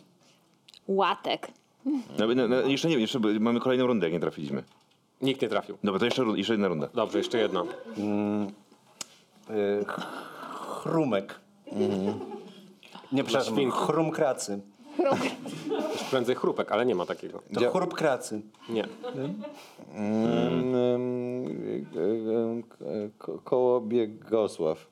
[0.87, 1.47] Łatek.
[1.85, 4.63] No, no, no, jeszcze nie wiem, jeszcze mamy kolejną rundę, jak nie trafiliśmy.
[5.21, 5.77] Nikt nie trafił.
[5.83, 6.87] Dobra, to jeszcze, jeszcze jedna runda.
[6.93, 7.63] Dobrze, jeszcze jedna.
[9.49, 9.85] Y,
[10.67, 11.39] Chrumek.
[13.11, 14.59] Nie, przepraszam, chrumkracy.
[15.91, 17.41] Już prędzej chrupek, ale nie ma takiego.
[17.53, 18.41] To chrupkracy.
[18.69, 18.87] Nie.
[19.93, 21.45] Mm, em,
[21.95, 24.87] e, e, ko- Koło biegosław.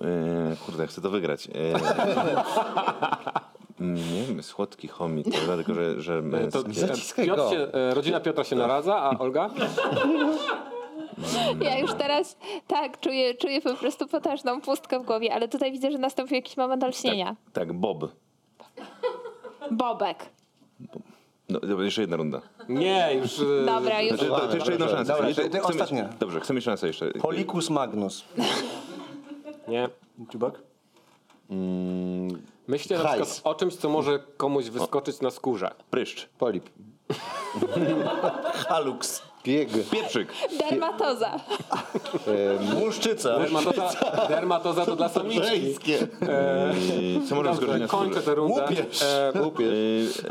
[0.00, 1.46] E, kurde, chcę to wygrać.
[1.46, 1.50] E,
[3.80, 5.56] nie wiem, słodki chomik, prawda?
[5.56, 6.74] Tylko, że, że To, męski.
[6.74, 7.50] Zaciskaj Piotr go.
[7.50, 9.50] się, e, rodzina Piotra się naradza, a Olga?
[11.60, 12.36] Ja już teraz
[12.66, 16.56] tak czuję, czuję po prostu potężną pustkę w głowie, ale tutaj widzę, że nastąpił jakiś
[16.56, 17.36] moment olśnienia.
[17.52, 18.04] Tak, Bob.
[19.70, 20.26] Bobek.
[21.48, 22.40] No, dobra, jeszcze jedna runda.
[22.68, 23.40] Nie, już...
[23.40, 24.20] e, Dobra, już.
[24.20, 25.12] To, to, to jeszcze jedną szansę.
[25.12, 26.08] Dobra, to- to chcemy- ostatnia.
[26.20, 27.10] Dobrze, chcemy szansę jeszcze.
[27.10, 28.24] Policus magnus.
[29.68, 29.88] Nie.
[30.32, 30.54] Dziubak?
[32.68, 33.30] Myślcie na Hajs.
[33.32, 35.70] przykład o czymś, co może komuś wyskoczyć na skórze.
[35.90, 36.28] Pryszcz.
[36.38, 36.70] Polip.
[38.68, 39.22] Halux.
[39.44, 39.68] Bieg.
[39.90, 40.28] Pieprzyk.
[40.70, 41.40] Dermatoza.
[42.84, 43.38] Łuszczyca.
[43.38, 43.90] Dermatoza,
[44.28, 45.62] dermatoza to dla samiczki.
[47.00, 48.62] I Co Dobrze, na kończę tę rundę.
[48.64, 49.02] Łupież.
[49.02, 49.32] E,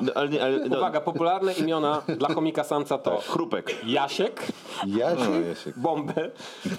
[0.02, 3.76] no, ale, nie- ale, no, uwaga, popularne imiona dla chomika samca to Chrupek.
[3.86, 4.48] Jasiek,
[4.88, 5.20] Jasiek?
[5.30, 5.78] No, Jasiek.
[5.80, 6.32] Bąbel,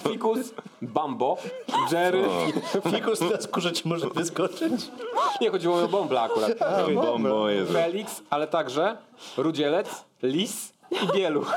[0.09, 0.39] Fikus,
[0.81, 1.37] Bambo,
[1.91, 2.23] Jerry.
[2.91, 4.71] Fikus na skórze ci może wyskoczyć.
[5.41, 6.51] Nie chodziło o Bąbla akurat.
[6.95, 7.73] Bombo, Jezu.
[7.73, 8.97] Felix, ale także
[9.37, 9.87] Rudzielec,
[10.23, 10.73] Lis
[11.03, 11.53] i Bieluch.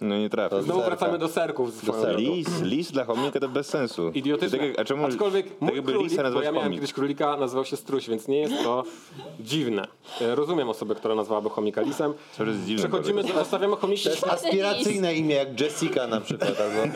[0.00, 0.62] No nie trafię.
[0.62, 0.96] Znowu Serka.
[0.96, 1.72] wracamy do serków.
[1.74, 2.16] z drogą.
[2.16, 4.10] Lis, lis dla chomika to bez sensu.
[4.14, 4.58] Idiotyczne.
[4.58, 6.80] Tak a czemu, Aczkolwiek tak jakby królik, lisa bo nazwać ja miałem chomik?
[6.80, 8.82] kiedyś królika, nazywał się Struś, więc nie jest to
[9.40, 9.88] dziwne.
[10.20, 12.14] E, Rozumiem osobę, która nazwałaby chomika lisem.
[12.38, 12.88] To jest dziwne.
[12.88, 16.54] Przechodzimy, do, zostawiamy chomiki, Aspiracyjne imię jak Jessica na przykład.
[16.60, 16.92] Albo...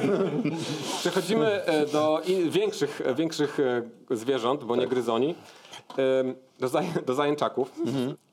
[1.01, 3.59] przechodzimy e, do in, większych, e, większych
[4.11, 5.35] zwierząt, bo nie gryzoni,
[6.61, 7.73] do, zaj, do zajęczaków.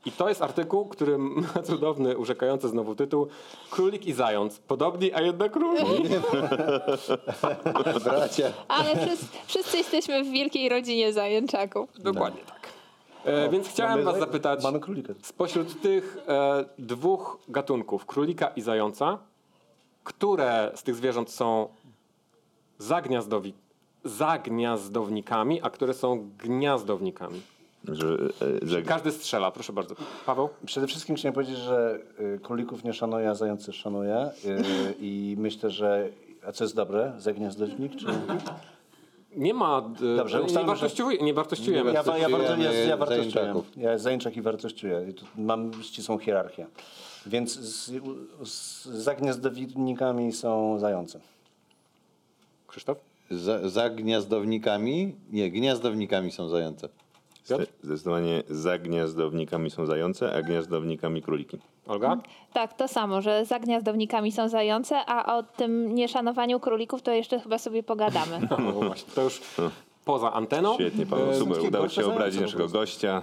[0.05, 3.27] I to jest artykuł, który ma cudowny, urzekający znowu tytuł
[3.71, 4.59] Królik i zając.
[4.59, 6.09] Podobni, a jednak różni.
[8.03, 8.51] Bracia.
[8.67, 11.89] Ale wszyscy, wszyscy jesteśmy w wielkiej rodzinie zajęczaków.
[11.99, 12.59] Dokładnie tak.
[13.25, 15.13] E, więc chciałem was zapytać, Mamy królika.
[15.21, 19.17] spośród tych e, dwóch gatunków, królika i zająca,
[20.03, 21.69] które z tych zwierząt są
[22.77, 23.53] zagniazdowi,
[24.03, 27.41] zagniazdownikami, a które są gniazdownikami?
[27.87, 28.07] Że,
[28.63, 29.95] e, że, Każdy strzela, proszę bardzo.
[30.25, 30.49] Paweł?
[30.65, 34.29] Przede wszystkim chciałem powiedzieć, że y, królików nie szanuję, a zający szanuję.
[34.45, 36.09] Y, I myślę, że.
[36.47, 37.13] A co jest dobre?
[37.17, 37.95] Zagniazdownik?
[37.95, 38.05] Czy...
[39.35, 39.77] Nie ma.
[40.13, 41.93] e, Dobrze, nie, wartościowości- nie wartościujemy.
[41.93, 43.53] Ja, ja, ja, warto, ja, ja wartościuję.
[43.77, 45.05] Ja zajęczak i wartościuję.
[45.37, 46.67] I mam ścisłą hierarchię.
[47.25, 47.91] Więc z,
[48.43, 51.19] z zagniazdownikami są zające.
[52.67, 52.97] Krzysztof?
[53.31, 55.15] Za, za gniazdownikami?
[55.31, 56.89] Nie, gniazdownikami są zające.
[57.83, 61.57] Zdecydowanie za gniazdownikami są zające, a gniazdownikami króliki.
[61.87, 62.17] Olga?
[62.53, 67.39] Tak, to samo, że za gniazdownikami są zające, a o tym nieszanowaniu królików to jeszcze
[67.39, 68.47] chyba sobie pogadamy.
[68.59, 69.41] No właśnie, to już
[70.05, 70.73] poza anteną.
[70.73, 71.63] Świetnie, Paweł, super.
[71.63, 73.21] Udało się obrazić naszego gościa.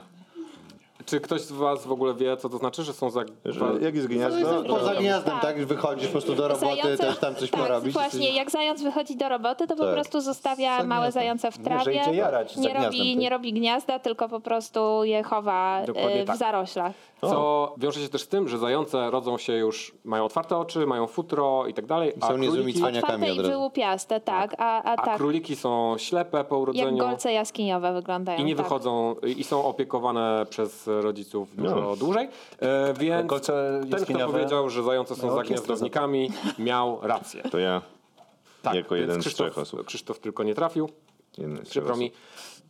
[1.07, 3.21] Czy ktoś z was w ogóle wie, co to znaczy, że są za...
[3.45, 5.43] Że jak jest gniazdo, Poza to gniazdem, Tak.
[5.43, 5.67] tak?
[5.67, 7.93] Wychodzisz po prostu do roboty, Zające- też tam coś tak, porobić.
[7.93, 9.95] właśnie, jak zając wychodzi do roboty, to po Tak.
[9.95, 11.23] prostu zostawia Za małe gniazdem.
[11.23, 12.01] zające w trawie.
[12.01, 13.19] idzie jarać nie, robi, tak?
[13.21, 16.37] nie robi gniazda, tylko po prostu je chowa Dokładnie e, w tak.
[16.37, 16.93] zaroślach.
[17.21, 21.07] Co wiąże się też z tym, że zające rodzą się już, mają otwarte oczy, mają
[21.07, 23.51] futro i tak dalej, a Są niezłymi cwaniakami Otwarte od i razu.
[23.51, 24.55] wyłupiaste, tak.
[24.59, 28.39] A, a, a tak, króliki są ślepe po jak urodzeniu golce jaskiniowe wyglądają.
[28.39, 28.65] i nie tak.
[28.65, 31.97] wychodzą i są opiekowane przez rodziców dużo No.
[31.97, 32.29] dłużej.
[32.61, 37.43] E, więc Golce ten, kto powiedział, że zające są mają za orkiestrę gniazdownikami, miał rację.
[37.43, 37.83] to ja
[38.63, 39.85] Tak, jako więc jeden z Krzysztof, trzech osób.
[39.85, 40.89] Krzysztof tylko nie trafił.
[41.39, 42.13] Jeden z Przykro mi.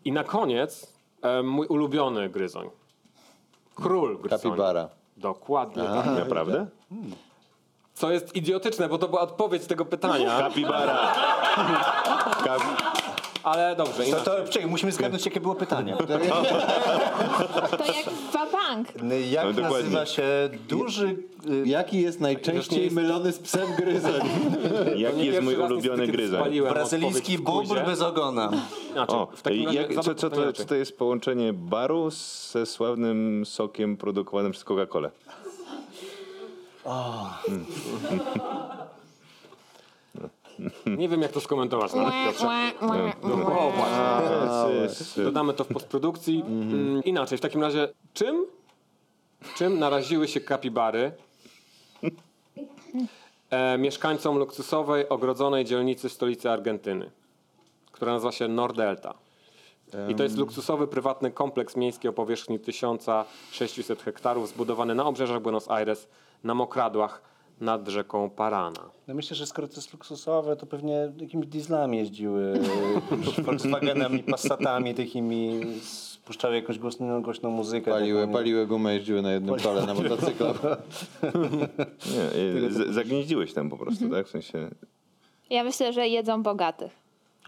[0.05, 0.93] I na koniec
[1.23, 2.71] e, mój ulubiony gryzoń.
[3.77, 4.43] Król gryzoni.
[4.43, 4.89] Kapibara.
[5.17, 5.83] Dokładnie.
[5.83, 6.07] tak.
[6.07, 6.67] Naprawdę?
[7.95, 10.39] Co jest idiotyczne, bo to była odpowiedź tego pytania.
[10.39, 11.13] Kapibara.
[12.45, 12.63] Kap...
[13.47, 15.97] Ale dobrze, To, to, czekaj, musimy zgadnąć, jakie było pytanie.
[15.97, 18.89] To jak wabank.
[19.31, 19.79] Jak No, dokładnie.
[19.83, 20.23] nazywa się
[20.69, 21.17] duży...
[21.51, 24.21] y, Jaki jest najczęściej jest- mylony z psem gryzoń?
[24.97, 26.41] Jaki jest mój ulubiony gryzoń?
[26.41, 27.85] spaliłem Brazylijski quizie.
[27.87, 28.51] bez ogona.
[28.93, 32.11] Znaczy, O, w takim razie jak, co, co, to, co to jest połączenie baru
[32.51, 35.11] ze sławnym sokiem produkowanym przez Coca-Colę?
[40.87, 41.93] Nie wiem, jak to skomentować.
[41.95, 42.73] Nawet, Piotrze.
[43.59, 45.25] O, właśnie.
[45.25, 46.45] Dodamy to w postprodukcji.
[46.47, 48.47] Mm, Inaczej, w takim razie, czym,
[49.57, 51.13] czym naraziły się kapibary
[53.51, 57.11] e, mieszkańcom luksusowej, ogrodzonej dzielnicy w stolicy Argentyny,
[57.93, 59.15] która nazywa się Nordelta?
[60.09, 65.71] I to jest luksusowy, prywatny kompleks miejski o powierzchni 1600 hektarów, zbudowany na obrzeżach Buenos
[65.71, 66.09] Aires,
[66.45, 67.23] na mokradłach
[67.61, 68.91] nad rzeką Parana.
[69.09, 72.61] No myślę, że skoro to jest luksusowe, to pewnie jakimiś dieslami jeździły,
[73.45, 77.91] Volkswagenami, Passatami takimi, spuszczały jakąś głośną, głośną muzykę.
[77.91, 80.47] Paliły, taką, paliły gumę, jeździły na jednym kole na motocyklu.
[82.63, 84.27] Nie, z- zagnieździłeś tam po prostu, tak?
[84.27, 84.69] W sensie...
[85.51, 86.93] Ja myślę, że jedzą bogatych.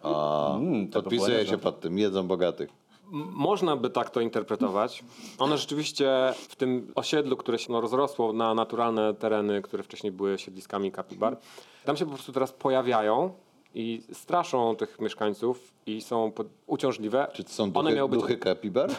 [0.02, 2.68] A, Mm, podpisuję się pod tym, jedzą bogatych.
[3.32, 5.04] Można by tak to interpretować.
[5.38, 10.38] One rzeczywiście w tym osiedlu, które się no, rozrosło na naturalne tereny, które wcześniej były
[10.38, 11.36] siedliskami kapibar,
[11.84, 13.30] tam się po prostu teraz pojawiają
[13.74, 17.28] i straszą tych mieszkańców i są pod- uciążliwe.
[17.32, 18.90] Czy to są One duchy, miały być duchy kapibar?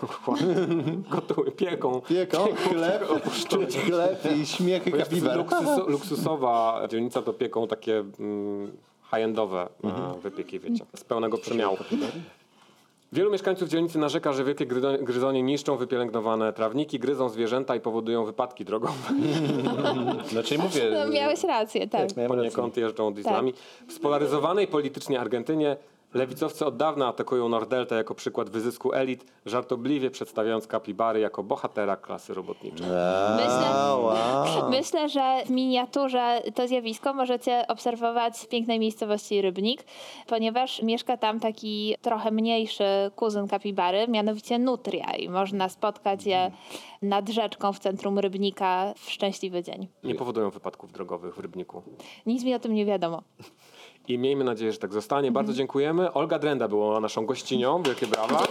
[1.09, 2.01] gotuły, pieką.
[2.01, 3.03] Pieką, chleb,
[3.49, 5.37] czuć chleb i śmiechy kapibar.
[5.37, 8.77] luksuso, luksusowa dzielnica to pieką takie mm,
[9.11, 11.77] high-endowe e, wypieki, wiecie, z pełnego przemiału.
[13.11, 18.25] Wielu mieszkańców dzielnicy narzeka, że wielkie gryzo- gryzonie niszczą wypielęgnowane trawniki, gryzą zwierzęta i powodują
[18.25, 18.93] wypadki drogowe.
[20.31, 20.81] Znaczy mówię...
[20.93, 22.11] No, miałeś rację, tak.
[22.13, 22.27] Tak.
[22.27, 23.53] Poniekąd jeżdżą dieslami.
[23.87, 25.77] W spolaryzowanej politycznie Argentynie
[26.13, 32.33] lewicowcy od dawna atakują Nordeltę jako przykład wyzysku elit, żartobliwie przedstawiając kapibary jako bohatera klasy
[32.33, 32.87] robotniczej.
[33.35, 34.69] Myślę, wow.
[34.69, 39.83] myślę, że w miniaturze to zjawisko możecie obserwować w pięknej miejscowości Rybnik,
[40.27, 46.51] ponieważ mieszka tam taki trochę mniejszy kuzyn kapibary, mianowicie Nutria i można spotkać je
[47.01, 49.87] nad rzeczką w centrum Rybnika w szczęśliwy dzień.
[50.03, 51.81] Nie powodują wypadków drogowych w Rybniku.
[52.25, 53.23] Nic mi o tym nie wiadomo.
[54.09, 55.31] I miejmy nadzieję, że tak zostanie.
[55.31, 56.13] Bardzo dziękujemy.
[56.13, 57.83] Olga Drenda była naszą gościnią.
[57.83, 58.43] Wielkie brawa.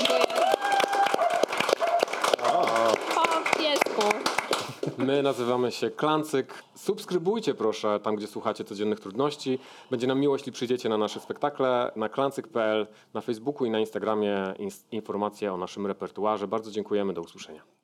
[4.98, 6.62] My nazywamy się Klancyk.
[6.74, 9.58] Subskrybujcie proszę tam, gdzie słuchacie codziennych trudności.
[9.90, 14.54] Będzie nam miło, jeśli przyjdziecie na nasze spektakle na klancyk.pl, na Facebooku i na Instagramie
[14.58, 16.48] ins- informacje o naszym repertuarze.
[16.48, 17.12] Bardzo dziękujemy.
[17.14, 17.77] Do usłyszenia.